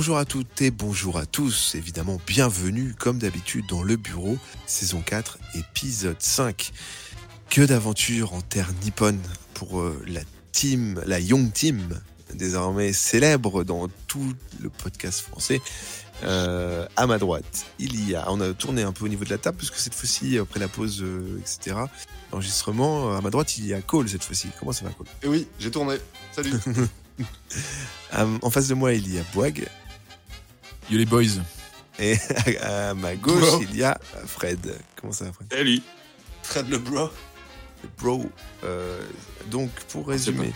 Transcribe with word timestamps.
Bonjour 0.00 0.16
à 0.16 0.24
toutes 0.24 0.62
et 0.62 0.70
bonjour 0.70 1.18
à 1.18 1.26
tous. 1.26 1.74
Évidemment, 1.74 2.18
bienvenue 2.26 2.94
comme 2.98 3.18
d'habitude 3.18 3.66
dans 3.66 3.82
le 3.82 3.96
bureau, 3.96 4.38
saison 4.64 5.02
4, 5.02 5.38
épisode 5.56 6.16
5. 6.18 6.72
Que 7.50 7.60
d'aventures 7.60 8.32
en 8.32 8.40
terre 8.40 8.70
nippone 8.82 9.20
pour 9.52 9.82
euh, 9.82 10.02
la 10.06 10.22
team, 10.52 11.02
la 11.04 11.20
Young 11.20 11.52
Team, 11.52 12.00
désormais 12.32 12.94
célèbre 12.94 13.62
dans 13.62 13.88
tout 14.06 14.32
le 14.58 14.70
podcast 14.70 15.20
français. 15.20 15.60
Euh, 16.24 16.86
à 16.96 17.06
ma 17.06 17.18
droite, 17.18 17.66
il 17.78 18.08
y 18.08 18.14
a, 18.14 18.24
on 18.32 18.40
a 18.40 18.54
tourné 18.54 18.80
un 18.80 18.92
peu 18.92 19.04
au 19.04 19.08
niveau 19.08 19.26
de 19.26 19.30
la 19.30 19.38
table, 19.38 19.58
parce 19.58 19.70
que 19.70 19.76
cette 19.76 19.94
fois-ci, 19.94 20.38
après 20.38 20.60
la 20.60 20.68
pause, 20.68 21.02
euh, 21.02 21.38
etc., 21.40 21.76
enregistrement, 22.32 23.14
à 23.14 23.20
ma 23.20 23.28
droite, 23.28 23.58
il 23.58 23.66
y 23.66 23.74
a 23.74 23.82
Cole 23.82 24.08
cette 24.08 24.24
fois-ci. 24.24 24.48
Comment 24.58 24.72
ça 24.72 24.86
va, 24.86 24.92
Cole? 24.92 25.08
Et 25.22 25.28
oui, 25.28 25.46
j'ai 25.58 25.70
tourné. 25.70 25.96
Salut. 26.32 26.54
En 28.12 28.50
face 28.50 28.68
de 28.68 28.74
moi, 28.74 28.92
il 28.94 29.12
y 29.12 29.18
a 29.18 29.22
Boag. 29.34 29.68
Yo 30.90 30.98
les 30.98 31.06
boys. 31.06 31.24
Et 31.98 32.16
à 32.62 32.94
ma 32.94 33.14
gauche, 33.14 33.40
Bro. 33.40 33.62
il 33.62 33.76
y 33.76 33.82
a 33.84 33.98
Fred. 34.26 34.74
Comment 34.96 35.12
ça 35.12 35.26
va, 35.26 35.32
Fred? 35.32 35.48
Salut. 35.52 35.82
Fred 36.42 36.68
le 36.68 36.78
bro. 36.78 37.10
Bro. 37.98 38.30
Euh, 38.64 39.00
donc, 39.50 39.70
pour 39.88 40.08
résumer, 40.08 40.52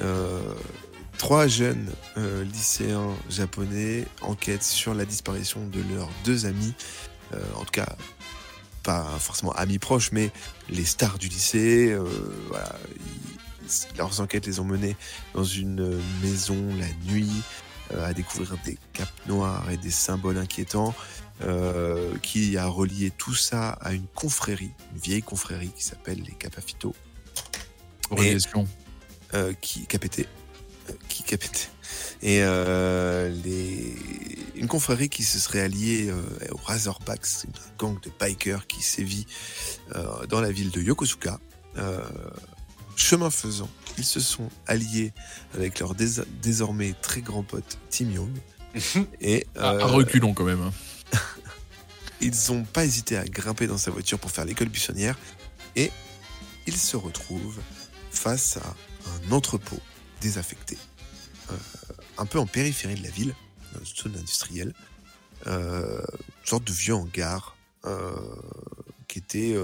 euh, 0.00 0.40
trois 1.18 1.46
jeunes 1.46 1.90
euh, 2.16 2.44
lycéens 2.44 3.10
japonais 3.30 4.04
enquêtent 4.20 4.62
sur 4.62 4.94
la 4.94 5.04
disparition 5.04 5.66
de 5.66 5.80
leurs 5.94 6.10
deux 6.24 6.46
amis. 6.46 6.74
Euh, 7.34 7.38
en 7.56 7.64
tout 7.64 7.72
cas, 7.72 7.96
pas 8.82 9.04
forcément 9.18 9.52
amis 9.52 9.78
proches, 9.78 10.12
mais 10.12 10.30
les 10.68 10.84
stars 10.84 11.18
du 11.18 11.28
lycée. 11.28 11.90
euh, 11.92 12.04
voilà, 12.48 12.76
ils- 12.96 13.96
leurs 13.98 14.20
enquêtes 14.20 14.46
les 14.46 14.60
ont 14.60 14.64
menés 14.64 14.94
dans 15.34 15.42
une 15.42 15.98
maison 16.22 16.56
la 16.78 17.12
nuit 17.12 17.28
à 18.02 18.12
découvrir 18.12 18.56
des 18.64 18.78
capes 18.92 19.26
noires 19.26 19.70
et 19.70 19.76
des 19.76 19.90
symboles 19.90 20.38
inquiétants. 20.38 20.94
euh, 21.42 22.16
qui 22.22 22.56
a 22.56 22.66
relié 22.66 23.10
tout 23.10 23.34
ça 23.34 23.70
à 23.82 23.92
une 23.92 24.06
confrérie, 24.14 24.72
une 24.94 25.00
vieille 25.00 25.22
confrérie 25.22 25.70
qui 25.76 25.84
s'appelle 25.84 26.22
les 26.22 26.32
Capafito, 26.32 26.94
Relation. 28.10 28.66
euh, 29.34 29.52
qui 29.60 29.86
euh, 29.90 30.92
qui 31.08 31.22
KPT, 31.24 31.70
et 32.22 32.38
euh, 32.42 33.28
les, 33.44 33.94
une 34.54 34.66
confrérie 34.68 35.08
qui 35.10 35.24
se 35.24 35.38
serait 35.38 35.60
alliée 35.60 36.08
euh, 36.08 36.22
aux 36.52 36.56
Razorbacks, 36.64 37.26
c'est 37.26 37.48
un 37.48 37.76
gang 37.78 38.00
de 38.00 38.10
bikers 38.18 38.66
qui 38.66 38.82
sévit 38.82 39.26
euh, 39.94 40.26
dans 40.26 40.40
la 40.40 40.50
ville 40.50 40.70
de 40.70 40.80
Yokosuka. 40.80 41.38
Chemin 42.96 43.30
faisant, 43.30 43.68
ils 43.98 44.04
se 44.04 44.20
sont 44.20 44.48
alliés 44.66 45.12
avec 45.54 45.78
leur 45.80 45.94
dés- 45.94 46.24
désormais 46.42 46.94
très 47.02 47.20
grand 47.20 47.42
pote 47.42 47.78
Tim 47.90 48.10
Young. 48.10 48.32
Et 49.20 49.46
À- 49.56 49.72
euh, 49.74 49.80
à 49.80 49.84
reculons 49.86 50.32
quand 50.34 50.44
même. 50.44 50.62
hein. 50.62 50.72
ils 52.20 52.32
n'ont 52.48 52.64
pas 52.64 52.84
hésité 52.84 53.16
à 53.16 53.24
grimper 53.24 53.66
dans 53.66 53.78
sa 53.78 53.90
voiture 53.90 54.18
pour 54.18 54.30
faire 54.30 54.44
l'école 54.46 54.68
buissonnière 54.70 55.18
et 55.76 55.90
ils 56.66 56.76
se 56.76 56.96
retrouvent 56.96 57.60
face 58.10 58.56
à 58.56 58.74
un 59.28 59.32
entrepôt 59.32 59.78
désaffecté, 60.22 60.78
euh, 61.50 61.56
un 62.18 62.24
peu 62.26 62.38
en 62.38 62.46
périphérie 62.46 62.94
de 62.96 63.02
la 63.02 63.10
ville, 63.10 63.34
dans 63.74 63.80
une 63.80 63.94
zone 63.96 64.16
industrielle, 64.16 64.72
euh, 65.46 66.00
une 66.40 66.46
sorte 66.46 66.64
de 66.64 66.72
vieux 66.72 66.94
hangar 66.94 67.56
euh, 67.84 68.16
qui 69.06 69.18
était, 69.18 69.54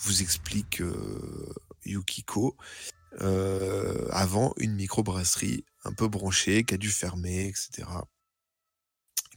vous 0.00 0.22
explique 0.22 0.80
euh, 0.80 1.52
Yukiko, 1.86 2.56
euh, 3.20 4.08
avant 4.10 4.52
une 4.58 4.74
microbrasserie 4.74 5.64
un 5.84 5.92
peu 5.92 6.08
branchée 6.08 6.64
qui 6.64 6.74
a 6.74 6.76
dû 6.76 6.90
fermer, 6.90 7.46
etc. 7.46 7.88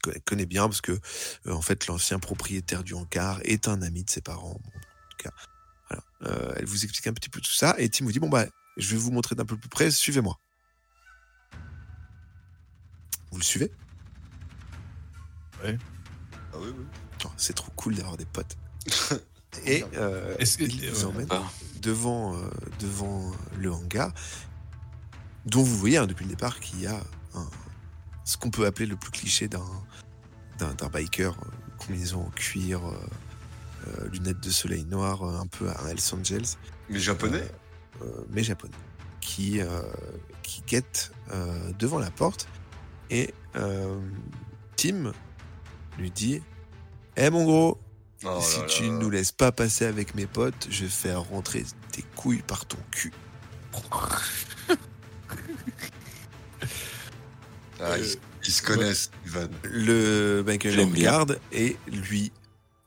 Elle 0.07 0.21
connaît 0.21 0.45
bien 0.45 0.67
parce 0.67 0.81
que 0.81 0.93
euh, 0.93 1.51
en 1.51 1.61
fait, 1.61 1.87
l'ancien 1.87 2.19
propriétaire 2.19 2.83
du 2.83 2.93
hangar 2.93 3.39
est 3.43 3.67
un 3.67 3.81
ami 3.81 4.03
de 4.03 4.09
ses 4.09 4.21
parents. 4.21 4.59
Bon, 4.63 4.71
en 4.75 5.09
tout 5.09 5.17
cas, 5.17 5.31
voilà. 5.89 6.03
Euh, 6.23 6.53
elle 6.57 6.65
vous 6.65 6.83
explique 6.83 7.07
un 7.07 7.13
petit 7.13 7.29
peu 7.29 7.41
tout 7.41 7.51
ça 7.51 7.75
et 7.77 7.89
Tim 7.89 8.05
vous 8.05 8.11
dit 8.11 8.19
bon 8.19 8.29
bah, 8.29 8.45
je 8.77 8.91
vais 8.91 8.97
vous 8.97 9.11
montrer 9.11 9.35
d'un 9.35 9.45
peu 9.45 9.57
plus 9.57 9.69
près. 9.69 9.91
Suivez-moi. 9.91 10.39
Vous 13.31 13.37
le 13.37 13.43
suivez? 13.43 13.71
Ah 15.63 16.57
oui, 16.57 16.69
oui. 16.75 16.85
Oh, 17.25 17.27
C'est 17.37 17.53
trop 17.53 17.71
cool 17.75 17.95
d'avoir 17.95 18.17
des 18.17 18.25
potes. 18.25 18.57
et 19.65 19.83
euh, 19.95 20.35
que- 20.35 20.63
il 20.63 20.89
vous 20.91 21.03
euh, 21.05 21.07
emmène 21.09 21.27
ah. 21.29 21.43
devant 21.81 22.35
euh, 22.35 22.49
devant 22.79 23.31
le 23.57 23.71
hangar, 23.71 24.13
dont 25.45 25.63
vous 25.63 25.77
voyez 25.77 25.97
hein, 25.97 26.07
depuis 26.07 26.23
le 26.25 26.29
départ 26.29 26.59
qu'il 26.59 26.81
y 26.81 26.87
a 26.87 26.99
un- 27.35 27.49
ce 28.25 28.37
qu'on 28.37 28.51
peut 28.51 28.65
appeler 28.65 28.85
le 28.85 28.95
plus 28.95 29.11
cliché 29.11 29.47
d'un 29.47 29.65
d'un 30.59 30.73
d'un 30.75 30.87
biker, 30.89 31.33
euh, 31.33 31.47
combinaison 31.77 32.21
en 32.27 32.29
cuir, 32.31 32.81
lunettes 34.11 34.41
de 34.41 34.49
soleil 34.51 34.83
noir, 34.85 35.23
un 35.23 35.47
peu 35.47 35.69
à 35.69 35.81
un 35.83 35.87
Hells 35.87 36.13
Angels, 36.13 36.45
Mais 36.89 36.99
japonais. 36.99 37.47
Mais 38.29 38.43
japonais, 38.43 38.73
qui 39.21 39.59
qui 40.43 40.61
guette 40.67 41.11
devant 41.79 41.97
la 41.99 42.11
porte. 42.11 42.47
Et 43.09 43.33
Tim 44.75 45.11
lui 45.97 46.11
dit 46.11 46.41
"Eh 47.17 47.29
mon 47.29 47.45
gros, 47.45 47.79
Oh 48.25 48.39
si 48.41 48.59
là 48.59 48.65
tu 48.65 48.83
là. 48.83 48.89
nous 48.89 49.09
laisses 49.09 49.31
pas 49.31 49.51
passer 49.51 49.85
avec 49.85 50.13
mes 50.15 50.25
potes, 50.25 50.67
je 50.69 50.83
vais 50.83 50.89
faire 50.89 51.21
rentrer 51.23 51.63
tes 51.91 52.03
couilles 52.15 52.43
par 52.45 52.65
ton 52.65 52.77
cul." 52.91 53.13
Ah, 57.81 57.97
ils, 57.97 58.15
ils 58.45 58.51
se 58.51 58.61
connaissent, 58.61 59.09
Ivan. 59.25 59.47
Le 59.63 60.43
J'aime 60.61 60.89
bien. 60.91 61.11
regarde 61.11 61.39
et 61.53 61.77
lui 61.87 62.31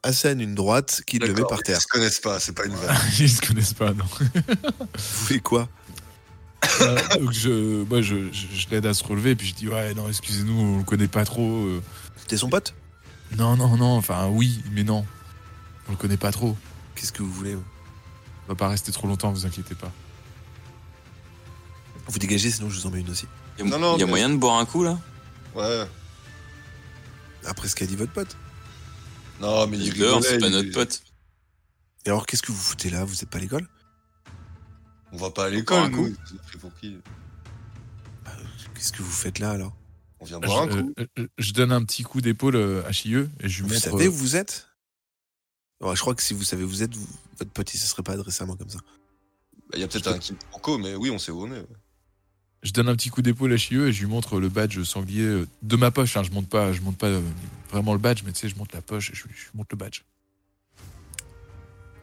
assène 0.03 0.41
une 0.41 0.55
droite 0.55 1.03
qui 1.07 1.19
le 1.19 1.33
met 1.33 1.43
par 1.49 1.61
Ils 1.61 1.65
terre. 1.65 1.81
se 1.81 1.87
connaissent 1.87 2.21
pas, 2.21 2.39
c'est 2.41 2.53
pas 2.53 2.65
une 2.67 2.75
vanne. 2.75 2.97
Ils 3.19 3.31
se 3.31 3.41
connaissent 3.41 3.73
pas, 3.75 3.93
non. 3.95 4.05
Vous 4.05 4.99
faites 5.27 5.43
quoi? 5.43 5.69
Euh, 6.83 6.99
Donc 7.19 7.33
je, 7.33 7.85
moi, 7.85 8.03
je, 8.03 8.31
je, 8.33 8.47
je 8.55 8.69
l'aide 8.71 8.85
à 8.87 8.95
se 8.95 9.03
relever, 9.05 9.31
et 9.31 9.37
puis 9.37 9.47
je 9.49 9.55
dis 9.55 9.69
ouais, 9.69 9.95
non, 9.95 10.09
excusez-nous, 10.09 10.61
on 10.61 10.79
le 10.79 10.85
connaît 10.85 11.09
pas 11.09 11.25
trop. 11.25 11.67
euh. 11.67 11.83
T'es 12.29 12.37
son 12.37 12.51
pote? 12.51 12.75
Non, 13.39 13.57
non, 13.57 13.77
non. 13.77 13.97
Enfin, 13.97 14.29
oui, 14.29 14.63
mais 14.73 14.85
non, 14.85 15.07
on 15.07 15.22
le 15.93 15.97
connaît 15.99 16.17
pas 16.17 16.33
trop. 16.33 16.57
Qu'est-ce 16.95 17.13
que 17.13 17.23
vous 17.23 17.33
voulez 17.33 17.55
On 17.57 17.63
va 18.49 18.55
pas 18.55 18.69
rester 18.69 18.93
trop 18.93 19.07
longtemps, 19.07 19.33
vous 19.33 19.47
inquiétez 19.47 19.75
pas. 19.75 19.91
Vous 22.09 22.19
dégagez, 22.19 22.51
sinon 22.51 22.69
je 22.69 22.81
vous 22.81 22.87
en 22.87 22.91
mets 22.91 23.01
une 23.01 23.11
aussi. 23.11 23.27
Il 23.59 23.65
y 23.65 23.69
a, 23.69 23.71
Non, 23.71 23.79
non, 23.79 23.97
il 23.97 24.01
y 24.01 24.03
a 24.03 24.07
mais- 24.07 24.11
moyen 24.11 24.29
de 24.31 24.37
boire 24.37 24.59
un 24.59 24.67
coup 24.67 24.83
là? 24.83 24.99
Ouais. 25.55 25.87
Après 27.47 27.69
ce 27.69 27.77
qu'a 27.77 27.87
dit 27.87 27.97
votre 27.97 28.13
pote. 28.13 28.37
Non, 29.41 29.67
mais 29.67 29.79
il 29.79 29.93
c'est 29.93 30.39
pas 30.39 30.47
il- 30.47 30.53
notre 30.53 30.73
pote. 30.73 31.03
Et 32.05 32.09
alors 32.11 32.27
qu'est-ce 32.27 32.43
que 32.43 32.53
vous 32.53 32.59
foutez 32.61 32.91
là? 32.91 33.05
Vous 33.05 33.23
êtes 33.23 33.31
pas 33.31 33.39
à 33.39 33.41
l'école? 33.41 33.69
On 35.13 35.17
va 35.17 35.31
pas 35.31 35.47
à 35.47 35.51
l'école, 35.51 35.79
un 35.85 35.91
coup 35.91 36.09
nous. 36.09 36.59
Pour 36.59 36.75
qui? 36.77 36.97
Qu'est-ce 38.75 38.93
que 38.93 39.03
vous 39.03 39.11
faites 39.11 39.39
là 39.39 39.51
alors? 39.53 39.77
On 40.21 40.25
vient 40.25 40.39
Je, 40.43 40.47
boire 40.47 40.63
un 40.63 40.69
coup. 40.69 40.95
euh, 40.99 41.07
euh, 41.19 41.27
je 41.39 41.53
donne 41.53 41.73
un 41.73 41.85
petit 41.85 42.03
coup 42.03 42.21
d'épaule 42.21 42.57
euh, 42.57 42.87
à 42.87 42.93
Chieux 42.93 43.31
et 43.41 43.49
je 43.49 43.63
lui 43.63 43.69
Vous 43.69 43.75
montre. 43.75 43.85
savez 43.91 44.09
où 44.09 44.13
vous 44.13 44.37
êtes? 44.37 44.69
Je 45.83 46.01
crois 46.01 46.15
que 46.15 46.23
si 46.23 46.33
vous 46.35 46.45
savez 46.45 46.65
où 46.65 46.69
vous 46.69 46.83
êtes, 46.83 46.95
vous- 46.95 47.07
votre 47.39 47.51
pote 47.51 47.75
il 47.75 47.79
se 47.79 47.87
serait 47.87 48.03
pas 48.03 48.13
adressé 48.13 48.43
à 48.43 48.47
moi 48.47 48.57
comme 48.57 48.69
ça. 48.71 48.79
Bah, 48.79 49.75
Il 49.75 49.81
y 49.81 49.83
a 49.85 49.89
peut-être 49.89 50.09
un 50.09 50.19
qui 50.19 50.35
Franco, 50.51 50.79
mais 50.79 50.95
oui, 50.95 51.11
on 51.11 51.19
sait 51.19 51.33
où 51.33 51.43
on 51.43 51.53
est. 51.53 51.65
Je 52.63 52.71
donne 52.73 52.89
un 52.89 52.95
petit 52.95 53.09
coup 53.11 53.23
d'épaule 53.23 53.53
à 53.53 53.57
Chieux 53.57 53.89
et 53.89 53.93
je 53.93 54.01
lui 54.01 54.07
montre 54.09 54.39
le 54.39 54.49
badge 54.49 54.81
sanglier 54.85 55.25
euh, 55.25 55.49
de 55.63 55.77
ma 55.77 55.91
poche. 55.91 56.17
hein. 56.17 56.23
Je 56.23 56.31
monte 56.31 56.49
pas, 56.49 56.73
je 56.73 56.81
monte 56.81 56.97
pas 56.97 57.09
euh, 57.09 57.21
vraiment 57.73 57.93
le 57.93 57.99
badge, 57.99 58.23
mais 58.25 58.33
tu 58.33 58.39
sais, 58.41 58.49
je 58.49 58.55
monte 58.57 58.73
la 58.73 58.81
poche 58.83 59.11
et 59.11 59.15
je, 59.15 59.25
lui- 59.27 59.35
je 59.37 59.43
lui 59.47 59.51
montre 59.55 59.69
le 59.73 59.77
badge. 59.79 60.03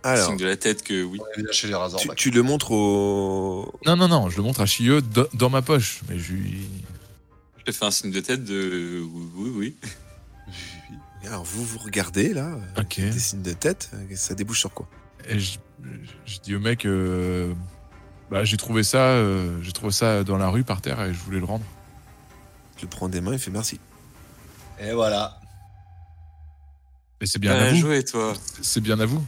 Alors, 0.04 0.28
Signe 0.28 0.38
de 0.38 0.46
la 0.46 0.58
tête 0.58 0.84
que 0.84 1.04
oui. 1.04 1.20
Chez 1.52 1.68
les 1.68 1.74
tu, 1.74 1.76
Razorbacks. 1.76 2.18
tu 2.18 2.32
le 2.32 2.42
montres 2.42 2.72
au. 2.72 3.72
Non, 3.86 3.96
non, 3.98 4.08
non, 4.10 4.30
je 4.30 4.38
le 4.38 4.44
montre 4.44 4.60
à 4.62 4.66
Chieux 4.66 5.02
dans, 5.02 5.26
dans 5.34 5.50
ma 5.50 5.62
poche, 5.62 6.02
mais 6.10 6.20
je 6.20 6.34
lui. 6.34 6.68
Je 7.60 7.64
te 7.64 7.72
fais 7.72 7.86
un 7.86 7.92
signe 7.92 8.12
de 8.12 8.20
tête 8.20 8.44
de 8.44 9.02
oui, 9.06 9.32
oui, 9.36 9.50
oui. 9.56 9.76
Alors 11.26 11.44
vous 11.44 11.66
vous 11.66 11.78
regardez 11.80 12.34
là, 12.34 12.58
euh, 12.78 12.84
des 12.98 13.12
signes 13.20 13.42
de 13.42 13.54
tête, 13.54 13.92
euh, 13.94 14.16
ça 14.16 14.34
débouche 14.36 14.60
sur 14.60 14.74
quoi? 14.74 14.88
Et 15.28 15.40
je, 15.40 15.60
je 16.26 16.40
dis 16.40 16.56
au 16.56 16.60
mec, 16.60 16.86
euh, 16.86 17.54
bah, 18.32 18.44
j'ai 18.46 18.58
trouvé 18.58 18.84
ça, 18.84 19.10
euh, 19.10 19.62
j'ai 19.62 19.72
trouvé 19.72 19.92
ça 19.92 20.24
dans 20.24 20.38
la 20.38 20.50
rue 20.50 20.64
par 20.64 20.82
terre 20.82 21.02
et 21.02 21.14
je 21.14 21.20
voulais 21.20 21.40
le 21.40 21.46
rendre. 21.46 21.66
Je 22.78 22.84
le 22.84 22.88
prends 22.90 23.10
des 23.10 23.22
mains, 23.22 23.34
il 23.34 23.40
fait 23.40 23.52
merci. 23.52 23.80
Et 24.80 24.94
voilà. 24.94 25.40
Et 27.22 27.26
c'est 27.26 27.40
bien 27.40 27.54
à 27.54 27.70
vous. 27.72 27.76
joué 27.76 28.04
toi. 28.04 28.34
C'est 28.62 28.80
bien 28.82 29.00
à 29.00 29.06
vous. 29.06 29.24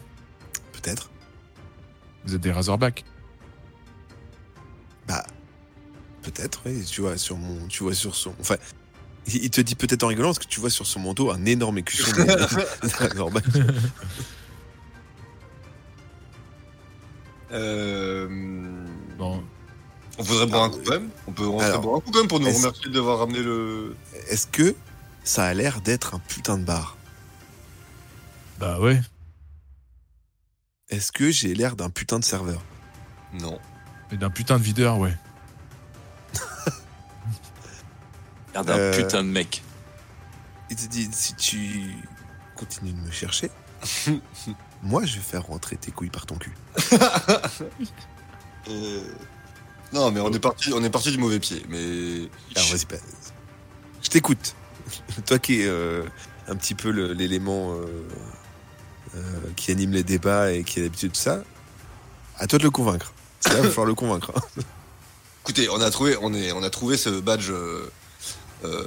Peut-être. 0.71 1.11
Vous 2.23 2.35
êtes 2.35 2.41
des 2.41 2.51
Razorbacks. 2.53 3.03
Bah, 5.07 5.25
peut-être, 6.21 6.61
oui. 6.65 6.85
Tu 6.85 7.01
vois 7.01 7.17
sur 7.17 7.35
mon, 7.37 7.67
tu 7.67 7.83
vois 7.83 7.93
sur 7.93 8.15
son, 8.15 8.33
enfin, 8.39 8.55
il 9.27 9.49
te 9.49 9.61
dit 9.61 9.75
peut-être 9.75 10.03
en 10.03 10.07
rigolant 10.07 10.29
parce 10.29 10.39
que 10.39 10.47
tu 10.47 10.59
vois 10.59 10.69
sur 10.69 10.85
son 10.87 10.99
manteau 10.99 11.31
un 11.31 11.45
énorme 11.45 11.77
écusson 11.77 12.11
Razorback. 12.97 13.45
Euh... 17.53 18.27
Bon, 19.17 19.43
On 20.17 20.23
voudrait 20.23 20.45
boire 20.45 20.63
Ah, 20.63 20.65
un 20.67 20.69
coup 20.69 20.79
quand 20.85 20.91
même 20.93 21.09
On 21.27 21.31
peut 21.31 21.43
alors, 21.59 21.81
boire 21.81 21.97
un 21.97 21.99
coup 21.99 22.11
quand 22.11 22.19
même 22.19 22.27
pour 22.27 22.39
nous 22.39 22.51
remercier 22.51 22.89
d'avoir 22.91 23.19
ramené 23.19 23.39
le. 23.39 23.95
Est-ce 24.29 24.47
que 24.47 24.73
ça 25.23 25.45
a 25.45 25.53
l'air 25.53 25.81
d'être 25.81 26.15
un 26.15 26.19
putain 26.19 26.57
de 26.57 26.63
bar? 26.63 26.97
Bah 28.59 28.79
ouais. 28.79 29.01
Est-ce 30.89 31.11
que 31.11 31.29
j'ai 31.31 31.53
l'air 31.53 31.75
d'un 31.75 31.89
putain 31.89 32.19
de 32.19 32.23
serveur? 32.23 32.61
Non. 33.33 33.59
Et 34.11 34.17
d'un 34.17 34.29
putain 34.29 34.57
de 34.57 34.63
videur, 34.63 34.97
ouais. 34.97 35.15
Regarde 38.51 38.69
un 38.69 38.77
Euh, 38.77 38.93
putain 38.95 39.23
de 39.23 39.29
mec. 39.29 39.63
Il 40.69 40.75
te 40.75 40.85
dit 40.87 41.09
si 41.11 41.33
tu 41.35 41.95
continues 42.55 42.93
de 42.93 42.99
me 43.01 43.11
chercher, 43.11 43.49
moi 44.83 45.03
je 45.05 45.15
vais 45.15 45.21
faire 45.21 45.45
rentrer 45.47 45.75
tes 45.77 45.91
couilles 45.91 46.09
par 46.09 46.25
ton 46.25 46.35
cul. 46.35 46.53
Euh, 48.69 49.01
Non, 49.93 50.11
mais 50.11 50.19
on 50.19 50.31
est 50.31 50.39
parti, 50.39 50.71
on 50.73 50.83
est 50.83 50.89
parti 50.89 51.11
du 51.11 51.17
mauvais 51.17 51.39
pied. 51.39 51.65
Mais 51.69 52.29
Alors 52.55 52.69
vas-y, 52.69 52.85
bah, 52.85 52.97
je 54.03 54.09
t'écoute. 54.09 54.55
Toi 55.25 55.39
qui 55.39 55.61
es 55.61 55.65
euh, 55.67 56.03
un 56.47 56.55
petit 56.55 56.75
peu 56.75 56.89
l'élément 56.89 57.73
euh, 57.73 58.07
euh, 59.15 59.19
qui 59.55 59.71
anime 59.71 59.91
les 59.91 60.03
débats 60.03 60.51
et 60.51 60.63
qui 60.63 60.79
a 60.79 60.83
l'habitude 60.83 61.11
de 61.13 61.17
ça, 61.17 61.43
à 62.37 62.47
toi 62.47 62.59
de 62.59 62.63
le 62.63 62.69
convaincre. 62.71 63.13
Là, 63.47 63.53
il 63.57 63.61
va 63.63 63.69
falloir 63.69 63.85
le 63.87 63.95
convaincre. 63.95 64.31
hein. 64.35 64.61
Écoutez, 65.43 65.67
on 65.69 65.81
a 65.81 65.89
trouvé, 65.89 66.15
on 66.21 66.33
est, 66.33 66.51
on 66.51 66.61
a 66.63 66.69
trouvé 66.69 66.97
ce 66.97 67.09
badge 67.19 67.49
euh, 67.49 67.91
euh, 68.63 68.85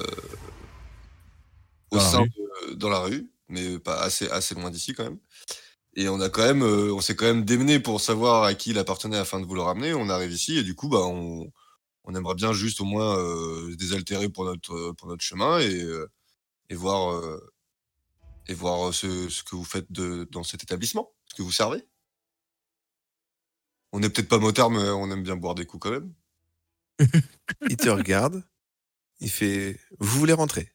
au 1.91 1.97
Dans 1.97 2.03
la 2.03 2.11
sein 2.11 2.21
rue. 2.23 2.31
de- 2.69 2.75
dans 2.75 2.89
la 2.89 2.99
rue, 3.01 3.31
mais 3.49 3.79
pas 3.79 4.01
assez, 4.01 4.29
assez 4.31 4.55
loin 4.55 4.71
d'ici 4.71 4.93
quand 4.95 5.05
même. 5.05 5.19
Et 5.97 6.09
on 6.09 6.21
a 6.21 6.29
quand 6.29 6.43
même, 6.45 6.63
euh, 6.63 6.93
on 6.93 7.01
s'est 7.01 7.15
quand 7.17 7.27
même 7.27 7.45
démené 7.45 7.79
pour 7.81 8.01
savoir 8.01 8.45
à 8.45 8.55
qui 8.55 8.71
il 8.71 8.79
appartenait 8.79 9.17
afin 9.19 9.41
de 9.41 9.47
vous 9.47 9.55
le 9.55 9.63
ramener. 9.63 9.95
On 9.95 10.09
arrive 10.09 10.33
ici 10.33 10.59
et 10.59 10.63
du 10.65 10.75
coup, 10.75 10.89
bah, 10.89 11.03
on, 11.05 11.51
on 12.05 12.15
aimerait 12.15 12.35
bien 12.35 12.53
juste 12.53 12.81
au 12.81 12.85
moins 12.85 13.17
euh, 13.19 13.77
désaltérer 13.77 14.29
pour 14.29 14.45
notre, 14.45 14.93
pour 14.93 15.09
notre 15.09 15.23
chemin 15.23 15.61
et, 15.61 15.87
et 16.71 16.75
voir, 16.75 17.23
et 18.49 18.55
voir 18.55 18.93
ce, 18.93 19.29
ce 19.29 19.43
que 19.45 19.55
vous 19.55 19.65
faites 19.65 19.91
de, 19.93 20.27
dans 20.33 20.43
cet 20.43 20.63
établissement, 20.65 21.13
ce 21.27 21.35
que 21.37 21.43
vous 21.43 21.53
servez. 21.53 21.87
On 23.93 24.01
n'est 24.01 24.09
peut-être 24.11 24.29
pas 24.29 24.39
motard, 24.39 24.71
mais 24.71 24.89
on 24.91 25.11
aime 25.13 25.23
bien 25.23 25.37
boire 25.37 25.55
des 25.55 25.67
coups 25.67 25.83
quand 25.83 25.91
même. 25.93 26.13
Il 27.71 27.77
te 27.77 27.89
regarde, 27.89 28.43
il 29.21 29.31
fait 29.31 29.79
Vous 29.99 30.19
voulez 30.19 30.33
rentrer? 30.33 30.71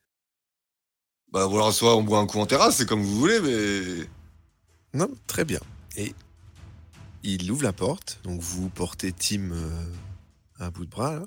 Bah 1.31 1.45
voilà, 1.45 1.71
soit 1.71 1.95
on 1.95 2.01
boit 2.03 2.19
un 2.19 2.25
coup 2.25 2.39
en 2.39 2.45
terrasse, 2.47 2.77
c'est 2.77 2.88
comme 2.88 3.03
vous 3.03 3.15
voulez, 3.19 3.39
mais... 3.39 4.07
Non, 4.94 5.09
très 5.27 5.45
bien. 5.45 5.59
Et 5.95 6.15
il 7.21 7.51
ouvre 7.51 7.63
la 7.63 7.74
porte, 7.74 8.19
donc 8.24 8.41
vous 8.41 8.69
portez 8.69 9.12
Tim 9.12 9.51
euh, 9.51 9.86
à 10.59 10.71
bout 10.71 10.86
de 10.86 10.89
bras. 10.89 11.15
là. 11.19 11.25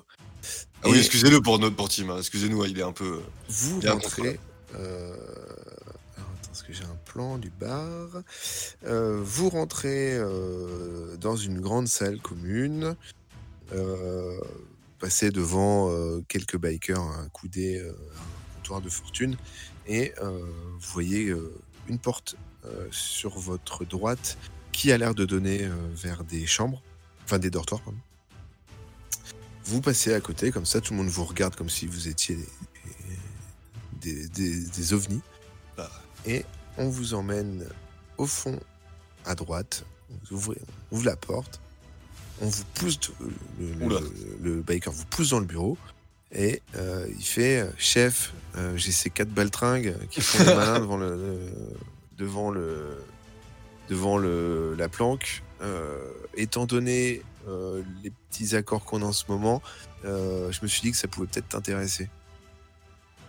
Ah 0.83 0.89
oui, 0.89 0.97
excusez-le 0.97 1.41
pour 1.41 1.57
notre 1.59 1.77
pour 1.77 1.87
Tim, 1.87 2.09
hein. 2.09 2.17
excusez-nous, 2.17 2.65
il 2.65 2.77
est 2.77 2.83
un 2.83 2.91
peu... 2.91 3.21
Vous 3.47 3.79
rentrez. 3.79 4.37
euh, 4.75 5.15
alors, 6.17 6.29
attends, 6.41 6.51
est-ce 6.51 6.63
que 6.65 6.73
j'ai 6.73 6.83
un 6.83 6.97
plan 7.05 7.37
du 7.37 7.49
bar? 7.49 8.09
Euh, 8.83 9.21
Vous 9.23 9.49
rentrez 9.49 10.17
euh, 10.17 11.15
dans 11.15 11.37
une 11.37 11.61
grande 11.61 11.87
salle 11.87 12.19
commune. 12.19 12.97
Euh, 15.03 15.05
passez 15.05 15.31
devant 15.31 15.89
euh, 15.91 16.21
quelques 16.27 16.57
bikers 16.57 17.01
accoudés 17.25 17.79
euh, 17.79 17.91
à 18.15 18.21
un 18.21 18.55
comptoir 18.55 18.81
de 18.81 18.89
fortune. 18.89 19.37
Et 19.87 20.13
euh, 20.21 20.39
vous 20.79 20.91
voyez 20.93 21.27
euh, 21.29 21.53
une 21.87 21.99
porte 21.99 22.35
euh, 22.65 22.87
sur 22.91 23.37
votre 23.37 23.85
droite 23.85 24.37
qui 24.71 24.91
a 24.91 24.97
l'air 24.97 25.13
de 25.13 25.25
donner 25.25 25.63
euh, 25.65 25.73
vers 25.93 26.23
des 26.23 26.45
chambres, 26.45 26.81
enfin 27.25 27.37
des 27.39 27.49
dortoirs. 27.49 27.81
pardon. 27.81 27.99
Vous 29.65 29.81
passez 29.81 30.13
à 30.13 30.19
côté, 30.21 30.51
comme 30.51 30.65
ça, 30.65 30.81
tout 30.81 30.93
le 30.93 30.99
monde 30.99 31.09
vous 31.09 31.23
regarde 31.25 31.55
comme 31.55 31.69
si 31.69 31.85
vous 31.85 32.07
étiez 32.07 32.37
des, 34.01 34.27
des, 34.27 34.27
des- 34.29 34.65
des 34.65 34.93
ovnis. 34.93 35.21
Ah. 35.77 35.89
Et 36.25 36.45
on 36.77 36.89
vous 36.89 37.13
emmène 37.13 37.67
au 38.17 38.25
fond 38.25 38.59
à 39.25 39.35
droite. 39.35 39.85
Vous 40.09 40.35
ouvrez, 40.37 40.57
on 40.91 40.95
ouvre 40.95 41.05
la 41.05 41.15
porte. 41.15 41.61
On 42.41 42.47
vous 42.47 42.65
pousse, 42.73 42.99
le, 43.19 43.87
le- 43.87 43.87
le- 43.99 44.37
le 44.41 44.61
biker 44.61 44.91
vous 44.91 45.05
pousse 45.05 45.29
dans 45.29 45.39
le 45.39 45.45
bureau. 45.45 45.77
Et 46.31 46.61
euh, 46.75 47.07
il 47.15 47.23
fait 47.23 47.61
euh, 47.61 47.69
Chef, 47.77 48.33
euh, 48.57 48.75
j'ai 48.75 48.91
ces 48.91 49.09
quatre 49.11 49.29
baltringues 49.29 49.95
qui 50.09 50.19
font 50.21 50.43
des 50.43 50.55
malins 50.55 50.79
devant 50.79 50.97
le, 50.97 51.15
le- 51.15 51.53
devant 52.17 52.49
le 52.51 52.97
devant 53.89 54.17
le, 54.17 54.73
la 54.75 54.89
planque. 54.89 55.43
Euh, 55.61 56.11
étant 56.35 56.65
donné 56.65 57.21
les 58.03 58.09
petits 58.29 58.55
accords 58.55 58.83
qu'on 58.85 59.01
a 59.01 59.05
en 59.05 59.11
ce 59.13 59.25
moment, 59.27 59.61
je 60.03 60.59
me 60.61 60.67
suis 60.67 60.81
dit 60.81 60.91
que 60.91 60.97
ça 60.97 61.07
pouvait 61.07 61.27
peut-être 61.27 61.49
t'intéresser. 61.49 62.09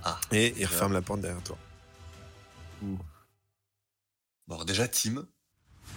Ah, 0.05 0.19
Et 0.33 0.49
il 0.49 0.55
bien. 0.55 0.67
referme 0.69 0.93
la 0.93 1.03
porte 1.03 1.21
derrière 1.21 1.43
toi. 1.43 1.59
Bon, 2.83 2.97
alors 4.55 4.65
déjà, 4.65 4.87
Tim, 4.89 5.27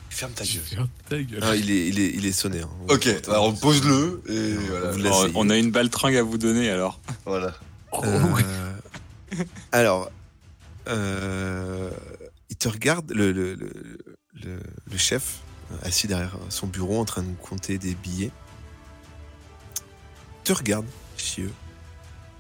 ferme 0.09 0.31
ta 0.33 0.43
gueule. 0.43 0.61
Ferme 0.63 0.87
ta 1.09 1.21
gueule. 1.21 1.39
Ah, 1.43 1.55
il, 1.55 1.69
est, 1.71 1.87
il, 1.89 1.99
est, 1.99 2.09
il 2.13 2.25
est 2.25 2.31
sonné. 2.31 2.61
hein. 2.61 2.69
Ok, 2.89 3.07
alors 3.27 3.57
pose-le, 3.59 4.21
et 4.27 4.53
voilà. 4.55 4.91
Vous 4.91 4.99
Alors, 4.99 5.21
l'essayez. 5.23 5.31
on 5.35 5.49
a 5.49 5.57
une 5.57 5.71
baltringue 5.71 6.15
à 6.17 6.23
vous 6.23 6.37
donner 6.37 6.69
alors. 6.69 6.99
voilà. 7.25 7.53
Oh, 7.91 8.01
Euh, 8.03 8.23
oui. 8.33 8.43
alors, 9.71 10.09
euh, 10.87 11.91
il 12.49 12.55
te 12.55 12.67
regarde, 12.67 13.11
le, 13.11 13.31
le, 13.31 13.55
le, 13.55 13.71
le- 14.43 14.59
le 14.91 14.97
chef, 14.97 15.39
euh, 15.71 15.75
assis 15.83 16.07
derrière 16.07 16.37
son 16.49 16.67
bureau 16.67 16.99
en 16.99 17.05
train 17.05 17.23
de 17.23 17.35
compter 17.35 17.77
des 17.77 17.93
billets, 17.95 18.31
te 20.43 20.53
regarde, 20.53 20.85
chieux, 21.17 21.51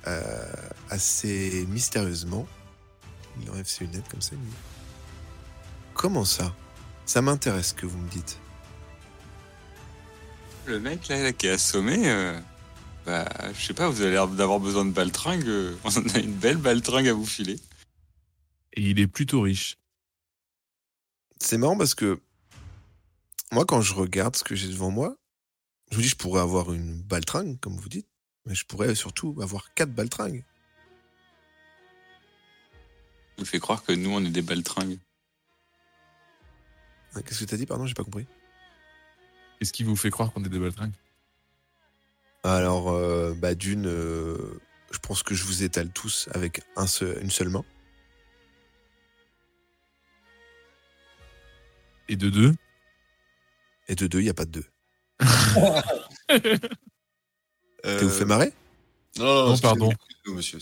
euh, 0.07 0.45
assez 0.89 1.65
mystérieusement. 1.69 2.47
Il 3.41 3.49
enlève 3.51 3.67
ses 3.67 3.85
lunettes 3.85 4.07
comme 4.09 4.21
ça. 4.21 4.31
il 4.33 4.39
me 4.39 4.45
dit, 4.45 4.51
Comment 5.93 6.25
ça? 6.25 6.53
Ça 7.07 7.21
m'intéresse 7.21 7.69
ce 7.69 7.73
que 7.73 7.85
vous 7.85 7.97
me 7.97 8.09
dites. 8.09 8.37
Le 10.65 10.79
mec 10.79 11.07
là, 11.07 11.23
là, 11.23 11.31
qui 11.31 11.47
est 11.47 11.51
assommé, 11.51 12.09
euh, 12.09 12.37
bah 13.05 13.25
je 13.53 13.65
sais 13.65 13.73
pas, 13.73 13.89
vous 13.89 14.01
avez 14.01 14.11
l'air 14.11 14.27
d'avoir 14.27 14.59
besoin 14.59 14.83
de 14.83 14.91
baltringue. 14.91 15.47
euh, 15.47 15.75
On 15.85 16.09
a 16.09 16.19
une 16.19 16.33
belle 16.33 16.57
baltringue 16.57 17.07
à 17.07 17.13
vous 17.13 17.25
filer. 17.25 17.57
Et 18.73 18.81
il 18.81 18.99
est 18.99 19.07
plutôt 19.07 19.41
riche. 19.41 19.77
C'est 21.39 21.57
marrant 21.57 21.77
parce 21.77 21.95
que 21.95 22.19
moi, 23.53 23.65
quand 23.65 23.81
je 23.81 23.93
regarde 23.93 24.35
ce 24.35 24.43
que 24.43 24.55
j'ai 24.55 24.67
devant 24.67 24.91
moi, 24.91 25.15
je 25.91 25.97
me 25.97 26.01
dis 26.01 26.09
je 26.09 26.17
pourrais 26.17 26.41
avoir 26.41 26.73
une 26.73 27.01
baltringue, 27.01 27.57
comme 27.61 27.77
vous 27.77 27.87
dites, 27.89 28.09
mais 28.45 28.53
je 28.53 28.65
pourrais 28.65 28.93
surtout 28.95 29.37
avoir 29.41 29.73
quatre 29.73 29.93
baltringues. 29.93 30.43
Il 33.37 33.43
vous 33.43 33.45
fait 33.45 33.59
croire 33.59 33.83
que 33.83 33.93
nous 33.93 34.09
on 34.09 34.25
est 34.25 34.29
des 34.31 34.41
baltringues. 34.41 34.99
Qu'est-ce 37.21 37.39
que 37.41 37.45
t'as 37.45 37.57
dit, 37.57 37.65
pardon, 37.65 37.85
j'ai 37.85 37.93
pas 37.93 38.03
compris. 38.03 38.25
Qu'est-ce 39.59 39.73
qui 39.73 39.83
vous 39.83 39.95
fait 39.95 40.09
croire 40.09 40.31
qu'on 40.31 40.43
est 40.43 40.49
des 40.49 40.59
baltringues? 40.59 40.93
Alors, 42.43 42.89
euh, 42.89 43.33
bah, 43.33 43.55
d'une, 43.55 43.87
euh, 43.87 44.37
je 44.91 44.99
pense 44.99 45.23
que 45.23 45.33
je 45.35 45.43
vous 45.43 45.63
étale 45.63 45.89
tous 45.89 46.29
avec 46.33 46.61
un 46.75 46.87
seul- 46.87 47.17
une 47.21 47.31
seule 47.31 47.49
main. 47.49 47.65
Et 52.09 52.15
de 52.15 52.29
deux? 52.29 52.53
Et 53.89 53.95
de 53.95 54.07
deux, 54.07 54.19
il 54.19 54.23
n'y 54.23 54.29
a 54.29 54.33
pas 54.33 54.45
de 54.45 54.51
deux. 54.51 54.65
Euh, 55.57 55.81
T'es 57.83 58.03
vous 58.03 58.09
fait 58.09 58.25
marrer? 58.25 58.53
Non, 59.17 59.49
non, 59.49 59.57
pardon. 59.57 59.91
monsieur. 60.27 60.59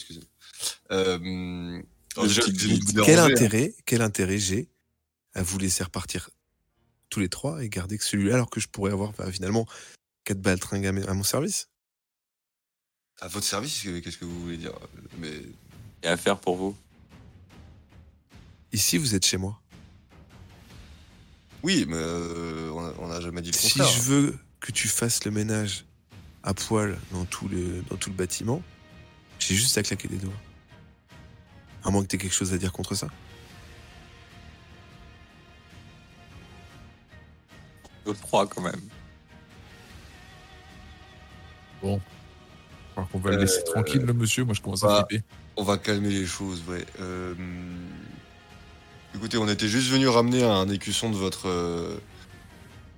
Euh, 0.91 1.81
déjà, 2.21 2.41
petit 2.43 2.79
vous 2.79 3.03
Quel 3.03 3.19
hein. 3.19 3.25
intérêt, 3.25 3.73
quel 3.85 4.01
intérêt 4.01 4.37
j'ai 4.37 4.69
à 5.33 5.43
vous 5.43 5.57
laisser 5.57 5.83
repartir 5.83 6.29
tous 7.15 7.21
les 7.21 7.29
trois 7.29 7.63
et 7.63 7.69
garder 7.69 7.97
que 7.97 8.03
celui-là 8.03 8.33
alors 8.35 8.49
que 8.49 8.59
je 8.59 8.67
pourrais 8.67 8.91
avoir 8.91 9.13
bah, 9.13 9.31
finalement 9.31 9.65
quatre 10.25 10.41
baltringues 10.41 10.85
à, 10.85 10.89
à 11.09 11.13
mon 11.13 11.23
service 11.23 11.69
À 13.21 13.29
votre 13.29 13.45
service, 13.45 13.83
qu'est-ce 14.03 14.17
que 14.17 14.25
vous 14.25 14.41
voulez 14.41 14.57
dire? 14.57 14.73
Mais 15.17 15.31
Et 16.03 16.07
à 16.07 16.17
faire 16.17 16.37
pour 16.37 16.57
vous. 16.57 16.75
Ici, 18.73 18.97
vous 18.97 19.15
êtes 19.15 19.25
chez 19.25 19.37
moi. 19.37 19.61
oui, 21.63 21.85
mais 21.87 21.95
euh, 21.97 22.69
on 22.99 23.07
n'a 23.07 23.21
jamais 23.21 23.41
dit 23.41 23.51
le 23.51 23.57
Si 23.57 23.69
contraire. 23.79 23.87
je 23.87 24.01
veux 24.01 24.37
que 24.59 24.73
tu 24.73 24.89
fasses 24.89 25.23
le 25.23 25.31
ménage 25.31 25.85
à 26.43 26.53
poil 26.53 26.97
dans 27.13 27.23
tout 27.23 27.47
le, 27.47 27.81
dans 27.89 27.95
tout 27.95 28.09
le 28.09 28.15
bâtiment, 28.17 28.61
j'ai 29.39 29.55
juste 29.55 29.77
à 29.77 29.83
claquer 29.83 30.09
des 30.09 30.17
doigts. 30.17 30.41
À 31.85 31.91
moins 31.91 32.03
que 32.03 32.07
tu 32.07 32.17
aies 32.17 32.19
quelque 32.19 32.35
chose 32.35 32.53
à 32.53 32.57
dire 32.57 32.73
contre 32.73 32.93
ça. 32.93 33.07
Je 38.05 38.11
crois 38.13 38.47
quand 38.47 38.61
même. 38.61 38.81
Bon. 41.81 41.99
Je 41.99 42.91
crois 42.91 43.07
qu'on 43.11 43.19
va 43.19 43.31
le 43.31 43.37
laisser 43.37 43.59
Euh, 43.67 43.71
tranquille, 43.73 44.01
le 44.01 44.13
monsieur. 44.13 44.43
Moi, 44.45 44.53
je 44.53 44.61
commence 44.61 44.81
bah, 44.81 44.99
à 44.99 45.05
flipper. 45.05 45.23
On 45.57 45.63
va 45.63 45.77
calmer 45.77 46.09
les 46.09 46.25
choses, 46.25 46.63
ouais. 46.67 46.85
Euh, 46.99 47.33
Écoutez, 49.15 49.37
on 49.37 49.47
était 49.47 49.69
juste 49.69 49.89
venu 49.89 50.09
ramener 50.09 50.43
un 50.43 50.67
écusson 50.67 51.09
de 51.09 51.15
votre 51.15 51.47
euh, 51.47 51.97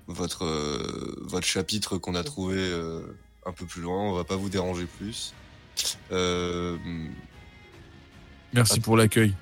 votre 0.08 0.46
euh, 0.46 1.16
votre 1.22 1.46
chapitre 1.46 2.00
qu'on 2.00 2.16
a 2.16 2.24
trouvé 2.24 2.56
euh, 2.58 3.02
un 3.46 3.52
peu 3.52 3.66
plus 3.66 3.82
loin. 3.84 4.02
On 4.02 4.14
va 4.14 4.24
pas 4.24 4.36
vous 4.36 4.50
déranger 4.50 4.88
plus. 4.98 5.34
Euh, 6.12 6.76
Merci 8.54 8.80
pour 8.80 8.98
l'accueil. 8.98 9.36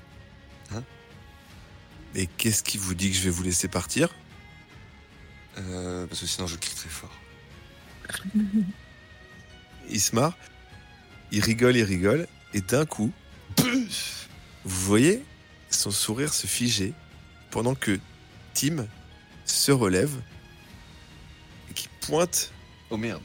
Et 2.18 2.28
qu'est-ce 2.28 2.64
qui 2.64 2.78
vous 2.78 2.94
dit 2.94 3.10
que 3.12 3.18
je 3.18 3.24
vais 3.24 3.30
vous 3.30 3.44
laisser 3.44 3.68
partir? 3.68 4.10
Euh, 5.58 6.06
parce 6.08 6.22
que 6.22 6.26
sinon, 6.28 6.48
je 6.48 6.56
crie 6.58 6.74
très 6.76 6.90
fort. 6.90 7.12
Il 9.90 10.02
se 10.02 10.16
marre, 10.16 10.36
il 11.32 11.42
rigole, 11.44 11.78
il 11.78 11.84
rigole, 11.84 12.28
et 12.56 12.62
d'un 12.62 12.86
coup, 12.86 13.12
vous 13.60 14.86
voyez 14.86 15.24
son 15.70 15.92
sourire 15.92 16.34
se 16.34 16.48
figer 16.48 16.94
pendant 17.52 17.76
que 17.76 18.00
Tim 18.56 18.88
se 19.46 19.72
relève 19.72 20.12
et 21.70 21.74
qui 21.74 21.88
pointe 22.08 22.52
Oh 22.90 22.98
merde. 22.98 23.22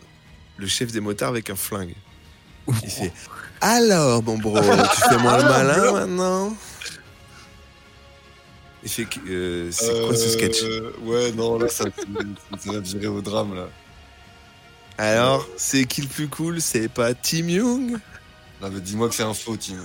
le 0.59 0.67
chef 0.67 0.93
des 0.93 1.01
motards 1.01 1.31
avec 1.31 1.49
un 1.49 1.57
flingue. 1.57 1.95
Il 2.83 2.91
fait 2.91 3.13
Alors, 3.63 4.23
bon 4.23 4.37
bro, 4.37 4.59
tu 4.61 5.01
fais 5.09 5.17
moins 5.19 5.39
le 5.43 5.45
malin 5.45 5.93
maintenant? 5.93 6.57
Il 8.83 8.89
fait 8.91 9.05
que- 9.05 9.19
euh, 9.29 9.71
C'est 9.73 10.07
quoi 10.07 10.15
ce 10.17 10.29
sketch 10.31 10.63
Euh, 10.63 10.93
Ouais, 11.03 11.33
non, 11.33 11.59
là, 11.59 11.69
ça, 11.69 11.85
ça 12.59 12.73
va 12.73 12.81
virer 12.81 13.07
au 13.09 13.21
drame, 13.21 13.55
là. 13.55 13.69
Alors, 14.99 15.47
c'est 15.57 15.85
qui 15.85 16.03
le 16.03 16.09
plus 16.09 16.29
cool? 16.29 16.61
C'est 16.61 16.89
pas 16.89 17.15
Tim 17.15 17.49
Young? 17.49 17.99
Non, 18.61 18.71
mais 18.71 18.81
dis-moi 18.81 19.09
que 19.09 19.15
c'est 19.15 19.23
un 19.23 19.35
faux, 19.35 19.57
Tim. 19.57 19.77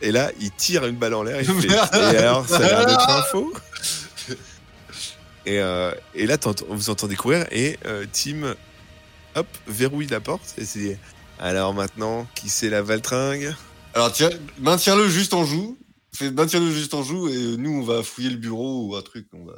Et 0.00 0.10
là, 0.10 0.30
il 0.40 0.50
tire 0.50 0.84
une 0.86 0.96
balle 0.96 1.14
en 1.14 1.22
l'air. 1.22 1.40
Il 1.40 1.46
fait, 1.60 1.68
et 1.68 2.16
alors, 2.16 2.46
ça 2.48 2.56
a 2.56 2.60
l'air 2.60 2.86
d'être 2.86 3.08
un 3.08 3.22
faux? 3.22 3.52
Et, 5.44 5.58
euh, 5.58 5.92
et 6.14 6.26
là, 6.26 6.36
vous 6.68 6.90
entendez 6.90 7.16
courir 7.16 7.46
et 7.50 7.76
euh, 7.84 8.06
Tim, 8.12 8.54
hop, 9.34 9.46
verrouille 9.66 10.06
la 10.06 10.20
porte 10.20 10.54
et 10.56 10.64
c'est 10.64 10.98
alors 11.40 11.74
maintenant, 11.74 12.28
qui 12.36 12.48
c'est 12.48 12.70
la 12.70 12.80
Valtringue? 12.82 13.52
Alors, 13.94 14.12
tiens, 14.12 14.30
maintiens-le 14.58 15.08
juste 15.08 15.34
en 15.34 15.44
joue. 15.44 15.76
Fais, 16.14 16.30
maintiens-le 16.30 16.70
juste 16.70 16.94
en 16.94 17.02
joue 17.02 17.28
et 17.28 17.56
nous, 17.56 17.70
on 17.70 17.82
va 17.82 18.02
fouiller 18.02 18.30
le 18.30 18.36
bureau 18.36 18.86
ou 18.88 18.96
un 18.96 19.02
truc. 19.02 19.28
On 19.32 19.44
va... 19.44 19.54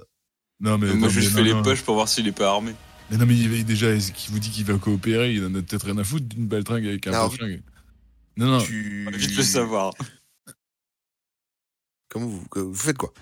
Non, 0.61 0.79
mais. 0.79 0.95
Moi, 0.95 1.09
je 1.09 1.21
fais 1.21 1.39
non, 1.39 1.45
les 1.45 1.53
non. 1.55 1.63
poches 1.63 1.83
pour 1.83 1.95
voir 1.95 2.09
s'il 2.09 2.29
est 2.29 2.33
pas 2.33 2.51
armé. 2.51 2.75
Mais 3.11 3.17
non, 3.17 3.27
mais 3.27 3.35
il 3.37 3.51
va- 3.51 3.63
déjà, 3.65 3.97
qui 3.97 4.31
vous 4.31 4.39
dit 4.39 4.51
qu'il 4.51 4.65
va 4.65 4.79
coopérer? 4.79 5.35
Il 5.35 5.45
en 5.45 5.55
a 5.55 5.63
peut-être 5.63 5.87
rien 5.87 5.99
à 5.99 6.05
foutre 6.05 6.27
d'une 6.27 6.47
baltringue 6.47 6.87
avec 6.87 7.07
un 7.07 7.11
Non. 7.11 7.19
porte-flingue. 7.19 7.63
Non, 8.37 8.47
non. 8.47 8.59
Tu... 8.59 9.07
Vite 9.13 9.37
le 9.37 9.43
savoir. 9.43 9.93
Comment 12.09 12.27
vous, 12.27 12.75
faites 12.75 12.97
quoi? 12.97 13.13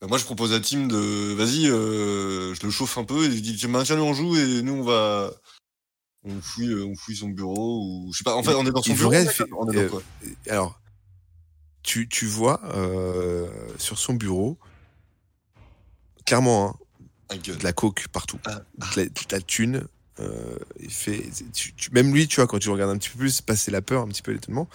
Bah, 0.00 0.06
moi, 0.06 0.18
je 0.18 0.24
propose 0.24 0.52
à 0.52 0.60
Tim 0.60 0.86
de. 0.86 1.34
Vas-y, 1.34 1.66
euh, 1.68 2.54
je 2.54 2.64
le 2.64 2.70
chauffe 2.70 2.96
un 2.96 3.04
peu 3.04 3.24
et 3.24 3.30
je 3.30 3.40
dis 3.40 3.56
Tiens, 3.56 3.68
maintiens-le 3.68 4.02
en 4.02 4.14
joue 4.14 4.36
et 4.36 4.62
nous, 4.62 4.74
on 4.74 4.82
va. 4.82 5.32
On 6.22 6.40
fouille, 6.40 6.68
euh, 6.68 6.84
on 6.86 6.94
fouille 6.94 7.16
son 7.16 7.28
bureau 7.28 7.82
ou. 7.84 8.12
Je 8.12 8.18
sais 8.18 8.24
pas, 8.24 8.36
en 8.36 8.42
fait, 8.42 8.54
on 8.54 8.64
est 8.64 8.70
dans 8.70 8.82
son 8.82 8.94
bureau. 8.94 9.12
il 9.12 9.28
fait, 9.28 9.44
On 9.56 9.70
est 9.70 9.74
dans 9.74 9.80
euh, 9.82 9.88
quoi? 9.88 10.02
Alors, 10.48 10.80
tu, 11.82 12.08
tu 12.08 12.26
vois 12.26 12.60
euh, 12.74 13.48
sur 13.78 13.98
son 13.98 14.14
bureau, 14.14 14.58
clairement, 16.26 16.76
hein, 17.30 17.36
gueule. 17.38 17.58
de 17.58 17.64
la 17.64 17.72
coke 17.72 18.06
partout, 18.08 18.38
Ah, 18.44 18.60
de, 18.94 19.00
la, 19.00 19.04
de 19.06 19.20
la 19.32 19.40
thune. 19.40 19.86
euh, 20.20 20.56
il 20.78 20.90
fait, 20.90 21.24
tu- 21.54 21.72
tu- 21.74 21.90
même 21.92 22.12
lui, 22.12 22.28
tu 22.28 22.36
vois, 22.36 22.46
quand 22.46 22.58
tu 22.58 22.68
regardes 22.70 22.90
un 22.90 22.98
petit 22.98 23.08
peu 23.10 23.18
plus, 23.18 23.40
passer 23.40 23.70
la 23.70 23.80
peur, 23.82 24.02
un 24.02 24.08
petit 24.08 24.22
peu 24.22 24.32
l'étonnement, 24.32 24.68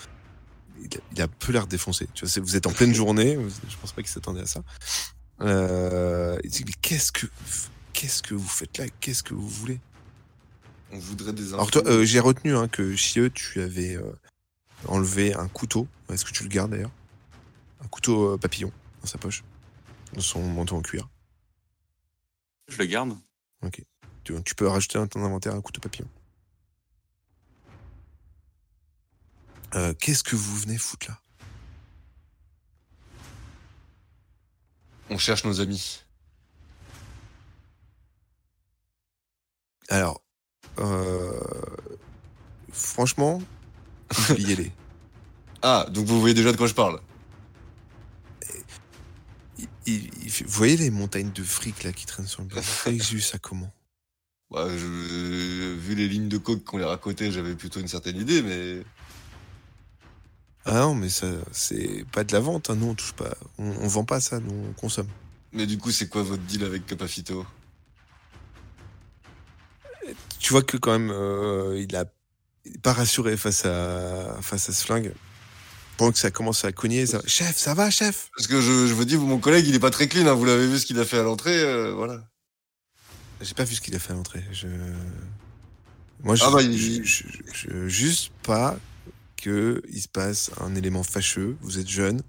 il 0.82 0.86
a, 0.98 1.00
il 1.14 1.22
a 1.22 1.26
un 1.26 1.28
peu 1.28 1.52
l'air 1.52 1.68
défoncé. 1.68 2.08
Tu 2.14 2.26
vois, 2.26 2.42
vous 2.44 2.56
êtes 2.56 2.66
en 2.68 2.72
pleine 2.72 2.94
journée, 2.96 3.36
vous- 3.36 3.50
je 3.70 3.76
pense 3.78 3.92
pas 3.92 4.02
qu'il 4.02 4.12
s'attendait 4.12 4.42
à 4.42 4.46
ça. 4.48 4.64
Euh, 5.42 6.38
il 6.44 6.50
dit, 6.50 6.64
mais 6.66 6.74
qu'est-ce 6.82 7.12
que, 7.12 7.28
qu'est-ce 7.94 8.24
que 8.24 8.34
vous 8.34 8.48
faites 8.48 8.78
là? 8.78 8.86
Qu'est-ce 9.02 9.22
que 9.24 9.34
vous 9.34 9.48
voulez? 9.48 9.80
On 10.92 10.98
voudrait 11.00 11.34
des 11.34 11.48
infos. 11.48 11.56
Alors 11.56 11.72
toi, 11.72 11.84
euh, 11.88 12.06
j'ai 12.06 12.20
retenu 12.20 12.56
hein, 12.56 12.68
que 12.68 12.96
Chieux, 12.96 13.30
tu 13.30 13.62
avais 13.62 13.96
euh, 13.96 14.04
enlevé 14.88 15.34
un 15.34 15.48
couteau. 15.48 15.88
Est-ce 16.10 16.26
que 16.26 16.32
tu 16.32 16.44
le 16.44 16.50
gardes 16.50 16.72
d'ailleurs? 16.72 16.92
Un 17.82 17.88
couteau 17.88 18.34
euh, 18.34 18.38
papillon 18.38 18.72
dans 19.02 19.08
sa 19.08 19.18
poche, 19.18 19.44
dans 20.14 20.22
son 20.22 20.42
manteau 20.42 20.76
en 20.76 20.82
cuir. 20.82 21.08
Je 22.68 22.78
le 22.78 22.86
garde. 22.86 23.18
Tu, 24.24 24.34
tu 24.44 24.56
peux 24.56 24.68
rajouter 24.68 24.98
dans 24.98 25.08
ton 25.08 25.24
inventaire 25.24 25.54
un 25.54 25.62
couteau 25.62 25.82
papillon. 25.82 26.08
Euh, 29.76 29.94
Qu'est-ce 29.94 30.24
que 30.24 30.36
vous 30.36 30.58
venez 30.58 30.78
foutre 30.78 31.08
là? 31.10 31.20
On 35.10 35.18
cherche 35.18 35.44
nos 35.44 35.62
amis. 35.62 36.04
Alors, 39.90 40.24
euh, 40.80 41.40
franchement, 42.72 43.42
oubliez-les. 44.32 44.72
Ah, 45.68 45.88
donc 45.90 46.06
vous 46.06 46.20
voyez 46.20 46.36
déjà 46.36 46.52
de 46.52 46.58
quoi 46.58 46.68
je 46.68 46.76
parle. 46.76 47.00
Il- 49.58 49.68
il- 49.88 50.30
vous 50.30 50.44
voyez 50.50 50.78
les 50.78 50.92
montagnes 50.92 51.32
de 51.32 51.44
fric 51.44 51.84
là 51.84 51.92
qui 51.92 52.06
traînent 52.06 52.28
sur 52.28 52.44
le 52.44 52.48
que 52.50 53.04
j'ai 53.04 53.16
eu 53.16 53.22
ça 53.22 53.40
comment 53.40 53.72
Bah, 54.52 54.68
je- 54.70 54.86
euh, 54.86 55.76
vu 55.80 55.96
les 55.96 56.08
lignes 56.08 56.28
de 56.30 56.38
coke 56.38 56.64
qu'on 56.64 56.78
les 56.78 56.84
racotait, 56.86 57.32
j'avais 57.32 57.56
plutôt 57.56 57.80
une 57.80 57.88
certaine 57.88 58.18
idée, 58.18 58.42
mais. 58.44 58.84
Ah 60.66 60.82
non, 60.82 60.94
mais 60.96 61.10
ça, 61.10 61.28
c'est 61.52 62.06
pas 62.12 62.24
de 62.24 62.34
la 62.34 62.40
vente. 62.42 62.70
hein. 62.70 62.76
Nous, 62.76 62.88
on 62.88 62.96
touche 62.96 63.14
pas. 63.14 63.36
On, 63.58 63.66
on 63.70 63.88
vend 63.88 64.04
pas 64.06 64.20
ça. 64.20 64.40
Nous, 64.40 64.54
on 64.70 64.74
consomme. 64.74 65.08
Mais 65.54 65.66
du 65.66 65.78
coup, 65.80 65.92
c'est 65.92 66.10
quoi 66.10 66.22
votre 66.24 66.44
deal 66.44 66.64
avec 66.64 66.86
Capafito? 66.86 67.46
Tu 70.40 70.52
vois 70.54 70.62
que 70.62 70.78
quand 70.78 70.92
même, 70.92 71.12
euh, 71.12 71.80
il 71.80 71.96
a 71.96 72.06
pas 72.82 72.94
rassuré 72.94 73.38
face 73.38 73.66
à 73.66 74.38
face 74.42 74.70
à 74.70 74.74
ce 74.74 74.84
flingue. 74.86 75.14
Pendant 75.98 76.12
que 76.12 76.20
ça 76.20 76.30
commence 76.30 76.66
à 76.66 76.74
cogner, 76.74 77.06
ça... 77.06 77.22
chef, 77.26 77.58
ça 77.58 77.74
va, 77.74 77.90
chef? 77.90 78.30
Parce 78.36 78.48
que 78.48 78.60
je, 78.60 78.86
je 78.88 78.94
vous 78.94 79.06
dis, 79.06 79.16
mon 79.16 79.40
collègue, 79.40 79.66
il 79.66 79.76
est 79.76 79.80
pas 79.80 79.92
très 79.92 80.10
clean, 80.10 80.28
hein, 80.28 80.34
vous 80.34 80.44
l'avez 80.44 80.68
vu 80.68 80.78
ce 80.78 80.86
qu'il 80.86 81.00
a 81.00 81.06
fait 81.06 81.18
à 81.20 81.24
l'entrée, 81.24 81.58
euh, 81.58 81.94
voilà. 81.94 82.22
J'ai 83.40 83.54
pas 83.54 83.64
vu 83.64 83.76
ce 83.76 83.82
qu'il 83.82 83.96
a 83.96 84.00
fait 84.00 84.12
à 84.12 84.16
l'entrée. 84.16 84.44
Je... 84.52 84.68
Moi, 86.22 86.36
je, 86.36 86.44
Ah 86.46 86.52
bah, 86.52 86.62
je- 86.62 86.68
il- 86.68 87.06
je- 87.06 87.24
je- 87.54 87.88
juste 87.88 88.32
pas 88.44 88.78
que 89.38 89.82
il 89.90 90.02
se 90.02 90.10
passe 90.10 90.52
un 90.60 90.76
élément 90.76 91.04
fâcheux. 91.04 91.56
Vous 91.62 91.80
êtes 91.80 91.88
jeune, 91.88 92.22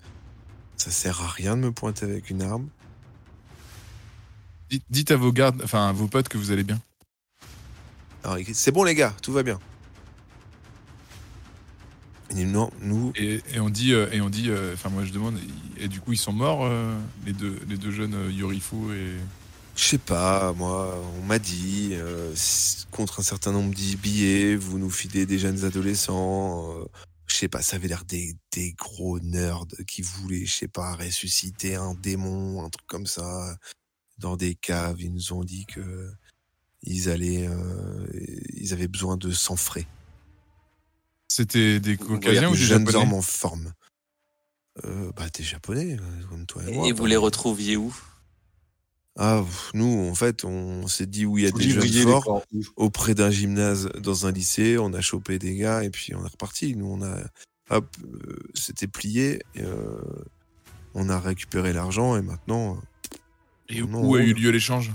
ça 0.77 0.93
sert 0.93 1.21
à 1.23 1.29
rien 1.29 1.57
de 1.57 1.63
me 1.63 1.73
pointer 1.73 2.05
avec 2.05 2.31
une 2.31 2.43
arme. 2.43 2.69
Dites, 4.71 4.85
dites 4.91 5.11
à 5.11 5.17
vos 5.17 5.33
gardes, 5.33 5.61
enfin 5.65 5.89
à 5.89 5.93
vos 5.93 6.07
potes 6.07 6.29
que 6.29 6.39
vous 6.39 6.53
allez 6.53 6.65
bien. 6.65 6.81
Alors, 8.23 8.39
c'est 8.53 8.73
bon 8.73 8.85
les 8.85 8.95
gars, 8.95 9.15
tout 9.23 9.33
va 9.33 9.43
bien. 9.43 9.59
Et 12.31 12.45
non, 12.45 12.71
nous, 12.81 13.13
Et, 13.15 13.41
et 13.55 13.61
on 13.61 13.71
dit, 13.71 13.93
euh, 13.93 14.11
et 14.11 14.21
on 14.21 14.29
dit, 14.31 14.51
euh, 14.51 14.75
enfin 14.75 14.89
moi 14.89 15.05
je 15.05 15.13
demande, 15.13 15.39
et 15.79 15.89
du 15.89 16.01
coup 16.01 16.13
ils 16.13 16.19
sont 16.19 16.33
morts 16.33 16.65
euh, 16.65 16.99
les 17.25 17.33
deux, 17.33 17.59
les 17.69 17.77
deux 17.77 17.93
jeunes 17.93 18.15
euh, 18.15 18.33
Yorifu 18.33 18.93
et. 18.95 19.17
Je 19.77 19.83
sais 19.85 19.99
pas, 19.99 20.55
moi, 20.55 20.99
on 21.21 21.23
m'a 21.27 21.39
dit, 21.39 21.91
euh, 21.93 22.35
contre 22.91 23.21
un 23.21 23.23
certain 23.23 23.53
nombre 23.53 23.75
de 23.75 23.97
billets, 23.97 24.57
vous 24.57 24.79
nous 24.79 24.89
filez 24.89 25.27
des 25.27 25.39
jeunes 25.39 25.65
adolescents. 25.65 26.81
euh, 26.81 26.87
je 27.27 27.37
sais 27.37 27.49
pas, 27.49 27.61
ça 27.61 27.77
avait 27.77 27.89
l'air 27.89 28.05
des, 28.07 28.35
des 28.53 28.73
gros 28.73 29.21
nerds 29.21 29.67
qui 29.87 30.01
voulaient, 30.01 30.47
je 30.47 30.55
sais 30.55 30.69
pas, 30.69 30.95
ressusciter 30.95 31.75
un 31.75 31.93
démon, 31.95 32.65
un 32.65 32.71
truc 32.71 32.87
comme 32.87 33.07
ça, 33.07 33.55
dans 34.19 34.37
des 34.39 34.55
caves. 34.55 35.03
Ils 35.03 35.13
nous 35.13 35.33
ont 35.35 35.45
dit 35.45 35.67
que 35.67 36.11
ils 36.83 37.11
allaient, 37.11 37.47
euh, 37.47 38.07
ils 38.55 38.73
avaient 38.73 38.89
besoin 38.89 39.19
de 39.19 39.31
sang 39.31 39.57
frais. 39.57 39.87
C'était 41.29 41.81
des 41.81 41.97
caucasiens 41.97 42.49
ou 42.49 42.53
des 42.53 42.59
des 42.59 42.65
jeunes 42.65 42.87
japonais 42.87 43.05
hommes 43.05 43.15
en 43.15 43.23
forme. 43.23 43.73
Euh, 44.85 45.11
bah, 45.17 45.27
des 45.33 45.43
japonais, 45.43 45.97
euh, 45.99 46.27
comme 46.29 46.47
toi 46.47 46.63
et 46.67 46.73
moi. 46.73 46.87
Et 46.87 46.93
vous 46.93 47.07
les 47.07 47.17
retrouviez 47.17 47.77
où? 47.77 47.95
Ah, 49.19 49.43
nous, 49.73 50.09
en 50.11 50.15
fait, 50.15 50.45
on 50.45 50.87
s'est 50.89 51.07
dit 51.07 51.25
où 51.25 51.39
il 51.39 51.45
y 51.45 51.47
a 51.47 51.51
Vous 51.51 51.59
des 51.59 51.71
jeunes 51.71 52.21
forts. 52.21 52.45
auprès 52.77 53.15
d'un 53.15 53.31
gymnase 53.31 53.89
dans 53.99 54.27
un 54.27 54.33
lycée, 54.33 54.77
on 54.77 54.93
a 54.93 55.01
chopé 55.01 55.39
des 55.39 55.57
gars 55.57 55.83
et 55.83 55.89
puis 55.91 56.15
on 56.15 56.23
est 56.25 56.29
reparti. 56.29 56.77
Nous, 56.77 56.87
on 56.87 57.03
a, 57.03 57.21
hop, 57.71 57.97
euh, 58.05 58.37
c'était 58.55 58.87
plié, 58.87 59.41
et, 59.55 59.63
euh, 59.63 59.99
on 60.93 61.09
a 61.09 61.19
récupéré 61.19 61.73
l'argent 61.73 62.17
et 62.17 62.23
maintenant, 62.23 62.79
Et 63.71 63.81
Non, 63.81 64.05
où 64.07 64.17
a 64.17 64.21
eu 64.21 64.35
lieu 64.35 64.51
l'échange? 64.51 64.93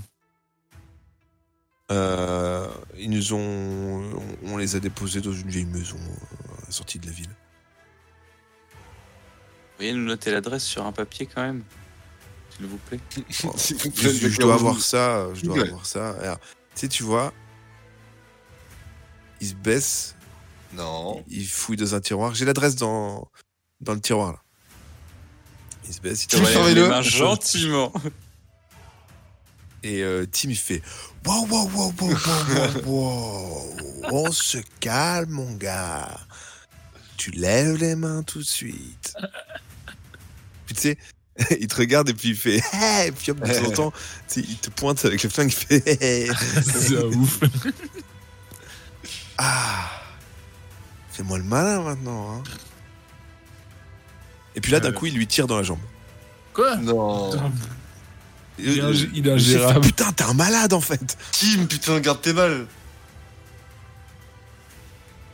Euh, 1.91 2.67
ils 2.97 3.09
nous 3.09 3.33
ont, 3.33 3.39
on, 4.43 4.53
on 4.53 4.57
les 4.57 4.75
a 4.75 4.79
déposés 4.79 5.21
dans 5.21 5.33
une 5.33 5.49
vieille 5.49 5.65
maison 5.65 5.97
euh, 5.97 6.53
à 6.61 6.65
la 6.65 6.71
sortie 6.71 6.97
de 6.99 7.05
la 7.05 7.11
ville. 7.11 7.27
Vous 8.71 9.75
pourriez 9.77 9.93
nous 9.93 10.05
noter 10.05 10.31
l'adresse 10.31 10.63
sur 10.63 10.85
un 10.85 10.91
papier 10.91 11.25
quand 11.27 11.41
même 11.41 11.63
S'il 12.55 12.65
vous 12.67 12.77
plaît. 12.77 12.99
S'il 13.29 13.47
vous 13.77 13.83
Je, 13.83 13.89
plaît, 13.89 14.13
je 14.13 14.27
d'accord, 14.29 14.45
dois 14.45 14.53
avoir 14.55 14.79
ça, 14.79 15.27
je 15.33 15.41
dois 15.43 15.55
Ouais. 15.57 15.67
avoir 15.67 15.85
ça. 15.85 16.11
Alors, 16.21 16.39
tu 16.39 16.45
sais, 16.75 16.87
tu 16.87 17.03
vois, 17.03 17.33
il 19.41 19.47
se 19.47 19.55
baisse, 19.55 20.15
Non. 20.73 21.23
il 21.27 21.47
fouille 21.47 21.77
dans 21.77 21.95
un 21.95 21.99
tiroir. 21.99 22.35
J'ai 22.35 22.45
l'adresse 22.45 22.75
dans, 22.75 23.27
dans 23.81 23.93
le 23.93 24.01
tiroir 24.01 24.33
là. 24.33 24.39
Il 25.87 25.93
se 25.93 25.99
baisse, 25.99 26.23
il 26.23 26.27
te 26.27 26.37
les 26.37 26.75
le- 26.75 26.87
mains 26.87 27.01
gentiment. 27.01 27.91
Et 29.83 30.03
euh, 30.03 30.27
Tim, 30.31 30.49
il 30.51 30.55
fait 30.57 30.81
Wow, 31.25 31.45
wow, 31.47 31.69
wow, 31.75 31.93
wow, 31.99 32.09
wow, 32.09 32.15
wow, 32.85 32.85
wow. 32.85 33.75
On 34.11 34.31
se 34.31 34.57
calme, 34.79 35.29
mon 35.31 35.53
gars. 35.53 36.09
Tu 37.17 37.31
lèves 37.31 37.75
les 37.77 37.95
mains 37.95 38.23
tout 38.23 38.39
de 38.39 38.43
suite. 38.43 39.13
Puis 40.65 40.75
tu 40.75 40.81
sais, 40.81 40.97
il 41.59 41.67
te 41.67 41.75
regarde 41.75 42.09
et 42.09 42.13
puis 42.13 42.29
il 42.29 42.35
fait 42.35 42.61
hey, 42.73 43.09
et 43.09 43.11
puis 43.11 43.31
hop, 43.31 43.39
de 43.39 43.53
temps 43.53 43.67
en 43.67 43.71
temps, 43.71 43.91
tu 44.27 44.41
sais, 44.41 44.47
il 44.47 44.57
te 44.57 44.69
pointe 44.71 45.05
avec 45.05 45.21
le 45.21 45.29
flingue, 45.29 45.49
il 45.51 45.55
fait 45.55 46.01
hey. 46.03 46.31
C'est 46.63 46.97
un 46.97 47.03
ouf. 47.05 47.39
Ah 49.37 49.89
Fais-moi 51.11 51.37
le 51.37 51.43
malin 51.43 51.81
maintenant. 51.83 52.37
hein. 52.37 52.43
Et 54.55 54.61
puis 54.61 54.71
là, 54.71 54.79
d'un 54.79 54.89
Euh. 54.89 54.93
coup, 54.93 55.05
il 55.05 55.13
lui 55.13 55.27
tire 55.27 55.45
dans 55.47 55.57
la 55.57 55.63
jambe. 55.63 55.79
Quoi? 56.53 56.75
Non. 56.77 57.31
Il 58.61 58.69
est 58.69 58.81
ing- 58.81 59.09
il 59.13 59.27
est 59.27 59.39
j'ai 59.39 59.51
fait, 59.53 59.63
ingérable. 59.63 59.81
Putain, 59.85 60.11
t'es 60.11 60.23
un 60.23 60.33
malade 60.33 60.73
en 60.73 60.81
fait. 60.81 61.17
Tim, 61.31 61.65
putain, 61.65 61.99
garde 61.99 62.21
tes 62.21 62.33
balles. 62.33 62.65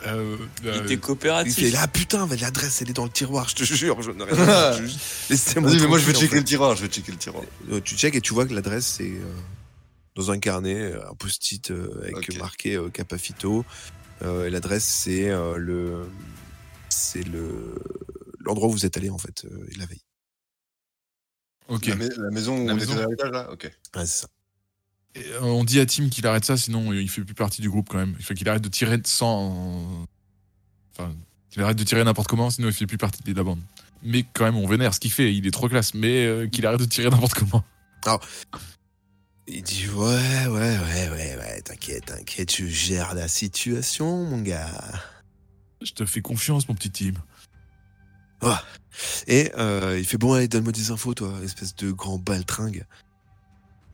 Euh, 0.05 0.37
Il 0.61 0.67
euh, 0.69 0.73
était 0.75 0.83
Il 0.83 0.87
fait 0.89 0.97
coopératif. 0.97 1.73
là, 1.73 1.87
putain, 1.87 2.27
l'adresse 2.39 2.81
elle 2.81 2.89
est 2.89 2.93
dans 2.93 3.03
le 3.05 3.09
tiroir, 3.09 3.49
je 3.49 3.55
te 3.55 3.63
jure, 3.63 3.99
je 4.01 4.11
Laissez-moi 5.29 5.71
Vas-y, 5.71 5.81
mais 5.81 5.87
moi 5.87 5.97
je 5.99 6.05
vais 6.05 6.15
en 6.15 6.19
checker 6.19 6.35
le 6.37 6.43
tiroir, 6.43 6.75
je 6.75 6.83
vais 6.83 6.87
checker 6.87 7.11
le 7.11 7.17
tiroir. 7.17 7.43
Euh, 7.71 7.81
Tu 7.83 7.95
check 7.97 8.15
et 8.15 8.21
tu 8.21 8.33
vois 8.33 8.45
que 8.45 8.53
l'adresse 8.53 8.85
c'est 8.85 9.09
euh, 9.09 9.33
dans 10.15 10.29
un 10.31 10.37
carnet, 10.39 10.93
un 10.93 11.15
post-it 11.15 11.71
euh, 11.71 11.99
avec 12.03 12.37
marqué 12.37 12.75
euh, 12.75 12.89
Capafito. 12.89 13.65
Euh, 14.23 14.45
et 14.45 14.49
l'adresse 14.49 14.85
c'est 14.85 15.29
euh, 15.29 15.57
le. 15.57 16.07
C'est 16.89 17.23
le. 17.27 17.75
L'endroit 18.39 18.69
où 18.69 18.71
vous 18.71 18.85
êtes 18.85 18.97
allé 18.97 19.09
en 19.09 19.17
fait, 19.17 19.45
euh, 19.45 19.67
la 19.77 19.85
veille. 19.87 20.01
Ok. 21.69 21.85
La, 21.87 21.95
mais- 21.95 22.09
la 22.17 22.29
maison 22.31 22.57
où 22.61 22.67
La 22.67 22.73
on 22.73 22.75
maison. 22.77 22.93
était 22.93 23.03
à 23.03 23.07
l'étage 23.07 23.31
là? 23.31 23.51
Ok. 23.51 23.63
Ouais, 23.95 24.05
c'est 24.05 24.21
ça. 24.21 24.27
Et, 25.15 25.25
euh, 25.33 25.41
on 25.41 25.63
dit 25.63 25.79
à 25.79 25.85
Tim 25.85 26.09
qu'il 26.09 26.25
arrête 26.27 26.45
ça, 26.45 26.57
sinon 26.57 26.91
euh, 26.91 27.01
il 27.01 27.09
fait 27.09 27.23
plus 27.23 27.33
partie 27.33 27.61
du 27.61 27.69
groupe 27.69 27.89
quand 27.89 27.97
même. 27.97 28.15
Il 28.19 28.25
faut 28.25 28.33
qu'il 28.33 28.47
arrête 28.47 28.61
de 28.61 28.69
tirer 28.69 28.99
sans. 29.05 30.07
Enfin, 30.93 31.13
qu'il 31.49 31.61
arrête 31.63 31.77
de 31.77 31.83
tirer 31.83 32.03
n'importe 32.03 32.27
comment, 32.27 32.49
sinon 32.49 32.67
il 32.67 32.73
fait 32.73 32.87
plus 32.87 32.97
partie 32.97 33.21
de 33.23 33.33
la 33.35 33.43
bande. 33.43 33.59
Mais 34.03 34.23
quand 34.33 34.45
même, 34.45 34.57
on 34.57 34.67
vénère 34.67 34.93
ce 34.93 34.99
qu'il 34.99 35.11
fait, 35.11 35.33
il 35.33 35.47
est 35.47 35.51
trop 35.51 35.67
classe. 35.69 35.93
Mais 35.95 36.25
euh, 36.25 36.47
qu'il 36.47 36.65
arrête 36.65 36.79
de 36.79 36.85
tirer 36.85 37.09
n'importe 37.09 37.33
comment. 37.33 37.63
Il 39.47 39.63
dit 39.63 39.87
ouais, 39.89 40.47
ouais, 40.47 40.77
ouais, 40.77 41.09
ouais, 41.09 41.37
ouais, 41.37 41.61
t'inquiète, 41.61 42.05
t'inquiète, 42.05 42.53
je 42.55 42.65
gère 42.65 43.15
la 43.15 43.27
situation, 43.27 44.25
mon 44.25 44.41
gars. 44.41 44.69
Je 45.81 45.93
te 45.93 46.05
fais 46.05 46.21
confiance, 46.21 46.67
mon 46.67 46.75
petit 46.75 46.91
Tim. 46.91 47.13
Et 49.27 49.51
euh, 49.57 49.97
il 49.99 50.05
fait 50.05 50.17
bon, 50.17 50.33
allez, 50.33 50.47
donne-moi 50.47 50.71
des 50.71 50.91
infos, 50.91 51.13
toi, 51.13 51.33
espèce 51.43 51.75
de 51.75 51.91
grand 51.91 52.17
baltringue. 52.17 52.85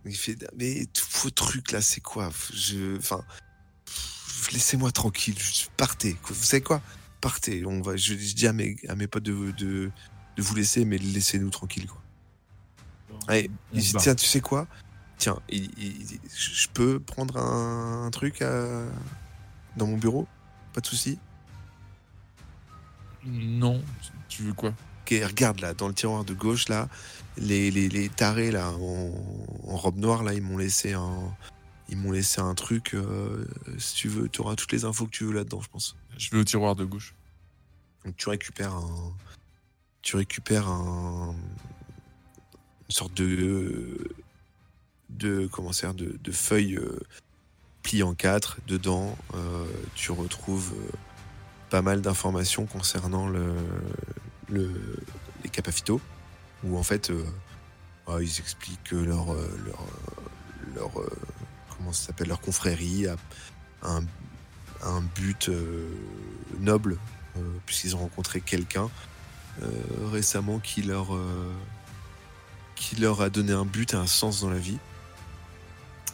Il 0.05 0.15
fait 0.15 0.37
mais 0.57 0.85
tout 0.93 1.05
vos 1.21 1.29
trucs 1.29 1.71
là, 1.71 1.81
c'est 1.81 2.01
quoi? 2.01 2.29
Je, 2.53 2.97
enfin, 2.97 3.23
laissez-moi 4.51 4.91
tranquille, 4.91 5.35
partez. 5.77 6.17
Vous 6.27 6.33
savez 6.35 6.61
quoi? 6.61 6.81
Partez. 7.21 7.65
On 7.65 7.81
va. 7.81 7.95
Je, 7.95 8.13
je 8.15 8.33
dis 8.35 8.47
à 8.47 8.53
mes, 8.53 8.75
à 8.89 8.95
mes 8.95 9.07
potes 9.07 9.23
de, 9.23 9.51
de, 9.51 9.91
de 10.35 10.41
vous 10.41 10.55
laisser, 10.55 10.83
mais 10.83 10.97
laissez-nous 10.97 11.49
tranquille, 11.49 11.87
quoi. 11.87 12.01
Allez, 13.27 13.49
il 13.71 13.79
dit, 13.81 13.93
tiens, 13.99 14.15
tu 14.15 14.25
sais 14.25 14.41
quoi? 14.41 14.67
Tiens, 15.17 15.39
il- 15.47 15.71
il- 15.77 16.01
il- 16.11 16.19
je 16.35 16.53
je 16.53 16.67
peux 16.67 16.99
prendre 16.99 17.37
un, 17.37 18.05
un 18.05 18.11
truc 18.11 18.41
à- 18.41 18.83
dans 19.77 19.87
mon 19.87 19.97
bureau? 19.97 20.27
Pas 20.73 20.81
de 20.81 20.87
souci? 20.87 21.17
Non, 23.25 23.81
tu 24.35 24.43
veux 24.43 24.53
quoi? 24.53 24.73
Ok, 25.01 25.13
regarde 25.23 25.59
là, 25.59 25.73
dans 25.73 25.87
le 25.87 25.93
tiroir 25.93 26.23
de 26.23 26.33
gauche 26.33 26.69
là, 26.69 26.87
les, 27.37 27.71
les, 27.71 27.89
les 27.89 28.09
tarés 28.09 28.51
là 28.51 28.71
en, 28.71 29.11
en 29.67 29.75
robe 29.75 29.97
noire 29.97 30.23
là, 30.23 30.33
ils 30.33 30.41
m'ont 30.41 30.57
laissé 30.57 30.93
un, 30.93 31.35
ils 31.89 31.97
m'ont 31.97 32.11
laissé 32.11 32.39
un 32.41 32.55
truc. 32.55 32.93
euh, 32.93 33.45
si 33.77 33.95
tu 33.95 34.07
veux, 34.07 34.29
tu 34.29 34.41
auras 34.41 34.55
toutes 34.55 34.71
les 34.71 34.85
infos 34.85 35.05
que 35.05 35.11
tu 35.11 35.25
veux 35.25 35.33
là-dedans, 35.33 35.61
je 35.61 35.69
pense. 35.69 35.95
Je 36.17 36.31
vais 36.31 36.37
au 36.37 36.43
tiroir 36.43 36.75
de 36.75 36.85
gauche. 36.85 37.13
Donc 38.05 38.15
tu 38.15 38.29
récupères 38.29 38.73
un, 38.73 39.13
tu 40.01 40.15
récupères 40.15 40.67
un, 40.69 41.35
une 42.87 42.95
sorte 42.95 43.13
de, 43.13 43.97
de 45.09 45.47
comment 45.51 45.71
dire, 45.71 45.93
de, 45.93 46.17
de 46.23 46.31
feuille 46.31 46.75
euh, 46.77 46.99
pliée 47.81 48.03
en 48.03 48.13
quatre. 48.13 48.57
Dedans, 48.67 49.17
euh, 49.35 49.65
tu 49.95 50.11
retrouves 50.11 50.73
pas 51.69 51.81
mal 51.81 52.01
d'informations 52.01 52.65
concernant 52.65 53.27
le, 53.27 53.53
le, 54.53 54.69
les 55.43 55.49
capafitos, 55.49 56.01
où 56.63 56.77
en 56.77 56.83
fait, 56.83 57.09
euh, 57.09 57.25
ah, 58.07 58.17
ils 58.21 58.39
expliquent 58.39 58.83
que 58.83 58.95
leur, 58.95 59.33
euh, 59.33 59.59
leur, 60.75 60.99
euh, 60.99 61.09
comment 61.75 61.91
s'appelle, 61.91 62.27
leur 62.27 62.39
confrérie 62.39 63.07
a 63.07 63.15
un, 63.83 64.03
but 65.15 65.49
noble 66.59 66.97
puisqu'ils 67.65 67.95
ont 67.95 67.99
rencontré 67.99 68.41
quelqu'un 68.41 68.89
récemment 70.11 70.59
qui 70.59 70.81
leur, 70.81 71.17
qui 72.75 72.97
leur 72.97 73.21
a 73.21 73.29
donné 73.29 73.53
un 73.53 73.63
but 73.63 73.93
un 73.93 74.07
sens 74.07 74.41
dans 74.41 74.49
la 74.49 74.57
vie. 74.57 74.77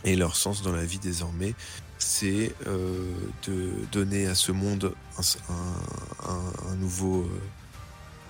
Et 0.04 0.16
leur 0.16 0.36
sens 0.36 0.62
dans 0.62 0.72
la 0.72 0.86
vie 0.86 1.00
désormais, 1.00 1.56
c'est 1.98 2.54
de 3.48 3.72
donner 3.92 4.28
à 4.28 4.36
ce 4.36 4.52
monde 4.52 4.94
un, 5.50 6.76
nouveau, 6.76 7.28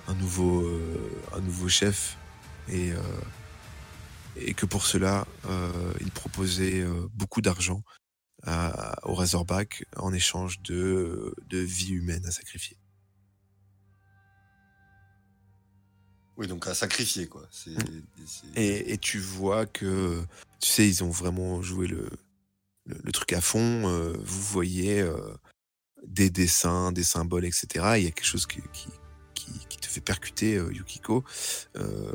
un, 0.09 0.15
nouveau, 0.15 0.61
euh, 0.65 1.11
un 1.33 1.41
nouveau 1.41 1.69
chef. 1.69 2.17
Et, 2.67 2.91
euh, 2.91 3.01
et 4.35 4.53
que 4.53 4.65
pour 4.65 4.85
cela, 4.85 5.27
euh, 5.45 5.93
ils 6.01 6.11
proposaient 6.11 6.81
euh, 6.81 7.07
beaucoup 7.13 7.41
d'argent 7.41 7.83
au 9.03 9.13
Razorback 9.15 9.85
en 9.97 10.13
échange 10.13 10.61
de, 10.61 11.35
de 11.49 11.57
vie 11.59 11.91
humaine 11.91 12.25
à 12.25 12.31
sacrifier. 12.31 12.77
Oui, 16.37 16.47
donc 16.47 16.65
à 16.67 16.73
sacrifier 16.73 17.27
quoi. 17.27 17.47
C'est. 17.51 17.75
c'est- 18.25 18.47
Et, 18.55 18.93
et 18.93 18.97
tu 18.97 19.19
vois 19.19 19.65
que, 19.65 20.23
tu 20.61 20.69
sais, 20.69 20.87
ils 20.87 21.03
ont 21.03 21.09
vraiment 21.09 21.61
joué 21.61 21.85
le, 21.87 22.09
le, 22.85 22.97
le 23.03 23.11
truc 23.11 23.33
à 23.33 23.41
fond. 23.41 23.89
euh, 23.89 24.13
vous 24.23 24.41
voyez 24.41 25.01
euh, 25.01 25.33
des 26.07 26.29
dessins, 26.29 26.93
des 26.93 27.03
symboles, 27.03 27.45
etc. 27.45 27.67
Il 27.97 28.03
y 28.05 28.07
a 28.07 28.11
quelque 28.11 28.23
chose 28.25 28.47
qui, 28.47 28.61
qui, 28.71 28.87
qui, 29.45 29.65
qui 29.69 29.77
te 29.77 29.87
fait 29.87 30.01
percuter, 30.01 30.55
euh, 30.55 30.71
Yukiko. 30.73 31.23
Euh, 31.77 32.11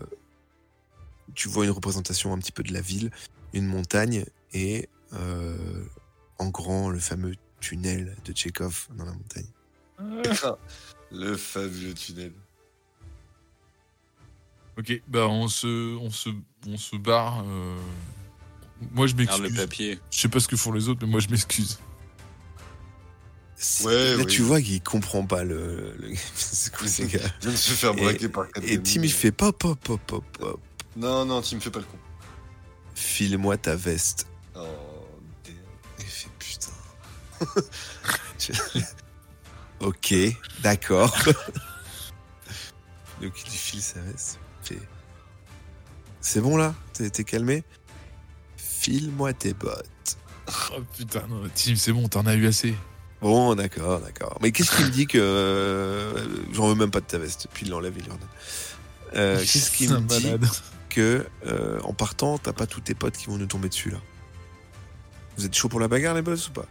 tu 1.34 1.48
vois 1.48 1.64
une 1.64 1.70
représentation 1.70 2.32
un 2.32 2.38
petit 2.38 2.52
peu 2.52 2.62
de 2.62 2.72
la 2.72 2.80
ville, 2.80 3.10
une 3.52 3.66
montagne 3.66 4.24
et 4.52 4.88
euh, 5.14 5.84
en 6.38 6.48
grand 6.48 6.90
le 6.90 6.98
fameux 6.98 7.34
tunnel 7.60 8.16
de 8.24 8.32
Tchekhov 8.32 8.88
dans 8.96 9.04
la 9.04 9.12
montagne. 9.12 9.46
Le 11.12 11.36
fabuleux 11.36 11.94
tunnel. 11.94 12.32
Ok, 14.76 15.00
bah 15.06 15.28
on 15.28 15.46
se, 15.46 15.96
on 15.98 16.10
se, 16.10 16.30
on 16.66 16.76
se 16.76 16.96
barre. 16.96 17.44
euh. 17.46 17.78
Moi 18.92 19.06
je 19.06 19.14
Regarde 19.14 19.38
le 19.42 19.48
m'excuse. 19.48 19.64
papier. 19.64 20.00
Je 20.10 20.18
sais 20.20 20.28
pas 20.28 20.40
ce 20.40 20.48
que 20.48 20.56
font 20.56 20.72
les 20.72 20.88
autres, 20.88 21.00
mais 21.06 21.10
moi 21.10 21.20
je 21.20 21.28
m'excuse. 21.28 21.78
Ouais, 23.84 24.16
là, 24.16 24.16
oui. 24.18 24.26
tu 24.26 24.42
vois 24.42 24.60
qu'il 24.60 24.82
comprend 24.82 25.24
pas 25.24 25.44
le. 25.44 25.94
le... 25.98 26.14
C'est 26.34 26.74
quoi 26.74 26.86
ces 26.86 27.06
gars 27.06 27.20
Je 27.40 27.48
viens 27.48 27.52
de 27.52 27.56
se 27.56 27.72
faire 27.72 27.94
braquer 27.94 28.28
par 28.28 28.48
quatre 28.48 28.64
Et. 28.64 28.80
Tim, 28.82 29.02
il 29.02 29.12
fait 29.12 29.32
pop, 29.32 29.56
pop, 29.58 29.78
pop, 29.80 30.00
pop, 30.06 30.24
pop. 30.38 30.60
Non, 30.96 31.24
non, 31.24 31.42
Tim, 31.42 31.60
fais 31.60 31.70
pas 31.70 31.80
le 31.80 31.84
con. 31.84 31.98
File-moi 32.94 33.56
ta 33.56 33.74
veste. 33.74 34.26
Oh, 34.54 34.60
damn. 35.44 35.54
Il 35.98 36.04
fait 36.04 36.30
putain. 36.38 36.72
Ok, 39.80 40.14
d'accord. 40.62 41.14
Donc 43.20 43.32
il 43.38 43.50
lui 43.50 43.58
file 43.58 43.82
sa 43.82 44.00
veste. 44.00 44.38
C'est 46.20 46.40
bon 46.40 46.56
là? 46.56 46.74
T'es 46.94 47.10
t'es 47.10 47.24
calmé? 47.24 47.64
File-moi 48.56 49.34
tes 49.34 49.52
bottes. 49.52 50.16
Oh 50.72 50.80
putain, 50.96 51.26
non, 51.28 51.42
Tim, 51.54 51.76
c'est 51.76 51.92
bon, 51.92 52.08
t'en 52.08 52.24
as 52.26 52.34
eu 52.34 52.46
assez. 52.46 52.74
Bon, 53.22 53.54
d'accord, 53.54 54.00
d'accord. 54.00 54.38
Mais 54.42 54.52
qu'est-ce 54.52 54.76
qu'il 54.76 54.84
me 54.86 54.90
dit 54.90 55.06
que. 55.06 55.18
euh, 55.18 56.26
J'en 56.52 56.68
veux 56.68 56.74
même 56.74 56.90
pas 56.90 57.00
de 57.00 57.06
ta 57.06 57.18
veste. 57.18 57.48
Puis 57.54 57.64
il 57.66 57.70
l'enlève, 57.70 57.94
il 57.96 58.04
lui 58.04 58.10
redonne. 58.12 58.28
Euh, 59.14 59.38
qu'est-ce 59.40 59.70
qu'il 59.70 59.90
me 59.92 60.00
dit 60.00 60.24
malade. 60.26 60.46
que 60.90 61.26
euh, 61.46 61.80
en 61.84 61.92
partant, 61.94 62.36
t'as 62.38 62.52
pas 62.52 62.66
tous 62.66 62.80
tes 62.80 62.94
potes 62.94 63.16
qui 63.16 63.26
vont 63.26 63.38
nous 63.38 63.46
tomber 63.46 63.68
dessus 63.68 63.90
là? 63.90 63.98
Vous 65.36 65.44
êtes 65.46 65.54
chaud 65.54 65.68
pour 65.68 65.80
la 65.80 65.88
bagarre 65.88 66.14
les 66.14 66.22
boss 66.22 66.48
ou 66.48 66.52
pas? 66.52 66.66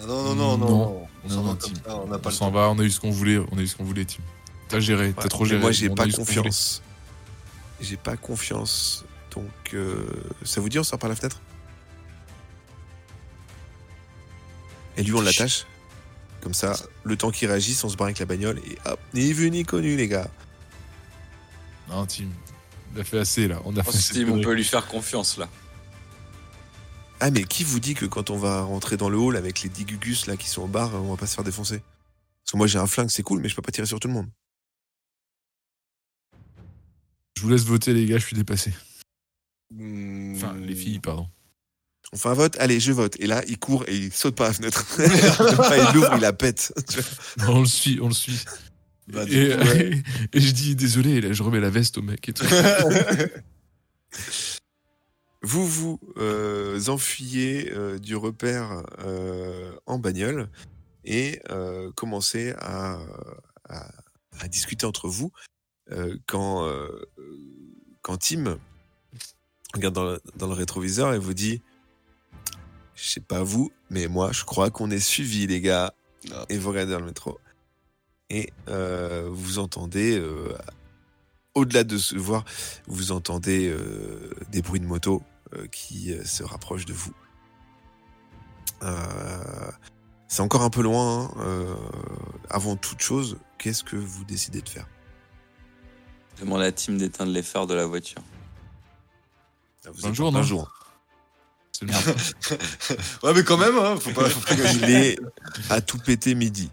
Ah 0.00 0.06
non, 0.06 0.34
non, 0.34 0.34
non, 0.34 0.58
non. 0.58 0.68
Non. 0.68 0.68
non. 0.68 1.08
On 1.24 1.28
s'en 1.28 1.42
va 1.42 1.56
on 2.02 2.06
n'a 2.08 2.18
pas 2.18 2.28
On 2.28 2.30
le 2.30 2.34
s'en 2.34 2.46
temps. 2.46 2.50
va, 2.50 2.68
on 2.70 2.78
a 2.78 2.82
eu 2.82 2.90
ce 2.90 3.00
qu'on 3.00 3.10
voulait, 3.10 3.38
on 3.52 3.56
a 3.56 3.60
eu 3.62 3.66
ce 3.66 3.76
qu'on 3.76 3.84
voulait, 3.84 4.04
Tim. 4.04 4.22
T'as 4.68 4.80
géré, 4.80 5.14
t'as 5.18 5.28
trop 5.28 5.44
géré. 5.44 5.60
Moi 5.60 5.72
j'ai 5.72 5.90
a 5.90 5.94
pas 5.94 6.08
confiance. 6.08 6.82
J'ai 7.80 7.96
pas 7.96 8.16
confiance. 8.16 9.04
Donc 9.34 9.44
euh, 9.74 10.04
ça 10.44 10.60
vous 10.60 10.68
dit 10.68 10.78
on 10.78 10.84
sort 10.84 10.98
par 10.98 11.08
la 11.08 11.16
fenêtre? 11.16 11.40
Et 14.96 15.02
lui 15.02 15.12
on 15.14 15.20
l'attache. 15.20 15.66
Comme 16.40 16.54
ça, 16.54 16.74
le 17.04 17.16
temps 17.16 17.30
qu'il 17.30 17.48
réagisse, 17.48 17.82
on 17.84 17.88
se 17.88 17.96
barre 17.96 18.06
avec 18.06 18.18
la 18.18 18.26
bagnole 18.26 18.58
et 18.66 18.76
hop, 18.84 19.00
ni 19.14 19.32
vu 19.32 19.50
ni 19.50 19.64
connu 19.64 19.96
les 19.96 20.08
gars. 20.08 20.30
Non, 21.88 22.04
Tim, 22.06 22.28
il 22.94 23.00
a 23.00 23.04
fait 23.04 23.18
assez 23.18 23.48
là. 23.48 23.60
On 23.64 23.74
a 23.76 23.80
Je 23.80 23.84
pense 23.86 24.08
fait 24.08 24.24
Tim, 24.24 24.30
on 24.30 24.42
peut 24.42 24.52
lui 24.52 24.64
faire 24.64 24.86
confiance 24.86 25.38
là. 25.38 25.48
Ah, 27.20 27.30
mais 27.30 27.44
qui 27.44 27.64
vous 27.64 27.80
dit 27.80 27.94
que 27.94 28.04
quand 28.04 28.28
on 28.28 28.36
va 28.36 28.62
rentrer 28.62 28.96
dans 28.98 29.08
le 29.08 29.16
hall 29.16 29.36
avec 29.36 29.62
les 29.62 29.70
10 29.70 29.84
gugus 29.86 30.26
là 30.26 30.36
qui 30.36 30.48
sont 30.48 30.62
au 30.62 30.66
bar, 30.66 30.94
on 30.94 31.10
va 31.10 31.16
pas 31.16 31.26
se 31.26 31.34
faire 31.34 31.44
défoncer? 31.44 31.78
Parce 31.78 32.52
que 32.52 32.56
moi 32.58 32.66
j'ai 32.66 32.78
un 32.78 32.86
flingue, 32.86 33.08
c'est 33.08 33.22
cool, 33.22 33.40
mais 33.40 33.48
je 33.48 33.56
peux 33.56 33.62
pas 33.62 33.72
tirer 33.72 33.86
sur 33.86 33.98
tout 33.98 34.08
le 34.08 34.14
monde. 34.14 34.28
Je 37.36 37.42
vous 37.42 37.48
laisse 37.48 37.64
voter, 37.64 37.94
les 37.94 38.06
gars, 38.06 38.18
je 38.18 38.26
suis 38.26 38.36
dépassé. 38.36 38.72
Hmm. 39.70 40.34
Enfin, 40.36 40.54
les 40.54 40.74
filles, 40.74 40.98
pardon. 41.00 41.28
On 42.12 42.16
fait 42.16 42.28
un 42.28 42.34
vote 42.34 42.56
Allez, 42.60 42.78
je 42.80 42.92
vote. 42.92 43.16
Et 43.18 43.26
là, 43.26 43.42
il 43.48 43.58
court 43.58 43.84
et 43.88 43.96
il 43.96 44.12
saute 44.12 44.36
par 44.36 44.46
la 44.48 44.52
fenêtre. 44.52 44.84
Pas, 45.56 45.78
il 45.78 45.94
l'ouvre, 45.94 46.12
il 46.14 46.20
la 46.20 46.32
pète. 46.32 46.72
Non, 47.38 47.56
on 47.56 47.60
le 47.60 47.66
suit, 47.66 47.98
on 48.00 48.08
le 48.08 48.14
suit. 48.14 48.44
Bah, 49.08 49.24
et, 49.28 49.50
coup, 49.56 49.64
ouais. 49.68 50.02
et 50.32 50.40
je 50.40 50.50
dis 50.52 50.76
désolé, 50.76 51.10
et 51.14 51.20
là, 51.20 51.32
je 51.32 51.42
remets 51.42 51.60
la 51.60 51.70
veste 51.70 51.98
au 51.98 52.02
mec 52.02 52.28
et 52.28 52.32
tout. 52.32 52.44
Vous 55.42 55.66
vous 55.66 56.00
euh, 56.16 56.80
enfuyez 56.88 57.70
euh, 57.72 57.98
du 57.98 58.16
repère 58.16 58.82
euh, 59.00 59.74
en 59.84 59.98
bagnole 59.98 60.48
et 61.04 61.40
euh, 61.50 61.90
commencez 61.94 62.54
à, 62.58 62.98
à- 63.68 63.90
à 64.40 64.48
discuter 64.48 64.86
entre 64.86 65.06
vous 65.08 65.32
euh, 65.92 66.16
quand, 66.26 66.64
euh, 66.66 66.88
quand 68.00 68.16
Tim 68.16 68.58
regarde 69.74 69.94
dans 69.94 70.04
le, 70.04 70.20
dans 70.36 70.46
le 70.46 70.54
rétroviseur 70.54 71.12
et 71.12 71.18
vous 71.18 71.34
dit 71.34 71.60
Je 72.94 73.08
sais 73.08 73.20
pas 73.20 73.42
vous, 73.42 73.70
mais 73.90 74.06
moi 74.08 74.30
je 74.32 74.44
crois 74.44 74.70
qu'on 74.70 74.90
est 74.90 75.00
suivi, 75.00 75.46
les 75.46 75.60
gars. 75.60 75.92
Ah. 76.32 76.44
Et 76.48 76.56
vous 76.58 76.70
regardez 76.70 76.92
dans 76.92 77.00
le 77.00 77.06
métro. 77.06 77.38
Et 78.30 78.50
euh, 78.68 79.28
vous 79.30 79.58
entendez, 79.58 80.18
euh, 80.18 80.56
au-delà 81.54 81.84
de 81.84 81.98
se 81.98 82.16
voir, 82.16 82.44
vous 82.86 83.12
entendez 83.12 83.68
euh, 83.68 84.30
des 84.50 84.62
bruits 84.62 84.80
de 84.80 84.86
moto 84.86 85.22
euh, 85.54 85.66
qui 85.66 86.12
euh, 86.12 86.24
se 86.24 86.42
rapprochent 86.42 86.86
de 86.86 86.94
vous. 86.94 87.12
Euh, 88.82 89.70
c'est 90.28 90.40
encore 90.40 90.62
un 90.62 90.70
peu 90.70 90.82
loin. 90.82 91.24
hein, 91.26 91.30
euh, 91.40 91.74
avant 92.50 92.76
toute 92.76 93.00
chose, 93.02 93.38
qu'est-ce 93.58 93.84
que 93.84 93.96
vous 93.96 94.24
décidez 94.24 94.62
de 94.62 94.68
faire? 94.68 94.88
Demande 96.40 96.60
à 96.60 96.64
la 96.64 96.72
team 96.72 96.96
d'éteindre 96.98 97.30
les 97.32 97.42
phares 97.42 97.66
de 97.66 97.74
la 97.74 97.86
voiture. 97.86 98.22
vous 99.92 100.06
Un 100.06 100.08
êtes 100.08 100.14
jour, 100.14 100.28
en 100.28 100.32
non? 100.32 100.38
plein 100.38 100.46
jour. 100.46 100.72
Ouais, 103.22 103.32
mais 103.34 103.42
quand 103.44 103.56
même, 103.56 103.76
hein, 103.78 103.96
faut 104.00 104.10
pas, 104.10 104.28
faut 104.28 104.40
pas 104.40 104.54
gâcher. 104.54 104.78
Il 104.82 104.90
est 104.90 105.18
à 105.70 105.80
tout 105.80 105.98
péter 105.98 106.34
midi. 106.34 106.70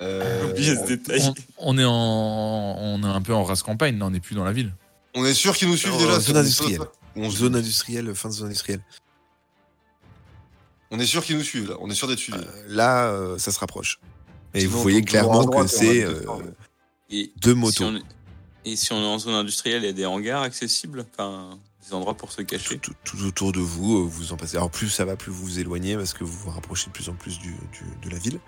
Euh, 0.00 0.50
Oubliez 0.50 0.76
ce 0.76 0.86
détail. 0.86 1.20
on, 1.58 1.74
on 1.74 1.78
est 1.78 1.84
en, 1.84 1.92
on 1.92 3.02
est 3.02 3.06
un 3.06 3.22
peu 3.22 3.32
en 3.34 3.44
race 3.44 3.62
campagne, 3.62 3.98
là, 3.98 4.06
on 4.06 4.10
n'est 4.10 4.20
plus 4.20 4.34
dans 4.34 4.44
la 4.44 4.52
ville. 4.52 4.74
on 5.14 5.24
est 5.24 5.34
sûr 5.34 5.56
qu'ils 5.56 5.68
nous 5.68 5.76
suivent 5.76 5.96
déjà. 5.96 6.18
zone 6.20 6.36
industrielle. 6.38 6.80
On, 7.16 7.30
Zone 7.30 7.54
industrielle, 7.54 8.12
fin 8.14 8.28
de 8.28 8.34
zone 8.34 8.46
industrielle. 8.48 8.80
on 10.90 10.98
est 10.98 11.06
sûr 11.06 11.24
qu'ils 11.24 11.36
nous 11.38 11.44
suivent 11.44 11.70
là. 11.70 11.76
On 11.80 11.88
est 11.90 11.94
sûr 11.94 12.08
d'être 12.08 12.18
suivis. 12.18 12.38
Euh, 12.38 12.64
là, 12.68 13.06
euh, 13.06 13.38
ça 13.38 13.52
se 13.52 13.58
rapproche. 13.60 14.00
Et 14.52 14.60
Sinon, 14.60 14.72
vous 14.72 14.82
voyez 14.82 15.02
clairement 15.02 15.46
que 15.46 15.66
c'est 15.68 16.04
euh, 16.04 16.24
deux 17.36 17.52
si 17.52 17.54
motos. 17.54 17.84
on 17.84 18.00
Et 18.64 18.74
si 18.76 18.92
on 18.92 19.00
est 19.00 19.06
en 19.06 19.18
zone 19.18 19.34
industrielle, 19.34 19.82
il 19.82 19.86
y 19.86 19.90
a 19.90 19.92
des 19.92 20.06
hangars 20.06 20.42
accessibles, 20.42 21.04
enfin 21.12 21.58
des 21.86 21.94
endroits 21.94 22.14
pour 22.16 22.32
se 22.32 22.42
cacher. 22.42 22.78
tout, 22.78 22.92
tout- 23.04 23.16
tout 23.16 23.24
autour 23.26 23.52
de 23.52 23.60
vous, 23.60 23.98
euh, 23.98 24.06
vous 24.08 24.32
en 24.32 24.36
passez. 24.36 24.56
Alors 24.56 24.70
plus 24.70 24.88
ça 24.88 25.04
va, 25.04 25.16
plus 25.16 25.30
vous 25.32 25.42
vous 25.44 25.58
éloignez 25.58 25.96
parce 25.96 26.12
que 26.14 26.24
vous 26.24 26.32
vous 26.36 26.50
rapprochez 26.50 26.86
de 26.86 26.92
plus 26.92 27.08
en 27.08 27.14
plus 27.14 27.38
du, 27.38 27.50
du- 27.72 27.96
de 28.02 28.10
la 28.10 28.18
ville. 28.18 28.40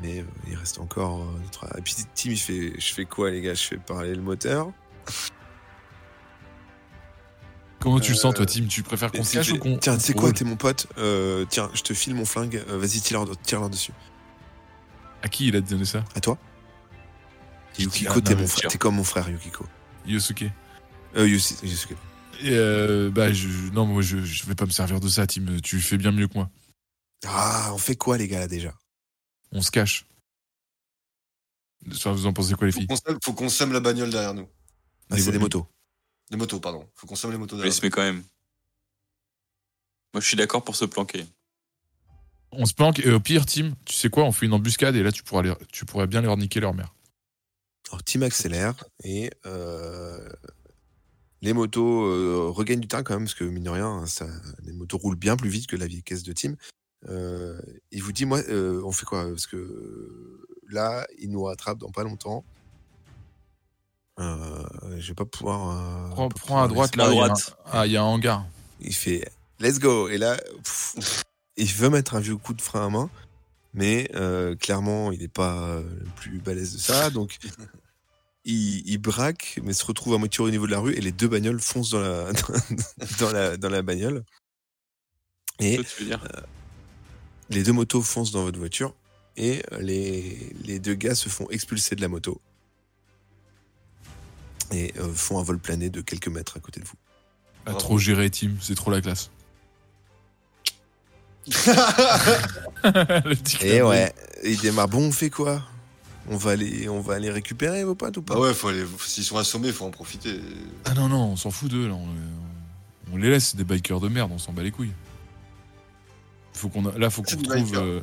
Mais 0.00 0.20
euh, 0.20 0.24
il 0.48 0.56
reste 0.56 0.78
encore. 0.78 1.20
euh, 1.22 1.26
trois- 1.50 1.68
Et 1.78 1.82
puis 1.82 1.94
Tim, 2.14 2.30
il 2.30 2.38
fait, 2.38 2.72
je 2.78 2.94
fais 2.94 3.04
quoi 3.04 3.30
les 3.30 3.40
gars? 3.42 3.54
Je 3.54 3.62
fais 3.62 3.76
parler 3.76 4.14
le 4.14 4.22
moteur? 4.22 4.70
Comment 7.80 7.98
tu 8.00 8.12
le 8.12 8.16
sens, 8.16 8.32
toi, 8.34 8.44
Euh, 8.44 8.46
Tim? 8.46 8.66
Tu 8.68 8.82
préfères 8.82 9.10
qu'on 9.10 9.24
se 9.24 9.32
cache 9.34 9.50
ou 9.52 9.58
qu'on. 9.58 9.76
Tiens, 9.76 9.96
tu 9.96 10.02
sais 10.04 10.14
quoi? 10.14 10.32
T'es 10.32 10.44
mon 10.44 10.56
pote. 10.56 10.86
Euh, 10.98 11.44
tiens, 11.48 11.68
je 11.74 11.82
te 11.82 11.92
file 11.94 12.14
mon 12.14 12.24
flingue. 12.24 12.62
euh, 12.68 12.78
Vas-y, 12.78 13.00
tire 13.00 13.24
tire 13.42 13.60
leur 13.60 13.70
dessus. 13.70 13.92
À 15.22 15.28
qui 15.28 15.48
il 15.48 15.56
a 15.56 15.60
donné 15.60 15.84
ça? 15.84 16.04
À 16.14 16.20
toi. 16.20 16.38
Yukiko, 17.78 18.12
ah, 18.16 18.20
t'es 18.68 18.78
comme 18.78 18.96
mon 18.96 19.04
frère, 19.04 19.28
Yukiko. 19.28 19.66
Yosuke. 20.06 20.44
Euh. 21.16 21.26
Et 21.26 21.38
euh, 22.44 23.10
bah, 23.10 23.32
je, 23.32 23.48
non, 23.72 23.86
moi, 23.86 24.02
je, 24.02 24.18
je 24.24 24.44
vais 24.46 24.54
pas 24.54 24.66
me 24.66 24.70
servir 24.70 25.00
de 25.00 25.08
ça, 25.08 25.26
Tim. 25.26 25.60
Tu 25.62 25.80
fais 25.80 25.96
bien 25.98 26.12
mieux 26.12 26.28
que 26.28 26.34
moi. 26.34 26.50
Ah, 27.26 27.70
on 27.72 27.78
fait 27.78 27.96
quoi 27.96 28.18
les 28.18 28.26
gars 28.28 28.40
là 28.40 28.48
déjà? 28.48 28.74
On 29.52 29.62
se 29.62 29.70
cache. 29.70 30.06
Vous 31.84 32.26
en 32.26 32.32
pensez 32.32 32.54
quoi, 32.54 32.66
les 32.66 32.72
Faut 32.72 32.78
filles? 32.80 32.86
qu'on 32.88 32.96
sème- 32.96 33.18
faut 33.24 33.32
qu'on 33.32 33.48
sème 33.48 33.72
la 33.72 33.80
bagnole 33.80 34.10
derrière 34.10 34.34
nous. 34.34 34.48
Ah, 35.10 35.16
Des 35.16 35.22
C'est 35.22 35.32
des 35.32 35.38
motos. 35.38 35.66
Les 36.30 36.36
motos, 36.36 36.60
pardon. 36.60 36.88
Faut 36.94 37.06
qu'on 37.06 37.16
sème 37.16 37.32
les 37.32 37.38
motos 37.38 37.56
Mais 37.56 37.62
derrière 37.64 37.80
mais 37.82 37.90
quand 37.90 38.02
même. 38.02 38.22
Moi, 40.14 40.20
je 40.20 40.26
suis 40.26 40.36
d'accord 40.36 40.64
pour 40.64 40.76
se 40.76 40.84
planquer. 40.84 41.26
On 42.52 42.66
se 42.66 42.74
planque 42.74 42.98
et 43.00 43.10
au 43.10 43.18
pire, 43.20 43.46
Tim, 43.46 43.74
tu 43.84 43.94
sais 43.94 44.10
quoi 44.10 44.24
On 44.24 44.32
fait 44.32 44.46
une 44.46 44.52
embuscade 44.52 44.94
et 44.94 45.02
là, 45.02 45.10
tu 45.10 45.22
pourras, 45.22 45.42
les- 45.42 45.54
tu 45.72 45.84
pourrais 45.86 46.06
bien 46.06 46.20
leur 46.20 46.36
niquer 46.36 46.60
leur 46.60 46.74
mère. 46.74 46.94
Alors 47.88 48.02
Tim 48.04 48.22
accélère 48.22 48.84
et 49.04 49.30
euh, 49.46 50.28
les 51.42 51.52
motos 51.52 52.04
euh, 52.06 52.48
regagnent 52.50 52.80
du 52.80 52.88
temps 52.88 53.02
quand 53.02 53.14
même 53.14 53.24
parce 53.24 53.34
que 53.34 53.44
mine 53.44 53.64
de 53.64 53.70
rien, 53.70 54.06
ça, 54.06 54.26
les 54.64 54.72
motos 54.72 54.96
roulent 54.98 55.16
bien 55.16 55.36
plus 55.36 55.50
vite 55.50 55.66
que 55.66 55.76
la 55.76 55.86
vieille 55.86 56.02
caisse 56.02 56.22
de 56.22 56.32
Tim. 56.32 56.54
Euh, 57.08 57.60
il 57.90 58.02
vous 58.02 58.12
dit 58.12 58.24
moi, 58.24 58.38
euh, 58.48 58.80
on 58.84 58.92
fait 58.92 59.04
quoi? 59.04 59.24
Parce 59.28 59.46
que 59.48 59.56
euh, 59.56 60.46
là, 60.70 61.06
il 61.18 61.30
nous 61.30 61.42
rattrape 61.42 61.78
dans 61.78 61.90
pas 61.90 62.04
longtemps. 62.04 62.44
Je 64.18 65.08
vais 65.08 65.14
pas 65.14 65.24
pouvoir. 65.24 66.10
Prends, 66.10 66.28
pas 66.28 66.34
prends 66.34 66.40
pouvoir 66.40 66.62
à 66.62 66.68
droite, 66.68 66.92
À 66.94 66.96
là. 66.96 67.08
il 67.10 67.14
y 67.16 67.18
a 67.18 67.22
un- 67.24 67.26
droite. 67.26 67.56
Ah, 67.66 67.86
il 67.86 67.92
y 67.92 67.96
a 67.96 68.02
un 68.02 68.06
hangar. 68.06 68.46
Il 68.80 68.94
fait 68.94 69.28
let's 69.58 69.78
go 69.80 70.08
et 70.08 70.18
là, 70.18 70.36
pff, 70.62 71.24
il 71.56 71.66
veut 71.72 71.88
mettre 71.90 72.14
un 72.14 72.20
vieux 72.20 72.36
coup 72.36 72.54
de 72.54 72.60
frein 72.62 72.86
à 72.86 72.90
main, 72.90 73.10
mais 73.74 74.08
clairement, 74.60 75.10
il 75.12 75.18
n'est 75.20 75.28
pas 75.28 75.80
le 75.80 76.08
plus 76.16 76.38
balèze 76.40 76.72
de 76.74 76.78
ça, 76.78 77.10
donc. 77.10 77.38
Il, 78.44 78.88
il 78.88 78.98
braque, 78.98 79.60
mais 79.62 79.72
se 79.72 79.84
retrouve 79.84 80.14
à 80.14 80.18
moitié 80.18 80.42
au 80.42 80.50
niveau 80.50 80.66
de 80.66 80.72
la 80.72 80.80
rue 80.80 80.94
et 80.94 81.00
les 81.00 81.12
deux 81.12 81.28
bagnoles 81.28 81.60
foncent 81.60 81.90
dans 81.90 82.00
la, 82.00 82.32
dans 83.20 83.30
la, 83.32 83.56
dans 83.56 83.68
la 83.68 83.82
bagnole. 83.82 84.24
Et 85.60 85.76
Toi, 85.76 85.84
tu 85.84 86.02
veux 86.02 86.08
dire 86.08 86.24
les 87.50 87.62
deux 87.62 87.72
motos 87.72 88.02
foncent 88.02 88.32
dans 88.32 88.42
votre 88.42 88.58
voiture 88.58 88.94
et 89.36 89.62
les, 89.78 90.54
les 90.64 90.78
deux 90.78 90.94
gars 90.94 91.14
se 91.14 91.28
font 91.28 91.48
expulser 91.50 91.94
de 91.94 92.00
la 92.00 92.08
moto 92.08 92.40
et 94.72 94.92
euh, 94.98 95.12
font 95.12 95.38
un 95.38 95.42
vol 95.42 95.58
plané 95.58 95.90
de 95.90 96.00
quelques 96.00 96.28
mètres 96.28 96.56
à 96.56 96.60
côté 96.60 96.80
de 96.80 96.86
vous. 96.86 96.94
Ah, 97.66 97.72
Bravo. 97.72 97.78
trop 97.78 97.98
géré, 97.98 98.30
Tim. 98.30 98.52
C'est 98.60 98.74
trop 98.74 98.90
la 98.90 99.00
classe. 99.00 99.30
Le 102.84 103.34
petit 103.34 103.64
Et 103.64 103.82
ouais, 103.82 104.12
il 104.44 104.58
démarre. 104.60 104.88
Bon, 104.88 105.08
on 105.08 105.12
fait 105.12 105.30
quoi? 105.30 105.62
On 106.28 106.36
va, 106.36 106.52
aller, 106.52 106.88
on 106.88 107.00
va 107.00 107.14
aller 107.14 107.30
récupérer 107.30 107.84
vos 107.84 107.94
potes 107.94 108.16
ou 108.16 108.22
pas? 108.22 108.34
Bah 108.34 108.40
ouais, 108.40 108.54
faut 108.54 108.68
aller. 108.68 108.84
S'ils 109.06 109.24
sont 109.24 109.36
assommés, 109.38 109.72
faut 109.72 109.84
en 109.84 109.90
profiter. 109.90 110.40
Ah 110.84 110.94
non, 110.94 111.08
non, 111.08 111.24
on 111.32 111.36
s'en 111.36 111.50
fout 111.50 111.70
d'eux, 111.70 111.88
là. 111.88 111.94
On, 111.94 112.06
on 113.12 113.16
les 113.16 113.28
laisse, 113.30 113.48
c'est 113.48 113.56
des 113.56 113.64
bikers 113.64 114.00
de 114.00 114.08
merde, 114.08 114.30
on 114.32 114.38
s'en 114.38 114.52
bat 114.52 114.62
les 114.62 114.70
couilles. 114.70 114.92
Faut 116.54 116.68
qu'on 116.68 116.86
a- 116.86 116.98
là, 116.98 117.10
faut 117.10 117.22
qu'on 117.22 117.30
C'est 117.30 117.36
des 117.36 117.48
trouve. 117.48 117.62
bikers. 117.64 117.82
euh, 117.82 118.02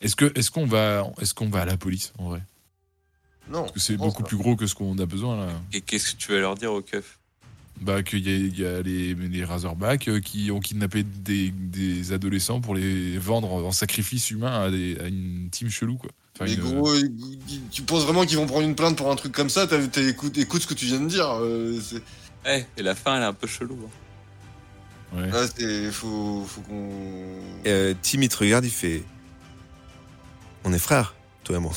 Est-ce 0.00 0.14
que, 0.16 0.30
est-ce 0.38 0.50
qu'on 0.50 0.66
va, 0.66 1.10
est-ce 1.20 1.34
qu'on 1.34 1.48
va 1.48 1.62
à 1.62 1.64
la 1.64 1.76
police 1.76 2.12
en 2.18 2.28
vrai? 2.28 2.42
Non. 3.50 3.60
Parce 3.62 3.72
que 3.72 3.80
c'est 3.80 3.96
beaucoup 3.96 4.22
pas. 4.22 4.28
plus 4.28 4.36
gros 4.36 4.56
que 4.56 4.66
ce 4.66 4.74
qu'on 4.74 4.96
a 4.98 5.06
besoin 5.06 5.46
là. 5.46 5.52
Et 5.72 5.80
qu'est-ce 5.80 6.12
que 6.12 6.16
tu 6.18 6.32
vas 6.32 6.38
leur 6.38 6.54
dire 6.54 6.72
au 6.72 6.82
keuf? 6.82 7.18
Bah 7.80 8.02
qu'il 8.02 8.26
y 8.26 8.60
y 8.60 8.66
a 8.66 8.82
les, 8.82 9.14
les 9.14 9.44
Razorbacks 9.44 10.08
euh, 10.08 10.20
qui 10.20 10.50
ont 10.50 10.58
kidnappé 10.60 11.04
des, 11.04 11.50
des 11.50 12.12
adolescents 12.12 12.60
pour 12.60 12.74
les 12.74 13.18
vendre 13.18 13.52
en 13.52 13.70
sacrifice 13.72 14.30
humain 14.30 14.64
à, 14.64 14.70
des- 14.70 14.98
à 15.00 15.06
une 15.06 15.48
team 15.50 15.70
chelou 15.70 15.96
quoi. 15.96 16.10
Enfin, 16.34 16.44
Mais 16.46 16.54
une- 16.54 16.60
gros, 16.60 16.90
tu 17.70 17.82
penses 17.82 18.04
vraiment 18.04 18.24
qu'ils 18.24 18.36
vont 18.36 18.46
prendre 18.46 18.66
une 18.66 18.74
plainte 18.74 18.96
pour 18.96 19.10
un 19.10 19.16
truc 19.16 19.32
comme 19.32 19.48
ça? 19.50 19.66
T'as, 19.66 19.86
t'as- 19.86 20.02
écoute, 20.02 20.36
écoute 20.38 20.62
ce 20.62 20.66
que 20.66 20.74
tu 20.74 20.86
viens 20.86 21.00
de 21.00 21.06
dire. 21.08 21.28
euh, 21.40 21.78
c'est, 21.80 22.02
Eh, 22.46 22.64
et 22.76 22.82
la 22.82 22.94
fin, 22.94 23.16
elle 23.16 23.22
est 23.22 23.26
un 23.26 23.32
peu 23.32 23.46
chelou. 23.46 23.78
hein. 25.14 25.16
ouais. 25.20 25.30
là, 25.30 25.46
c'est, 25.56 25.90
faut, 25.92 26.44
faut 26.46 26.60
qu'on. 26.62 26.90
euh, 27.66 27.94
Tim, 28.02 28.22
il 28.22 28.28
te 28.28 28.36
regarde, 28.38 28.64
il 28.64 28.70
fait 28.70 29.02
On 30.64 30.72
est 30.72 30.78
frères, 30.78 31.14
toi 31.44 31.56
et 31.56 31.60
moi. 31.60 31.72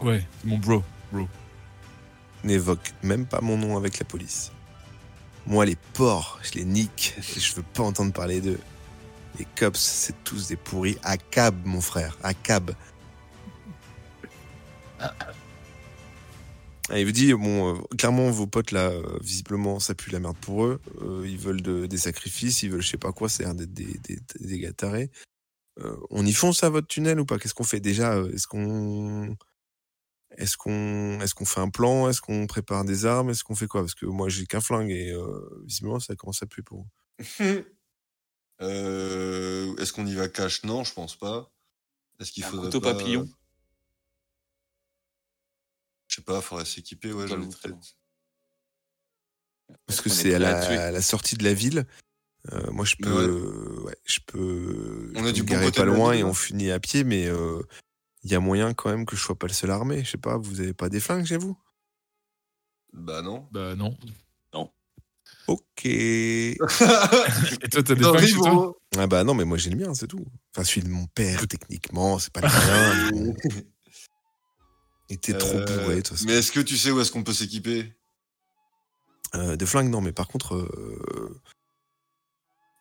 ouais, 0.00 0.24
mon 0.44 0.58
bro. 0.58 0.82
N'évoque 2.42 2.92
même 3.02 3.26
pas 3.26 3.40
mon 3.42 3.58
nom 3.58 3.76
avec 3.76 3.98
la 3.98 4.04
police. 4.06 4.50
Moi, 5.50 5.66
les 5.66 5.76
porcs, 5.94 6.38
je 6.44 6.52
les 6.52 6.64
nique. 6.64 7.16
Je 7.36 7.54
veux 7.56 7.64
pas 7.74 7.82
entendre 7.82 8.12
parler 8.12 8.40
d'eux. 8.40 8.60
Les 9.36 9.46
cops, 9.56 9.80
c'est 9.80 10.14
tous 10.22 10.46
des 10.46 10.54
pourris. 10.54 10.96
À 11.02 11.16
cab, 11.16 11.56
mon 11.64 11.80
frère, 11.80 12.16
à 12.22 12.34
cab. 12.34 12.70
Ah, 15.00 15.12
il 16.94 17.04
vous 17.04 17.10
dit, 17.12 17.34
bon, 17.34 17.74
euh, 17.74 17.78
clairement, 17.98 18.30
vos 18.30 18.46
potes 18.46 18.70
là, 18.70 18.90
euh, 18.90 19.18
visiblement, 19.22 19.80
ça 19.80 19.94
pue 19.94 20.10
la 20.10 20.20
merde 20.20 20.36
pour 20.40 20.64
eux. 20.64 20.80
Euh, 21.02 21.24
ils 21.26 21.38
veulent 21.38 21.62
de- 21.62 21.86
des 21.86 21.98
sacrifices, 21.98 22.62
ils 22.62 22.70
veulent 22.70 22.82
je 22.82 22.88
sais 22.88 22.96
pas 22.96 23.12
quoi, 23.12 23.28
c'est 23.28 23.44
un 23.44 23.54
des, 23.54 23.66
des, 23.66 23.98
on 26.10 26.26
y 26.26 26.32
fonce 26.32 26.62
à 26.62 26.68
votre 26.68 26.86
tunnel 26.86 27.18
ou 27.18 27.24
pas? 27.24 27.38
Qu'est-ce 27.38 27.54
qu'on 27.54 27.64
fait? 27.64 27.80
Déjà 27.80 28.18
Est-ce 28.34 28.46
qu'on 28.46 29.36
est-ce 30.40 30.56
qu'on 30.56 31.20
est-ce 31.20 31.34
qu'on 31.34 31.44
fait 31.44 31.60
un 31.60 31.70
plan? 31.70 32.08
Est-ce 32.08 32.20
qu'on 32.20 32.46
prépare 32.46 32.84
des 32.84 33.06
armes? 33.06 33.30
Est-ce 33.30 33.44
qu'on 33.44 33.54
fait 33.54 33.66
quoi? 33.68 33.82
Parce 33.82 33.94
que 33.94 34.06
moi 34.06 34.28
j'ai 34.28 34.46
qu'un 34.46 34.60
flingue 34.60 34.90
et 34.90 35.10
euh, 35.12 35.62
visiblement 35.64 36.00
ça 36.00 36.16
commence 36.16 36.42
à 36.42 36.46
puer 36.46 36.62
pour 36.62 36.78
vous. 36.78 37.24
Euh, 38.62 39.74
Est-ce 39.76 39.90
qu'on 39.94 40.06
y 40.06 40.14
va 40.14 40.28
cash? 40.28 40.64
Non, 40.64 40.84
je 40.84 40.92
pense 40.92 41.16
pas. 41.16 41.50
Est-ce 42.18 42.30
qu'il 42.30 42.44
Un 42.44 42.48
faudrait 42.48 42.66
couteau 42.66 42.82
pas- 42.82 42.92
papillon. 42.92 43.26
Je 46.08 46.16
sais 46.16 46.22
pas, 46.22 46.40
faudrait 46.42 46.66
s'équiper, 46.66 47.10
ouais, 47.12 47.26
j'avoue. 47.26 47.48
peut-être. 47.48 47.78
Parce 49.86 50.00
que 50.02 50.08
est 50.08 50.12
c'est 50.12 50.34
à 50.34 50.38
la, 50.38 50.66
tuer? 50.66 50.76
à 50.76 50.90
la 50.90 51.00
sortie 51.00 51.36
de 51.36 51.44
la 51.44 51.54
ville. 51.54 51.86
Euh, 52.52 52.70
moi, 52.70 52.84
je 52.84 52.96
peux, 52.96 53.82
ouais. 53.84 53.96
je 54.04 54.18
peux. 54.26 55.12
On 55.14 55.20
je 55.20 55.24
a 55.24 55.26
peux 55.28 55.32
du 55.32 55.42
bon 55.42 55.58
côté 55.60 55.80
pas 55.80 55.84
loin 55.86 56.10
ville, 56.10 56.20
et 56.20 56.22
là. 56.24 56.28
on 56.28 56.34
finit 56.34 56.70
à 56.70 56.80
pied, 56.80 57.04
mais 57.04 57.28
euh, 57.28 57.62
il 58.22 58.30
y 58.30 58.34
a 58.34 58.40
moyen 58.40 58.74
quand 58.74 58.90
même 58.90 59.06
que 59.06 59.16
je 59.16 59.22
sois 59.22 59.38
pas 59.38 59.46
le 59.46 59.52
seul 59.52 59.70
armé. 59.70 60.04
Je 60.04 60.10
sais 60.10 60.18
pas, 60.18 60.36
vous 60.36 60.60
avez 60.60 60.74
pas 60.74 60.88
des 60.88 61.00
flingues 61.00 61.24
chez 61.26 61.36
vous? 61.38 61.56
Bah 62.92 63.22
non. 63.22 63.46
Bah 63.52 63.74
non. 63.76 63.96
Ok. 65.46 65.84
Et 65.84 66.56
toi, 66.58 67.82
t'as 67.82 67.94
des 67.94 68.02
Non, 68.02 68.12
flingues 68.12 68.26
chez 68.26 68.34
toi? 68.36 68.72
Ah 68.98 69.06
bah 69.06 69.24
non, 69.24 69.34
mais 69.34 69.44
moi 69.44 69.56
j'ai 69.58 69.70
le 69.70 69.76
mien, 69.76 69.94
c'est 69.94 70.06
tout. 70.06 70.24
Enfin, 70.54 70.64
celui 70.64 70.82
de 70.82 70.88
mon 70.88 71.06
père, 71.06 71.46
techniquement, 71.48 72.18
c'est 72.20 72.32
pas 72.32 72.40
le 72.40 72.46
mien. 72.48 73.10
mais 73.10 73.10
bon. 73.10 73.34
Il 75.08 75.14
était 75.16 75.36
trop 75.36 75.56
Euh, 75.58 75.64
bourré, 75.82 75.96
de 75.96 76.00
toute 76.02 76.08
façon. 76.08 76.24
Mais 76.26 76.34
est-ce 76.34 76.52
que 76.52 76.60
tu 76.60 76.76
sais 76.76 76.90
où 76.92 77.00
est-ce 77.00 77.10
qu'on 77.10 77.24
peut 77.24 77.32
s'équiper? 77.32 77.92
Euh, 79.34 79.56
de 79.56 79.66
flingues, 79.66 79.88
non, 79.90 80.00
mais 80.00 80.12
par 80.12 80.28
contre. 80.28 80.54
euh, 80.56 81.40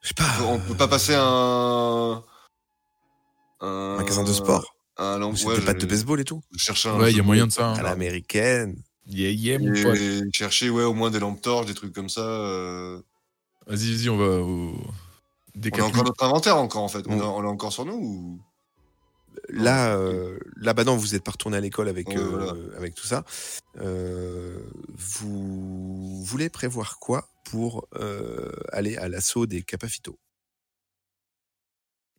Je 0.02 0.10
sais 0.10 0.13
pas. 0.13 0.30
On 0.43 0.60
peut 0.60 0.75
pas 0.78 0.88
passer 0.88 1.15
un. 1.15 2.23
Un 3.62 3.95
magasin 3.97 4.23
de 4.23 4.34
sport. 4.34 4.75
Un 5.02 5.22
ouais, 5.22 5.62
battes 5.62 5.80
de 5.82 5.86
baseball 5.86 6.20
et 6.20 6.26
tout. 6.26 6.42
Chercher 6.58 6.90
un 6.90 7.00
Ouais, 7.00 7.12
il 7.12 7.18
y 7.18 7.20
a 7.22 7.24
moyen 7.24 7.48
de 7.48 7.52
ça. 7.52 7.72
À 7.72 7.80
hein. 7.80 7.82
l'américaine. 7.82 8.76
Yeah, 9.08 9.32
yeah, 9.32 9.58
mon 9.58 9.72
pote. 9.82 9.98
Et 9.98 10.22
chercher 10.34 10.70
ouais, 10.70 10.84
au 10.84 10.94
moins 10.94 11.10
des 11.10 11.20
lampes 11.20 11.42
torches, 11.42 11.66
des 11.68 11.74
trucs 11.74 11.94
comme 11.94 12.10
ça. 12.10 12.22
euh. 12.22 13.02
Vas-y, 13.66 13.96
vas-y, 13.96 14.10
on 14.10 14.18
va 14.18 14.26
au. 14.42 14.76
On 15.56 15.80
a 15.80 15.84
encore 15.84 16.04
notre 16.04 16.24
inventaire 16.24 16.58
encore 16.58 16.84
en 16.84 16.88
fait. 16.90 17.06
On 17.08 17.16
Mm. 17.16 17.44
l'a 17.44 17.50
encore 17.50 17.72
sur 17.74 17.86
nous 17.86 17.94
ou... 17.94 18.40
Là, 19.48 19.96
euh, 19.96 20.38
là, 20.58 20.74
bah 20.74 20.84
non, 20.84 20.96
vous 20.98 21.16
êtes 21.16 21.24
pas 21.24 21.32
retourné 21.32 21.58
à 21.58 21.62
l'école 21.62 21.88
avec, 21.88 22.10
Ouais, 22.10 22.18
euh, 22.18 22.28
voilà. 22.28 22.54
avec 22.78 22.94
tout 22.94 23.06
ça. 23.08 23.24
Euh, 23.80 24.60
vous 24.90 26.24
voulez 26.24 26.50
prévoir 26.50 27.00
quoi 27.00 27.30
pour 27.46 27.88
euh, 27.96 28.52
aller 28.72 28.96
à 28.98 29.08
l'assaut 29.08 29.46
des 29.48 29.64
Capafito? 29.64 30.20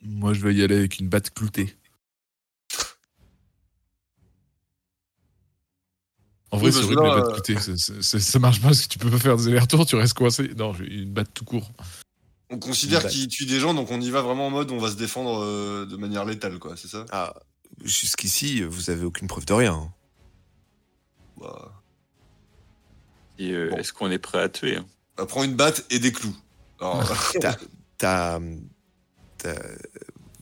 Moi, 0.02 0.32
je 0.32 0.40
vais 0.40 0.54
y 0.54 0.62
aller 0.62 0.76
avec 0.76 0.98
une 0.98 1.08
batte 1.08 1.30
cloutée. 1.30 1.76
En 6.52 6.58
vrai, 6.58 6.66
Oui, 6.68 6.72
c'est 6.72 6.84
horrible, 6.84 7.02
là, 7.02 7.16
euh, 7.24 7.32
cloutée. 7.32 7.58
Ça, 7.60 7.76
ça- 7.76 8.02
ça- 8.02 8.18
ça 8.20 8.38
marche 8.40 8.60
pas 8.60 8.68
parce 8.68 8.82
que 8.82 8.88
tu 8.88 8.98
peux 8.98 9.10
pas 9.10 9.18
faire 9.18 9.36
des 9.36 9.48
allers-retours, 9.48 9.86
tu 9.86 9.94
restes 9.96 10.14
coincé. 10.14 10.48
Non, 10.56 10.72
j'ai 10.74 10.84
une 10.86 11.12
batte 11.12 11.32
tout 11.32 11.44
court. 11.44 11.70
On 12.50 12.58
considère 12.58 13.06
qu'il 13.06 13.28
tue 13.28 13.46
des 13.46 13.60
gens, 13.60 13.72
donc 13.74 13.90
on 13.92 14.00
y 14.00 14.10
va 14.10 14.22
vraiment 14.22 14.48
en 14.48 14.50
mode 14.50 14.72
on 14.72 14.78
va 14.78 14.90
se 14.90 14.96
défendre 14.96 15.40
euh, 15.44 15.86
de 15.86 15.96
manière 15.96 16.24
létale, 16.24 16.58
quoi, 16.58 16.76
c'est 16.76 16.88
ça? 16.88 17.04
Ah, 17.12 17.34
jusqu'ici, 17.84 18.62
vous 18.62 18.90
avez 18.90 19.04
aucune 19.04 19.28
preuve 19.28 19.46
de 19.46 19.52
rien. 19.52 19.92
bah... 21.40 21.72
Euh, 23.40 23.70
Bon. 23.70 23.76
Est-ce 23.78 23.92
qu'on 23.92 24.10
est 24.10 24.18
prêt 24.18 24.42
à 24.42 24.48
tuer 24.48 24.76
hein? 24.76 24.86
Bah, 25.16 25.24
Prends 25.26 25.44
une 25.44 25.54
batte 25.54 25.86
et 25.90 25.98
des 25.98 26.12
clous. 26.12 26.36
Alors, 26.80 27.00
t'as- 27.40 28.38
t'as- 29.38 29.52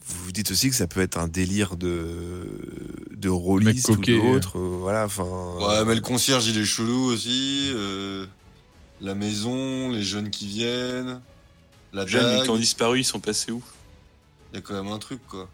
vous 0.08 0.24
vous 0.24 0.32
dites 0.32 0.50
aussi 0.50 0.70
que 0.70 0.76
ça 0.76 0.86
peut 0.86 1.00
être 1.00 1.18
un 1.18 1.28
délire 1.28 1.76
de 1.76 2.46
de 3.16 3.28
rôliste 3.28 3.88
ou 3.90 3.96
d'autre. 3.96 4.58
euh, 4.58 4.78
voilà, 4.80 5.04
enfin. 5.04 5.24
ouais, 5.60 5.84
mais 5.84 5.94
le 5.94 6.00
concierge 6.00 6.46
il 6.46 6.58
est 6.58 6.64
chelou 6.64 7.04
aussi. 7.12 7.70
euh, 7.74 8.26
La 9.00 9.14
maison, 9.14 9.90
les 9.90 10.02
jeunes 10.02 10.30
qui 10.30 10.46
viennent, 10.46 11.20
la 11.92 12.04
Les 12.04 12.10
jeunes 12.10 12.42
qui 12.42 12.50
ont 12.50 12.56
disparu, 12.56 13.00
ils 13.00 13.04
sont 13.04 13.20
passés 13.20 13.52
où? 13.52 13.62
Il 14.52 14.56
y 14.56 14.58
a 14.58 14.62
quand 14.62 14.74
même 14.74 14.92
un 14.92 14.98
truc, 14.98 15.20
quoi. 15.28 15.48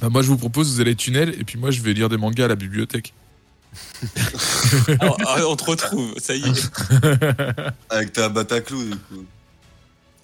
Bah, 0.00 0.08
moi, 0.10 0.22
je 0.22 0.28
vous 0.28 0.36
propose, 0.38 0.72
vous 0.72 0.80
allez 0.80 0.94
tunnel, 0.94 1.34
et 1.40 1.44
puis 1.44 1.58
moi, 1.58 1.70
je 1.72 1.80
vais 1.80 1.92
lire 1.92 2.08
des 2.08 2.16
mangas 2.16 2.44
à 2.44 2.48
la 2.48 2.54
bibliothèque. 2.56 3.12
On 5.00 5.56
te 5.56 5.64
retrouve, 5.64 6.14
ça 6.18 6.34
y 6.34 6.42
est. 6.42 6.70
Avec 7.90 8.12
ta 8.12 8.60
clous, 8.60 8.84
du 8.84 8.96
coup. 8.96 9.24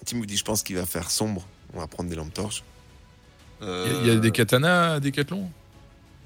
Tim 0.05 0.17
vous 0.17 0.25
dit, 0.25 0.37
je 0.37 0.43
pense 0.43 0.63
qu'il 0.63 0.75
va 0.77 0.85
faire 0.85 1.11
sombre. 1.11 1.45
On 1.73 1.79
va 1.79 1.87
prendre 1.87 2.09
des 2.09 2.15
lampes 2.15 2.33
torches. 2.33 2.63
Il 3.61 3.67
y, 3.67 3.69
a- 3.69 3.99
il 4.01 4.07
y 4.07 4.11
a 4.11 4.15
des 4.17 4.31
katanas 4.31 4.93
à 4.95 4.99
Décathlon 4.99 5.49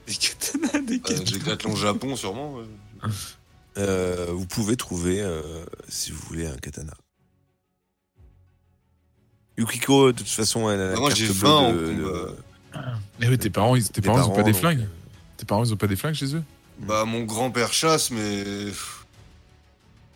Des 0.08 0.13
katanas, 0.15 0.80
des 0.86 0.96
Euh, 0.96 1.00
katanas. 1.00 1.26
J'ai 1.26 1.39
Decathlon 1.39 1.76
Japon, 1.76 2.15
sûrement. 2.15 2.56
Euh, 3.78 4.26
vous 4.32 4.46
pouvez 4.46 4.76
trouver, 4.76 5.22
euh, 5.22 5.42
si 5.88 6.12
vous 6.12 6.20
voulez, 6.28 6.46
un 6.48 6.58
katana. 6.58 6.92
Yukiko, 9.58 10.12
de 10.12 10.18
toute 10.18 10.28
façon, 10.28 10.70
elle 10.70 10.80
a 10.82 10.89
la 10.92 10.96
moi, 11.00 11.10
carte 11.10 11.20
j'ai 11.20 11.28
bleue 11.28 11.34
20 11.36 11.50
en 11.52 11.72
de- 11.74 11.78
combat. 11.78 11.92
de- 11.94 12.36
Mais 13.20 13.28
oui, 13.28 13.38
tes 13.38 13.50
parents, 13.50 13.76
ils, 13.76 13.88
tes 13.89 14.02
des 14.02 14.06
parents, 14.08 14.22
ils 14.26 14.30
ont 14.30 14.36
pas 14.36 14.44
des 14.44 14.54
flingues. 14.54 14.82
euh, 14.82 14.86
Tes 15.38 15.46
parents, 15.46 15.63
ils 15.63 15.74
ont 15.74 15.78
pas 15.78 15.88
des 15.88 15.96
flingues 15.96 16.15
chez 16.15 16.36
eux? 16.36 16.44
Bah, 16.80 17.06
mon 17.06 17.24
grand-père 17.24 17.72
chasse, 17.74 18.12
mais. 18.12 18.44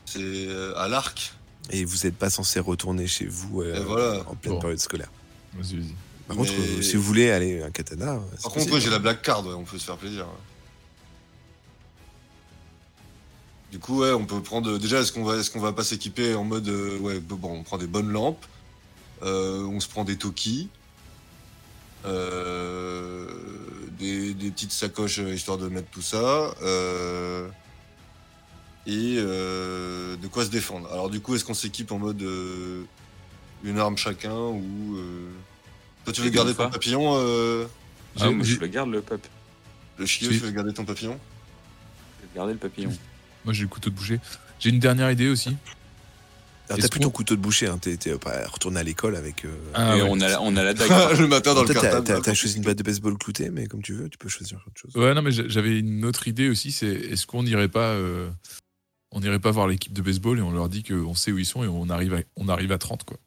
C'est 0.06 0.20
euh, 0.22 0.74
à 0.78 0.88
l'arc. 0.88 1.34
Et 1.70 1.86
vous 1.86 1.98
n'êtes 2.04 2.18
pas 2.18 2.30
censé 2.30 2.60
retourner 2.60 3.08
chez 3.08 3.26
vous 3.26 3.62
euh, 3.62 3.82
voilà. 3.88 4.24
en 4.30 4.36
pleine 4.36 4.56
Bon. 4.56 4.60
période 4.60 4.80
scolaire. 4.80 5.10
Vas-y, 5.54 5.78
vas-y. 5.78 5.96
Par 6.28 6.38
contre, 6.38 6.54
Mais- 6.58 6.78
euh, 6.80 6.82
si 6.82 6.96
vous 6.96 7.04
voulez 7.04 7.32
aller 7.32 7.62
un 7.62 7.70
katana. 7.72 8.20
c'est 8.36 8.44
Par 8.44 8.52
contre, 8.52 8.54
possible, 8.54 8.74
ouais, 8.76 8.82
j'ai 8.82 8.88
hein. 8.88 8.92
la 8.92 9.00
black 9.00 9.22
card, 9.22 9.46
ouais, 9.46 9.54
on 9.54 9.64
peut 9.64 9.78
se 9.78 9.86
faire 9.86 9.98
plaisir. 9.98 10.26
ouais. 10.26 10.32
Du 13.72 13.80
coup, 13.80 14.00
ouais, 14.02 14.12
on 14.12 14.26
peut 14.26 14.42
prendre. 14.42 14.78
Déjà, 14.78 15.00
est-ce 15.02 15.12
qu'on 15.12 15.24
va, 15.24 15.42
qu'on 15.52 15.60
va 15.60 15.74
pas 15.74 15.84
s'équiper 15.84 16.36
en 16.36 16.44
mode, 16.44 16.68
euh, 16.70 16.98
ouais, 17.00 17.20
bon, 17.20 17.40
on 17.44 17.64
prend 17.64 17.78
des 17.78 17.88
bonnes 17.88 18.12
lampes, 18.12 18.46
euh, 19.24 19.64
on 19.66 19.80
se 19.80 19.88
prend 19.90 20.04
des 20.04 20.16
toki, 20.16 20.70
euh, 22.06 23.28
des, 23.98 24.34
des 24.34 24.52
petites 24.52 24.72
sacoches 24.72 25.20
euh, 25.20 25.34
histoire 25.34 25.58
de 25.58 25.68
mettre 25.70 25.90
tout 25.90 26.02
ça, 26.04 26.54
euh, 26.62 27.48
et 28.86 29.16
euh, 29.18 30.16
de 30.18 30.28
quoi 30.28 30.46
se 30.46 30.50
défendre. 30.52 30.88
Alors, 30.92 31.10
du 31.10 31.20
coup, 31.20 31.36
est-ce 31.36 31.44
qu'on 31.46 31.54
s'équipe 31.54 31.92
en 31.92 31.98
mode 32.00 32.22
euh, 32.22 32.84
une 33.64 33.80
arme 33.80 33.98
chacun 33.98 34.36
ou 34.36 34.98
euh, 34.98 35.30
toi, 36.04 36.14
tu 36.14 36.22
veux 36.22 36.28
Et 36.28 36.32
garder 36.32 36.52
une 36.52 36.58
ton 36.58 36.70
papillon, 36.70 37.14
euh, 37.18 37.66
Ah, 38.20 38.30
moi, 38.30 38.44
je 38.46 38.58
le 38.60 38.68
garde 38.68 38.90
le 38.92 39.02
papier. 39.02 39.30
le 39.98 40.06
chiot, 40.06 40.30
tu 40.30 40.38
veux 40.38 40.52
garder 40.52 40.74
ton 40.74 40.86
papillon 40.86 41.20
Je 42.22 42.28
vais 42.28 42.36
garder 42.36 42.54
le 42.54 42.60
papillon. 42.60 42.92
Moi, 43.46 43.54
j'ai 43.54 43.64
le 43.64 43.68
couteau 43.70 43.90
de 43.90 43.96
boucher. 43.96 44.20
J'ai 44.60 44.70
une 44.70 44.80
dernière 44.80 45.12
idée 45.12 45.28
aussi. 45.30 45.56
Est-ce 46.70 46.80
T'as 46.80 46.88
plus 46.88 47.02
ton 47.02 47.10
couteau 47.10 47.36
de 47.36 47.42
boucher, 47.42 47.68
hein. 47.68 47.78
t'es 47.78 47.98
pas 48.18 48.48
retourné 48.48 48.80
à 48.80 48.84
l'école 48.84 49.18
avec. 49.18 49.44
euh, 49.44 49.50
Ah, 49.74 49.98
Et 49.98 50.02
ouais. 50.02 50.08
on, 50.10 50.22
a, 50.22 50.30
la- 50.30 50.42
on 50.42 50.56
a 50.56 50.64
la 50.64 50.74
dague. 50.74 50.90
le 51.20 51.28
matin 51.28 51.54
dans 51.54 51.64
le 51.64 51.74
cartable. 51.74 52.22
t'as 52.22 52.34
choisi 52.34 52.56
une 52.58 52.64
batte 52.64 52.78
de 52.78 52.84
baseball 52.84 53.18
cloutée, 53.18 53.50
mais 53.50 53.68
comme 53.68 53.82
tu 53.82 53.94
veux, 53.94 54.08
tu 54.10 54.18
peux 54.18 54.30
choisir 54.30 54.58
autre 54.66 54.80
chose. 54.80 54.96
Ouais, 54.96 55.14
non, 55.14 55.22
mais 55.22 55.32
j'a- 55.32 55.48
j'avais 55.50 55.78
une 55.78 56.06
autre 56.06 56.28
idée 56.30 56.48
aussi. 56.50 56.72
C'est 56.72 56.88
est-ce 56.88 57.28
qu'on 57.28 57.44
n'irait 57.44 57.68
pas, 57.68 57.90
euh, 57.90 58.30
on 59.12 59.20
n'irait 59.20 59.40
pas 59.40 59.52
voir 59.52 59.68
l'équipe 59.68 59.92
de 59.92 60.02
baseball 60.02 60.40
et 60.40 60.42
on 60.42 60.52
leur 60.52 60.70
dit 60.70 60.84
qu'on 60.84 61.14
sait 61.16 61.34
où 61.34 61.38
ils 61.38 61.46
sont 61.46 61.66
et 61.66 61.68
on 61.68 61.90
arrive 61.90 62.14
à, 62.14 62.20
on 62.38 62.48
arrive 62.48 62.72
à 62.72 62.78
30 62.78 63.04
quoi, 63.04 63.18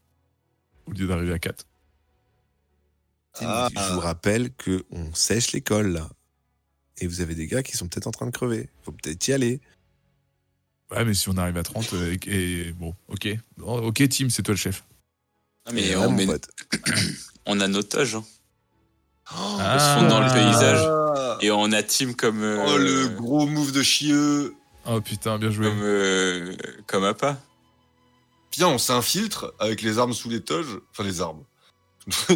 au 0.87 0.93
lieu 0.93 1.07
d'arriver 1.07 1.35
à 1.35 1.39
4. 1.39 1.67
Tim, 3.39 3.47
Ah. 3.49 3.69
Je 3.77 3.93
vous 3.95 4.01
rappelle 4.01 4.53
que 4.55 4.85
on 4.91 5.15
sèche 5.15 5.53
l'école 5.53 5.89
là. 5.89 6.09
Et 6.99 7.07
vous 7.07 7.21
avez 7.21 7.35
des 7.35 7.47
gars 7.47 7.63
qui 7.63 7.77
sont 7.77 7.89
peut-être 7.89 8.07
en 8.07 8.11
train 8.11 8.27
de 8.27 8.31
crever. 8.31 8.71
Faut 8.83 8.93
peut-être 8.93 9.27
y 9.29 9.33
aller. 9.33 9.61
Ouais, 10.91 11.05
mais 11.05 11.15
si 11.15 11.29
on 11.29 11.37
arrive 11.37 11.57
à 11.57 11.63
30 11.63 11.93
euh, 11.95 12.17
et, 12.27 12.69
et- 12.69 12.73
bon, 12.73 12.95
ok, 13.09 13.29
Bon, 13.59 13.79
ok, 13.87 14.09
Tim, 14.09 14.29
c'est 14.31 14.43
toi 14.43 14.55
le 14.55 14.59
chef. 14.59 14.85
Ah, 15.67 15.73
mais 15.73 15.83
Et 15.85 15.97
on, 15.97 16.11
met- 16.13 16.27
on 17.47 17.61
a 17.61 17.67
nos 17.69 17.83
toges. 17.83 18.15
hein. 18.15 18.25
Oh, 19.33 19.57
Ah. 19.61 20.07
dans 20.09 20.21
le 20.21 20.33
paysage. 20.33 20.79
Ah. 20.87 21.39
Et 21.41 21.51
on 21.51 21.73
a 21.73 21.83
team 21.83 22.15
comme. 22.15 22.43
euh, 22.43 22.65
Oh, 22.69 22.77
le 22.79 23.09
gros 23.09 23.47
move 23.47 23.73
de 23.73 23.83
chieux. 23.83 24.55
Oh 24.87 25.01
putain, 25.01 25.39
bien 25.39 25.51
joué. 25.51 25.67
Comme, 25.67 25.81
euh, 25.83 26.57
comme 26.87 27.05
Appa. 27.05 27.37
Viens, 28.53 28.69
on 28.69 28.79
s'infiltre 28.79 29.53
avec 29.59 29.83
les 29.83 29.99
armes 29.99 30.13
sous 30.15 30.31
les 30.31 30.41
toges. 30.41 30.79
Enfin, 30.93 31.03
les 31.03 31.21
armes. 31.21 31.43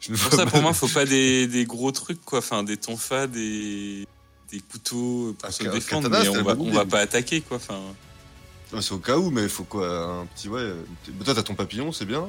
Je 0.00 0.12
Pour 0.14 0.32
ça, 0.32 0.46
pour 0.46 0.62
moi, 0.62 0.72
faut 0.72 0.88
pas 0.88 1.04
des, 1.04 1.46
des 1.46 1.64
gros 1.66 1.90
trucs, 1.92 2.24
quoi. 2.24 2.38
Enfin, 2.38 2.62
des 2.62 2.76
tonfas, 2.76 3.26
des, 3.26 4.06
des 4.50 4.60
couteaux 4.60 5.34
pour 5.38 5.48
Un 5.48 5.52
se 5.52 5.62
défendre, 5.64 6.08
katana, 6.08 6.22
mais 6.22 6.28
on 6.28 6.34
la 6.34 6.42
va, 6.42 6.56
on 6.60 6.70
va 6.72 6.84
pas 6.86 7.00
attaquer, 7.00 7.40
quoi. 7.40 7.56
Enfin, 7.58 7.80
C'est 8.80 8.92
au 8.92 8.98
cas 8.98 9.16
où, 9.18 9.30
mais 9.30 9.42
il 9.42 9.48
faut 9.48 9.64
quoi 9.64 10.20
Un 10.20 10.26
petit, 10.26 10.48
ouais. 10.48 10.60
euh, 10.60 10.82
Toi, 11.24 11.34
t'as 11.34 11.42
ton 11.42 11.54
papillon, 11.54 11.90
c'est 11.92 12.04
bien. 12.06 12.28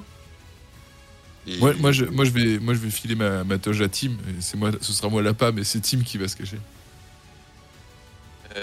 Et- 1.47 1.57
Moi, 1.57 1.73
moi, 1.79 1.91
je, 1.91 2.05
moi, 2.05 2.25
je 2.25 2.31
vais, 2.31 2.59
moi, 2.59 2.73
je 2.73 2.79
vais 2.79 2.89
filer 2.89 3.15
ma, 3.15 3.43
ma 3.43 3.57
toge 3.59 3.81
à 3.81 3.87
Tim. 3.89 4.11
et 4.11 4.41
C'est 4.41 4.57
moi, 4.57 4.71
ce 4.81 4.91
sera 4.93 5.09
moi 5.09 5.21
l'appât, 5.21 5.51
mais 5.51 5.63
c'est 5.63 5.79
Tim 5.79 6.01
qui 6.03 6.17
va 6.17 6.27
se 6.27 6.35
cacher. 6.35 6.59
pas 8.49 8.57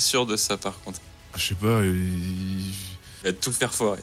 sûr 0.00 0.24
de 0.26 0.36
ça, 0.36 0.56
par 0.56 0.80
contre. 0.80 1.00
Je 1.36 1.40
sais 1.48 1.54
pas. 1.54 1.84
il- 1.84 2.70
Il 2.70 2.74
va 3.24 3.32
tout 3.34 3.52
faire 3.52 3.72
foirer. 3.74 4.00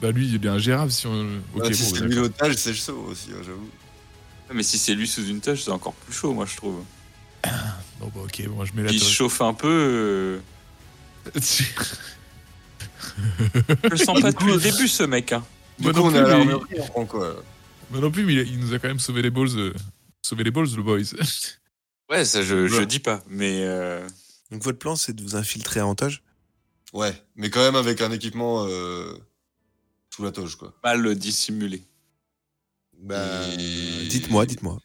Bah 0.00 0.10
lui, 0.12 0.28
il 0.28 0.44
est 0.44 0.48
ingérable 0.48 0.90
si 0.92 1.06
on. 1.06 1.38
Ok, 1.54 1.62
Ah, 1.64 1.72
si 1.72 1.82
bon, 1.84 1.88
c'est 1.94 2.00
lui 2.04 2.14
l'otage, 2.16 2.54
c'est 2.56 2.74
chaud 2.74 3.06
aussi, 3.08 3.30
hein, 3.32 3.40
j'avoue. 3.44 3.70
Mais 4.52 4.62
si 4.62 4.78
c'est 4.78 4.94
lui 4.94 5.08
sous 5.08 5.26
une 5.26 5.40
toge, 5.40 5.62
c'est 5.64 5.70
encore 5.70 5.94
plus 5.94 6.12
chaud, 6.14 6.32
moi, 6.32 6.46
je 6.46 6.56
trouve. 6.56 6.82
Bon, 7.98 8.12
bah, 8.14 8.20
ok, 8.24 8.42
moi 8.48 8.66
je 8.66 8.72
mets 8.74 8.82
la 8.82 8.90
Il 8.92 9.00
se 9.00 9.10
chauffe 9.10 9.40
un 9.40 9.54
peu. 9.54 9.68
euh, 9.70 10.38
Je 13.84 13.88
le 13.90 13.96
sens 13.96 14.20
pas 14.20 14.30
depuis 14.32 14.46
le 14.52 14.58
début, 14.58 14.88
ce 14.88 15.02
mec. 15.02 15.32
Hein. 15.32 15.44
Du 15.78 15.90
coup, 15.92 15.98
non 15.98 16.04
on 16.06 16.14
est 16.14 16.18
à 16.18 16.24
plus, 16.24 16.32
mais- 16.32 16.38
l'armerie, 16.52 16.90
on 16.94 17.06
quoi 17.06 17.42
Moi 17.90 18.00
non 18.00 18.10
plus, 18.10 18.24
mais 18.24 18.34
il, 18.34 18.40
il 18.52 18.58
nous 18.60 18.74
a 18.74 18.78
quand 18.78 18.88
même 18.88 18.98
sauvé 19.00 19.22
les 19.22 19.30
balls. 19.30 19.48
euh, 19.56 19.72
sauvé 20.22 20.44
les 20.44 20.50
balls, 20.50 20.68
le 20.76 20.82
boys. 20.82 20.98
Ouais, 22.10 22.24
ça, 22.24 22.40
je, 22.42 22.68
je 22.68 22.82
dis 22.82 23.00
pas. 23.00 23.24
Mais 23.28 23.62
euh, 23.64 24.06
Donc 24.52 24.62
votre 24.62 24.78
plan, 24.78 24.94
c'est 24.94 25.12
de 25.12 25.22
vous 25.24 25.34
infiltrer 25.34 25.80
à 25.80 25.86
Antage? 25.88 26.22
Ouais, 26.92 27.12
mais 27.34 27.50
quand 27.50 27.58
même 27.60 27.74
avec 27.74 28.00
un 28.00 28.12
équipement 28.12 28.64
euh, 28.68 29.12
sous 30.16 30.22
la 30.24 30.32
toge, 30.32 30.56
quoi. 30.56 30.72
mal 30.82 31.14
dissimulé. 31.14 31.84
Bah, 32.98 33.46
Et- 33.58 34.06
dites-moi, 34.08 34.46
dites-moi. 34.46 34.78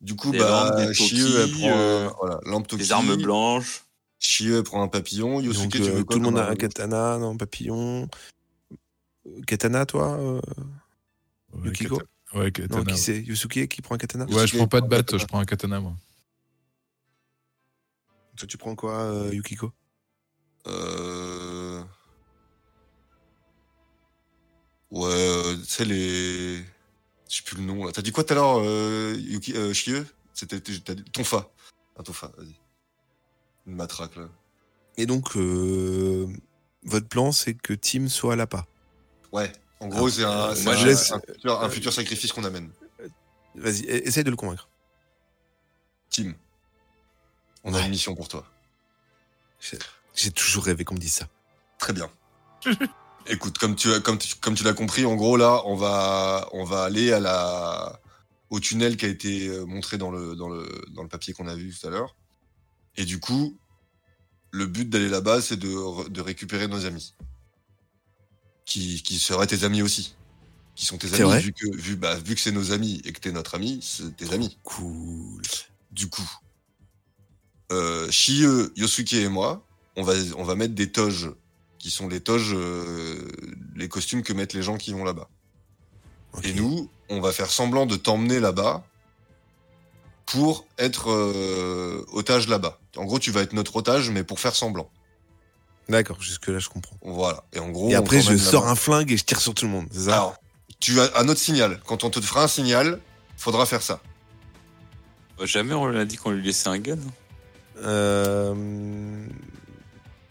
Du 0.00 0.16
coup, 0.16 0.32
Des 0.32 0.38
bah, 0.38 0.70
lampes, 0.74 0.76
des 0.76 1.14
elle 1.42 1.50
prend 1.52 1.68
euh, 1.70 2.08
un- 2.08 2.14
voilà, 2.18 2.40
lampe 2.46 2.66
toki. 2.66 2.82
Des 2.82 2.90
armes 2.92 3.16
blanches. 3.16 3.84
Chieux, 4.18 4.56
elle 4.58 4.62
prend 4.64 4.82
un 4.82 4.88
papillon. 4.88 5.40
Yosuke, 5.40 5.62
Donc, 5.62 5.72
tu 5.72 5.82
euh, 5.82 5.92
veux 5.92 6.04
quoi 6.04 6.14
tout 6.14 6.18
le 6.18 6.24
monde 6.24 6.38
a 6.38 6.48
un 6.48 6.56
katana, 6.56 7.18
non, 7.18 7.36
papillon. 7.36 8.08
Euh, 9.26 9.42
Katana, 9.46 9.86
toi 9.86 10.16
euh, 10.18 10.40
Ouais, 11.52 11.66
Yukiko 11.68 11.98
kata- 11.98 12.38
Ouais, 12.40 12.50
katana. 12.50 12.78
Non, 12.78 12.84
qui 12.84 12.92
ouais. 12.92 12.98
c'est 12.98 13.18
Yusuke 13.22 13.68
qui 13.68 13.82
prend 13.82 13.94
un 13.94 13.98
katana 13.98 14.24
Ouais, 14.26 14.46
je 14.48 14.56
prends 14.56 14.66
pas 14.66 14.80
de 14.80 14.88
batte, 14.88 15.06
katana. 15.06 15.22
je 15.22 15.26
prends 15.26 15.38
un 15.38 15.44
katana, 15.44 15.80
moi. 15.80 15.94
Toi, 18.36 18.46
tu 18.48 18.58
prends 18.58 18.74
quoi, 18.74 18.98
euh, 19.02 19.30
Yukiko? 19.32 19.70
Euh... 20.66 21.65
Ouais, 24.90 25.08
euh, 25.10 25.56
tu 25.58 25.64
sais, 25.64 25.84
les. 25.84 26.58
Je 27.28 27.36
sais 27.38 27.42
plus 27.42 27.56
le 27.56 27.64
nom 27.64 27.84
là. 27.84 27.92
T'as 27.92 28.02
dit 28.02 28.12
quoi 28.12 28.22
tout 28.24 28.32
à 28.32 28.36
l'heure, 28.36 28.60
euh, 28.60 29.14
Yuki, 29.18 29.52
euh, 29.56 29.72
Chieux 29.72 30.06
C'était 30.32 30.60
t'as 30.60 30.94
dit- 30.94 31.04
Tonfa. 31.12 31.50
Un 31.98 32.02
tonfa, 32.02 32.30
vas-y. 32.36 32.54
Une 33.66 33.74
matraque 33.74 34.14
là. 34.16 34.28
Et 34.96 35.06
donc, 35.06 35.36
euh, 35.36 36.26
votre 36.84 37.08
plan, 37.08 37.32
c'est 37.32 37.54
que 37.54 37.72
Tim 37.74 38.08
soit 38.08 38.34
à 38.34 38.36
l'appât. 38.36 38.66
Ouais. 39.32 39.50
En 39.80 39.88
gros, 39.88 40.06
Ah, 40.06 40.10
c'est 40.10 40.24
un, 40.24 40.30
euh, 40.30 40.54
c'est 40.54 40.64
moi, 40.64 40.74
un- 40.74 40.76
je 40.76 40.86
laisse- 40.86 41.12
un 41.12 41.20
futur, 41.20 41.62
un 41.62 41.68
futur 41.68 41.92
sacrifice 41.92 42.32
qu'on 42.32 42.44
amène. 42.44 42.70
Vas-y, 43.56 43.82
e- 43.86 44.06
essaye 44.06 44.24
de 44.24 44.30
le 44.30 44.36
convaincre. 44.36 44.68
Tim, 46.10 46.32
on 47.64 47.74
a 47.74 47.80
une 47.82 47.90
mission 47.90 48.14
pour 48.14 48.28
toi. 48.28 48.46
J'ai 50.14 50.30
toujours 50.30 50.64
rêvé 50.64 50.84
qu'on 50.84 50.94
me 50.94 51.00
dise 51.00 51.14
ça. 51.14 51.28
Très 51.78 51.92
bien. 51.92 52.08
Écoute, 53.28 53.58
comme 53.58 53.76
tu, 53.76 53.88
comme 54.00 54.18
tu, 54.18 54.34
comme 54.36 54.54
tu 54.54 54.64
l'as 54.64 54.72
compris, 54.72 55.04
en 55.04 55.16
gros, 55.16 55.36
là, 55.36 55.62
on 55.66 55.74
va, 55.74 56.48
on 56.52 56.64
va 56.64 56.84
aller 56.84 57.12
à 57.12 57.20
la, 57.20 58.00
au 58.50 58.60
tunnel 58.60 58.96
qui 58.96 59.04
a 59.04 59.08
été 59.08 59.48
euh, 59.48 59.64
montré 59.64 59.98
dans 59.98 60.10
le, 60.10 60.36
dans 60.36 60.48
le, 60.48 60.68
dans 60.90 61.02
le 61.02 61.08
papier 61.08 61.34
qu'on 61.34 61.48
a 61.48 61.54
vu 61.54 61.74
tout 61.74 61.86
à 61.86 61.90
l'heure. 61.90 62.16
Et 62.96 63.04
du 63.04 63.20
coup, 63.20 63.56
le 64.50 64.66
but 64.66 64.88
d'aller 64.88 65.08
là-bas, 65.08 65.42
c'est 65.42 65.56
de, 65.56 66.08
de 66.08 66.20
récupérer 66.20 66.68
nos 66.68 66.86
amis. 66.86 67.14
Qui, 68.64 69.02
qui 69.02 69.18
seraient 69.18 69.46
tes 69.46 69.64
amis 69.64 69.82
aussi. 69.82 70.16
Qui 70.74 70.86
sont 70.86 70.98
tes 70.98 71.14
amis, 71.14 71.22
vrai 71.22 71.40
vu 71.40 71.52
que, 71.52 71.76
vu, 71.76 71.96
bah, 71.96 72.16
vu 72.16 72.34
que 72.34 72.40
c'est 72.40 72.52
nos 72.52 72.72
amis 72.72 73.00
et 73.04 73.12
que 73.12 73.20
t'es 73.20 73.32
notre 73.32 73.54
ami, 73.54 73.78
c'est 73.80 74.14
tes 74.16 74.32
amis. 74.32 74.58
Cool. 74.62 75.42
Du 75.90 76.08
coup, 76.08 76.28
euh, 77.72 78.10
Shieux, 78.10 78.72
Yosuke 78.76 79.14
et 79.14 79.28
moi, 79.28 79.64
on 79.96 80.02
va, 80.02 80.12
on 80.36 80.44
va 80.44 80.54
mettre 80.54 80.74
des 80.74 80.92
toges, 80.92 81.30
qui 81.86 81.92
sont 81.92 82.08
les 82.08 82.18
toges, 82.18 82.52
euh, 82.52 83.28
les 83.76 83.88
costumes 83.88 84.24
que 84.24 84.32
mettent 84.32 84.54
les 84.54 84.62
gens 84.62 84.76
qui 84.76 84.92
vont 84.92 85.04
là-bas. 85.04 85.28
Et 86.42 86.52
nous, 86.52 86.90
on 87.08 87.20
va 87.20 87.30
faire 87.30 87.48
semblant 87.48 87.86
de 87.86 87.94
t'emmener 87.94 88.40
là-bas 88.40 88.82
pour 90.26 90.66
être 90.78 91.12
euh, 91.12 92.04
otage 92.12 92.48
là-bas. 92.48 92.80
En 92.96 93.04
gros, 93.04 93.20
tu 93.20 93.30
vas 93.30 93.42
être 93.42 93.52
notre 93.52 93.76
otage, 93.76 94.10
mais 94.10 94.24
pour 94.24 94.40
faire 94.40 94.56
semblant. 94.56 94.90
D'accord, 95.88 96.20
jusque-là, 96.20 96.58
je 96.58 96.68
comprends. 96.68 96.96
Voilà. 97.02 97.44
Et 97.52 97.60
en 97.60 97.68
gros, 97.68 97.88
et 97.88 97.94
après, 97.94 98.20
je 98.20 98.36
sors 98.36 98.66
un 98.66 98.74
flingue 98.74 99.12
et 99.12 99.16
je 99.16 99.24
tire 99.24 99.40
sur 99.40 99.54
tout 99.54 99.66
le 99.66 99.70
monde, 99.70 99.86
ça? 99.92 100.14
Alors, 100.14 100.34
tu 100.80 100.98
as 101.00 101.16
un 101.16 101.28
autre 101.28 101.38
signal. 101.38 101.80
Quand 101.86 102.02
on 102.02 102.10
te 102.10 102.20
fera 102.20 102.42
un 102.42 102.48
signal, 102.48 103.00
faudra 103.36 103.64
faire 103.64 103.82
ça. 103.82 104.00
Bah, 105.38 105.46
Jamais 105.46 105.74
on 105.74 105.86
l'a 105.86 106.04
dit 106.04 106.16
qu'on 106.16 106.32
lui 106.32 106.42
laissait 106.42 106.68
un 106.68 106.78
gun. 106.80 106.98
Euh, 107.78 109.28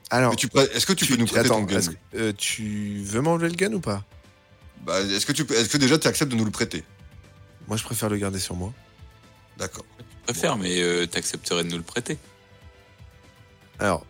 Alors, 0.09 0.35
tu 0.35 0.47
Est-ce 0.73 0.85
que 0.85 0.93
tu, 0.93 1.05
peux 1.05 1.15
nous 1.15 1.25
prêter 1.25 1.47
attends, 1.47 1.61
ton 1.61 1.63
gun 1.63 1.79
que- 1.81 2.17
euh, 2.17 2.33
tu 2.37 2.99
veux 3.03 3.21
m'enlever 3.21 3.49
le 3.49 3.55
gun 3.55 3.73
ou 3.73 3.79
pas? 3.79 4.03
Bah, 4.83 5.01
Est-ce 5.01 5.25
que, 5.25 5.31
tu 5.31 5.45
peux- 5.45 5.55
est-ce 5.55 5.69
que 5.69 5.77
déjà 5.77 5.97
tu 5.97 6.07
acceptes 6.07 6.31
de 6.31 6.37
nous 6.37 6.45
le 6.45 6.51
prêter? 6.51 6.83
Moi, 7.67 7.75
je 7.77 7.83
préfère 7.83 8.09
le 8.09 8.17
garder 8.17 8.39
sur 8.39 8.55
moi. 8.55 8.71
D'accord. 9.57 9.85
Je 10.27 10.33
préfère, 10.33 10.57
mais 10.57 10.81
euh, 10.81 11.05
t'accepterais 11.07 11.63
de 11.63 11.69
nous 11.69 11.77
le 11.77 11.83
prêter. 11.83 12.17
Alors, 13.79 14.05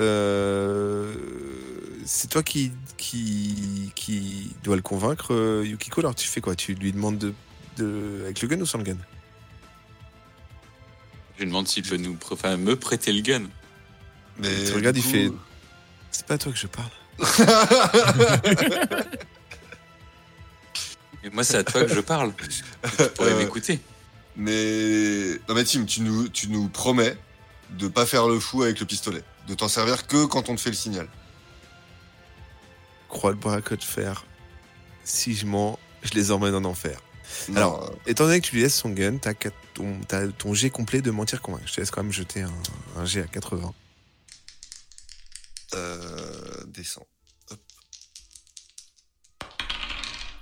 euh, 0.00 1.14
c'est 2.04 2.28
toi 2.28 2.42
qui, 2.42 2.72
qui, 2.96 3.92
qui 3.94 4.54
dois 4.62 4.76
le 4.76 4.82
convaincre, 4.82 5.32
euh, 5.34 5.64
Yukiko. 5.66 6.00
Alors, 6.00 6.14
tu 6.14 6.26
fais 6.26 6.40
quoi? 6.40 6.54
Tu 6.56 6.74
lui 6.74 6.92
demandes 6.92 7.18
de, 7.18 7.34
de, 7.76 8.22
avec 8.24 8.40
le 8.42 8.48
gun 8.48 8.60
ou 8.60 8.66
sans 8.66 8.78
le 8.78 8.84
gun? 8.84 8.96
Je 11.36 11.40
lui 11.42 11.46
demande 11.48 11.66
s'il 11.68 11.82
peut 11.82 11.96
nous 11.96 12.14
pr- 12.14 12.32
enfin, 12.34 12.56
me 12.56 12.76
prêter 12.76 13.12
le 13.12 13.20
gun. 13.22 13.42
Mais 14.38 14.64
Tu 14.66 14.72
regardes, 14.72 14.96
il 14.96 15.02
fait- 15.02 15.30
C'est 16.10 16.26
pas 16.26 16.34
à 16.34 16.38
toi 16.38 16.52
que 16.52 16.58
je 16.58 16.66
parle. 16.66 16.90
Et 21.22 21.30
moi, 21.30 21.42
c'est 21.44 21.56
à 21.56 21.64
toi 21.64 21.82
que 21.84 21.94
je 21.94 22.00
parle. 22.00 22.32
Tu 22.42 22.62
pourrais 23.16 23.32
Euh, 23.32 23.38
m'écouter. 23.38 23.80
Mais 24.36 25.38
non 25.48 25.54
mais 25.54 25.64
Tim, 25.64 25.84
tu 25.84 26.00
nous, 26.02 26.28
tu 26.28 26.48
nous 26.48 26.68
promets 26.68 27.16
de 27.70 27.86
pas 27.88 28.04
faire 28.04 28.26
le 28.28 28.40
fou 28.40 28.62
avec 28.64 28.80
le 28.80 28.86
pistolet, 28.86 29.22
de 29.48 29.54
t'en 29.54 29.68
servir 29.68 30.06
que 30.08 30.24
quand 30.26 30.48
on 30.48 30.56
te 30.56 30.60
fait 30.60 30.70
le 30.70 30.76
signal. 30.76 31.08
Croix 33.08 33.30
le 33.30 33.36
bras 33.36 33.60
de 33.60 33.82
fer. 33.84 34.24
Si 35.04 35.34
je 35.36 35.46
mens, 35.46 35.78
je 36.02 36.10
les 36.14 36.32
emmène 36.32 36.54
en 36.56 36.64
enfer. 36.64 37.00
Non, 37.48 37.56
Alors, 37.56 37.94
Étant 38.06 38.24
donné 38.26 38.40
que 38.40 38.46
tu 38.46 38.54
lui 38.56 38.62
laisses 38.62 38.74
son 38.76 38.90
gun, 38.90 39.18
t'as 39.18 39.34
ton, 39.74 40.00
t'as 40.06 40.28
ton 40.28 40.54
jet 40.54 40.70
complet 40.70 41.00
de 41.02 41.10
mentir 41.10 41.40
convaincre. 41.42 41.66
Je 41.68 41.74
te 41.74 41.80
laisse 41.80 41.90
quand 41.90 42.02
même 42.02 42.12
jeter 42.12 42.42
un, 42.42 42.52
un 42.96 43.04
jet 43.04 43.22
à 43.22 43.26
80. 43.26 43.72
euh, 45.74 46.64
descends. 46.66 47.06
Hop. 47.50 47.60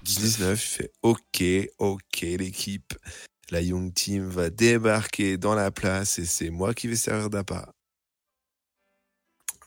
19. 0.03 0.59
19, 0.59 0.65
il 0.65 0.69
fait 0.69 0.93
OK, 1.03 1.45
OK, 1.79 2.21
l'équipe. 2.21 2.95
La 3.51 3.61
Young 3.61 3.93
Team 3.93 4.29
va 4.29 4.51
débarquer 4.51 5.37
dans 5.37 5.55
la 5.55 5.71
place 5.71 6.19
et 6.19 6.25
c'est 6.27 6.51
moi 6.51 6.75
qui 6.75 6.89
vais 6.89 6.97
servir 6.97 7.29
d'appât. 7.31 7.73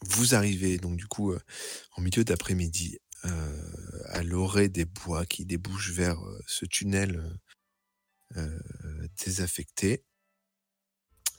Vous 0.02 0.36
arrivez 0.36 0.78
donc 0.78 0.98
du 0.98 1.08
coup 1.08 1.32
euh, 1.32 1.40
en 1.98 2.02
milieu 2.02 2.24
d'après-midi 2.24 3.00
à 4.16 4.24
l'orée 4.24 4.70
des 4.70 4.86
bois 4.86 5.26
qui 5.26 5.46
débouchent 5.46 5.92
vers 5.92 6.24
euh, 6.26 6.40
ce 6.48 6.66
tunnel 6.66 7.40
euh, 8.38 8.60
euh, 8.86 9.08
désaffecté. 9.24 10.04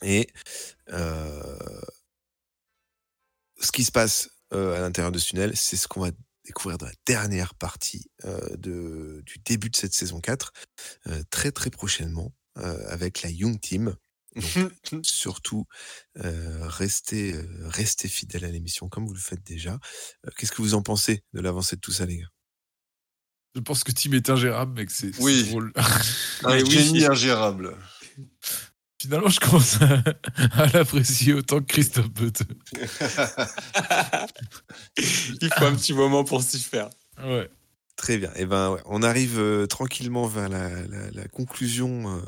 Et 0.02 0.28
euh, 0.90 1.80
ce 3.60 3.72
qui 3.72 3.84
se 3.84 3.92
passe 3.92 4.30
euh, 4.52 4.76
à 4.76 4.80
l'intérieur 4.80 5.12
de 5.12 5.18
ce 5.18 5.28
tunnel, 5.28 5.56
c'est 5.56 5.76
ce 5.76 5.88
qu'on 5.88 6.00
va 6.00 6.10
découvrir 6.44 6.78
dans 6.78 6.86
la 6.86 6.92
dernière 7.06 7.54
partie 7.54 8.10
euh, 8.24 8.56
du 8.56 9.38
début 9.44 9.70
de 9.70 9.76
cette 9.76 9.94
saison 9.94 10.20
4, 10.20 10.52
euh, 11.08 11.22
très 11.30 11.50
très 11.50 11.70
prochainement, 11.70 12.32
euh, 12.58 12.86
avec 12.88 13.22
la 13.22 13.30
Young 13.30 13.60
Team. 13.60 13.96
Surtout, 15.02 15.66
euh, 16.18 16.66
restez, 16.68 17.32
euh, 17.34 17.46
restez 17.68 18.08
fidèles 18.08 18.44
à 18.44 18.50
l'émission 18.50 18.88
comme 18.88 19.06
vous 19.06 19.14
le 19.14 19.20
faites 19.20 19.42
déjà. 19.44 19.78
Euh, 20.26 20.30
Qu'est-ce 20.36 20.52
que 20.52 20.62
vous 20.62 20.74
en 20.74 20.82
pensez 20.82 21.22
de 21.32 21.40
l'avancée 21.40 21.76
de 21.76 21.80
tout 21.80 21.92
ça, 21.92 22.06
les 22.06 22.18
gars? 22.18 22.28
Je 23.54 23.60
pense 23.60 23.84
que 23.84 23.92
Tim 23.92 24.12
est 24.12 24.28
ingérable, 24.28 24.74
mec. 24.74 24.90
C'est 24.90 25.18
Oui. 25.20 25.44
drôle. 25.48 25.72
Un 26.44 26.56
Mais 26.56 26.62
oui. 26.64 26.70
génie 26.70 27.06
ingérable. 27.06 27.74
Finalement, 29.00 29.28
je 29.28 29.40
commence 29.40 29.80
à, 29.80 30.02
à 30.62 30.66
l'apprécier 30.66 31.32
autant 31.32 31.60
que 31.60 31.64
Christophe 31.66 32.10
Bute. 32.10 32.42
Il 34.98 35.50
faut 35.56 35.64
un 35.64 35.74
petit 35.74 35.92
moment 35.92 36.24
pour 36.24 36.42
s'y 36.42 36.60
faire. 36.60 36.90
Ouais. 37.22 37.48
Très 37.96 38.18
bien. 38.18 38.30
Eh 38.36 38.44
ben, 38.44 38.78
on 38.84 39.02
arrive 39.02 39.38
euh, 39.38 39.66
tranquillement 39.66 40.26
vers 40.26 40.50
la, 40.50 41.28
conclusion 41.28 42.14
euh, 42.14 42.20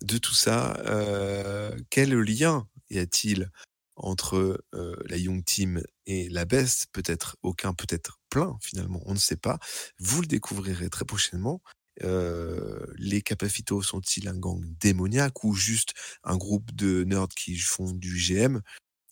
de 0.00 0.16
tout 0.16 0.34
ça. 0.34 0.74
Euh, 0.86 1.76
quel 1.90 2.14
lien 2.14 2.66
y 2.88 2.98
a-t-il 2.98 3.50
entre 3.96 4.64
la 4.72 5.16
Young 5.18 5.44
Team 5.44 5.82
et 6.06 6.28
la 6.30 6.46
Best? 6.46 6.86
Peut-être 6.92 7.36
aucun, 7.42 7.74
peut-être 7.74 8.18
plein 8.30 8.56
finalement. 8.62 9.02
On 9.04 9.12
ne 9.12 9.18
sait 9.18 9.36
pas. 9.36 9.58
Vous 9.98 10.22
le 10.22 10.26
découvrirez 10.26 10.88
très 10.88 11.04
prochainement. 11.04 11.60
Les 12.00 13.22
Capafito 13.22 13.82
sont-ils 13.82 14.28
un 14.28 14.36
gang 14.36 14.64
démoniaque 14.80 15.44
ou 15.44 15.54
juste 15.54 15.92
un 16.24 16.36
groupe 16.36 16.74
de 16.74 17.04
nerds 17.04 17.28
qui 17.28 17.58
font 17.58 17.92
du 17.92 18.16
GM, 18.16 18.60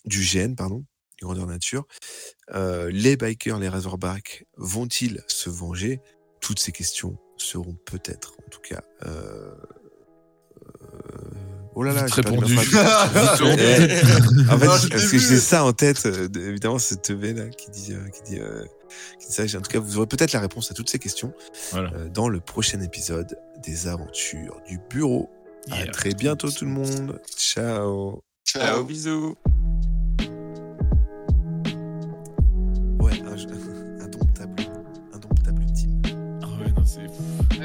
du 0.07 0.23
GN 0.23 0.55
pardon, 0.55 0.85
grandeur 1.27 1.47
nature 1.47 1.87
euh, 2.55 2.91
les 2.93 3.17
bikers, 3.17 3.59
les 3.59 3.69
Razorbacks 3.69 4.45
vont-ils 4.57 5.23
se 5.29 5.49
venger? 5.51 6.01
Toutes 6.41 6.59
ces 6.59 6.73
questions 6.73 7.19
seront 7.37 7.77
peut-être, 7.85 8.35
en 8.47 8.51
tout 8.51 8.61
cas, 8.61 8.83
euh, 9.07 9.53
euh, 10.83 11.31
Oh 11.75 11.83
là 11.85 11.93
là, 11.93 12.07
j'ai 12.09 12.15
répondu. 12.23 12.57
en 12.57 12.61
fait, 14.59 14.67
parce 14.67 14.89
que 15.11 15.19
j'ai 15.19 15.37
ça 15.39 15.65
en 15.65 15.73
tête, 15.73 16.05
de- 16.07 16.41
évidemment, 16.49 16.79
c'est 16.81 17.01
TV 17.01 17.33
là 17.33 17.49
qui 17.49 17.71
dit, 17.71 17.93
euh, 17.93 18.09
qui 18.09 18.23
dit, 18.33 18.41
euh, 18.41 18.65
qui 19.21 19.29
dit 19.29 19.33
ça. 19.33 19.45
En 19.57 19.61
tout 19.63 19.71
cas, 19.71 19.79
vous 19.79 19.97
aurez 19.99 20.07
peut-être 20.09 20.33
la 20.33 20.41
réponse 20.41 20.71
à 20.71 20.75
toutes 20.75 20.91
ces 20.91 20.99
questions 20.99 21.33
Voilà. 21.71 21.93
euh, 21.95 22.09
dans 22.09 22.29
le 22.29 22.41
prochain 22.41 22.81
épisode 22.81 23.39
des 23.63 23.87
aventures 23.87 24.61
du 24.67 24.79
bureau. 24.91 25.31
À 25.71 25.87
très 25.87 26.13
bientôt 26.15 26.51
tout 26.51 26.65
le 26.65 26.71
monde. 26.73 27.21
Ciao. 27.37 28.23
Ciao, 28.45 28.83
bisous. 28.83 29.37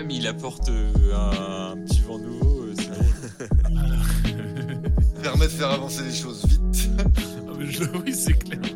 Mais 0.04 0.16
il 0.16 0.28
apporte 0.28 0.70
euh, 0.70 0.92
un, 1.14 1.72
un 1.74 1.78
petit 1.86 2.02
vent 2.02 2.18
nouveau, 2.20 2.62
euh, 2.64 2.74
c'est 2.78 2.90
drôle. 2.90 3.06
Permet 5.24 5.46
de 5.46 5.52
faire 5.52 5.72
avancer 5.72 6.04
les 6.04 6.14
choses 6.14 6.46
vite. 6.46 6.90
Ah, 7.00 7.04
mais 7.58 7.66
je- 7.68 7.84
oui, 8.04 8.14
c'est 8.14 8.34
clair. 8.34 8.60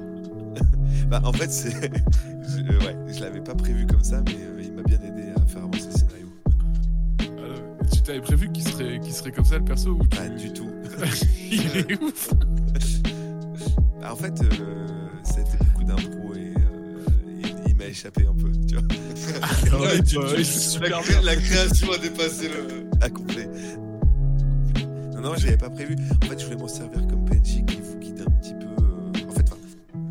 Bah, 1.10 1.22
en 1.24 1.34
fait, 1.34 1.52
c'est, 1.52 1.72
je, 1.72 2.86
ouais, 2.86 2.96
je 3.12 3.20
l'avais 3.22 3.42
pas 3.42 3.56
prévu 3.56 3.88
comme 3.88 4.04
ça, 4.04 4.22
mais 4.28 4.36
euh, 4.36 4.62
il 4.64 4.72
m'a 4.74 4.84
bien 4.84 5.00
aidé 5.02 5.30
à 5.36 5.44
faire 5.48 5.64
avancer 5.64 5.88
le 5.92 5.98
scénario. 5.98 6.28
Alors, 7.40 7.60
tu 7.92 8.02
t'avais 8.04 8.22
prévu 8.22 8.52
qu'il 8.52 8.64
serait, 8.68 9.00
qu'il 9.00 9.12
serait 9.14 9.32
comme 9.32 9.46
ça 9.46 9.58
le 9.58 9.66
perso 9.66 9.90
ou 9.92 10.04
tu- 10.04 10.18
Pas 10.18 10.28
du 10.30 10.54
tout. 10.54 10.70
Il 11.52 11.66
est 11.78 12.00
ouf. 12.04 12.30
Bah, 14.00 14.14
en 14.14 14.16
fait, 14.16 14.40
euh, 14.44 14.88
c'était 15.24 15.58
beaucoup 15.64 15.84
d'impro 15.84 16.19
échappé 18.00 18.26
un 18.26 18.34
peu, 18.34 18.52
tu 18.68 18.76
vois. 18.76 18.84
Ah 19.42 19.78
ouais, 19.82 19.98
tu- 19.98 20.04
tu- 20.04 20.18
ouais, 20.20 20.44
c'est 20.44 20.60
super 20.60 21.02
la, 21.24 21.36
création 21.36 21.92
a 21.92 21.98
dépassé 21.98 22.48
le. 22.50 22.86
à 23.02 23.10
complet. 23.10 23.50
Non, 25.14 25.22
non, 25.22 25.36
je 25.36 25.46
l'avais 25.46 25.58
pas 25.58 25.70
prévu. 25.70 25.96
En 26.24 26.26
fait, 26.28 26.40
je 26.40 26.46
voulais 26.46 26.58
m'en 26.58 26.68
servir 26.68 27.06
comme 27.08 27.26
PNJ 27.26 27.66
qui 27.66 27.82
vous 27.82 27.98
guide 28.00 28.22
un 28.26 28.32
petit 28.40 28.54
peu. 28.54 28.66
euh, 28.84 29.28
En 29.30 29.32
fait, 29.34 29.46
enfin, 29.52 29.58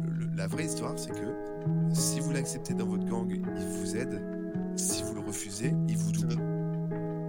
le- 0.06 0.26
le- 0.26 0.36
la 0.36 0.46
vraie 0.46 0.66
histoire, 0.66 0.92
c'est 0.98 1.10
que 1.10 1.94
si 1.94 2.20
vous 2.20 2.30
l'acceptez 2.32 2.74
dans 2.74 2.86
votre 2.86 3.04
gang, 3.06 3.30
il 3.30 3.66
vous 3.66 3.96
aide. 3.96 4.20
Si 4.76 5.02
vous 5.02 5.14
le 5.14 5.20
refusez, 5.20 5.72
il 5.88 5.96
vous 5.96 6.12
double. 6.12 6.36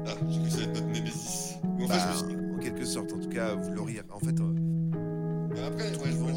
Ah, 0.07 0.11
j'ai 0.29 0.39
cru 0.39 0.45
que 0.47 0.51
ça 0.51 0.57
allait 0.57 0.65
être 0.65 0.73
notre 0.81 0.87
Némésis. 0.87 1.53
Ou 1.63 1.83
en 1.83 1.87
fait, 1.87 1.93
Bah, 1.93 1.99
je 2.19 2.23
me 2.25 2.29
suis 2.29 2.37
dit- 2.37 2.43
en 2.55 2.59
quelque 2.59 2.85
sorte, 2.85 3.13
en 3.13 3.19
tout 3.19 3.29
cas, 3.29 3.55
vous 3.55 3.71
l'auriez. 3.73 4.01
En 4.11 4.19
fait, 4.19 4.39
euh, 4.39 4.53
Bah, 5.55 5.55
après, 5.67 5.83
ouais, 5.85 6.11
je 6.11 6.15
vois 6.17 6.31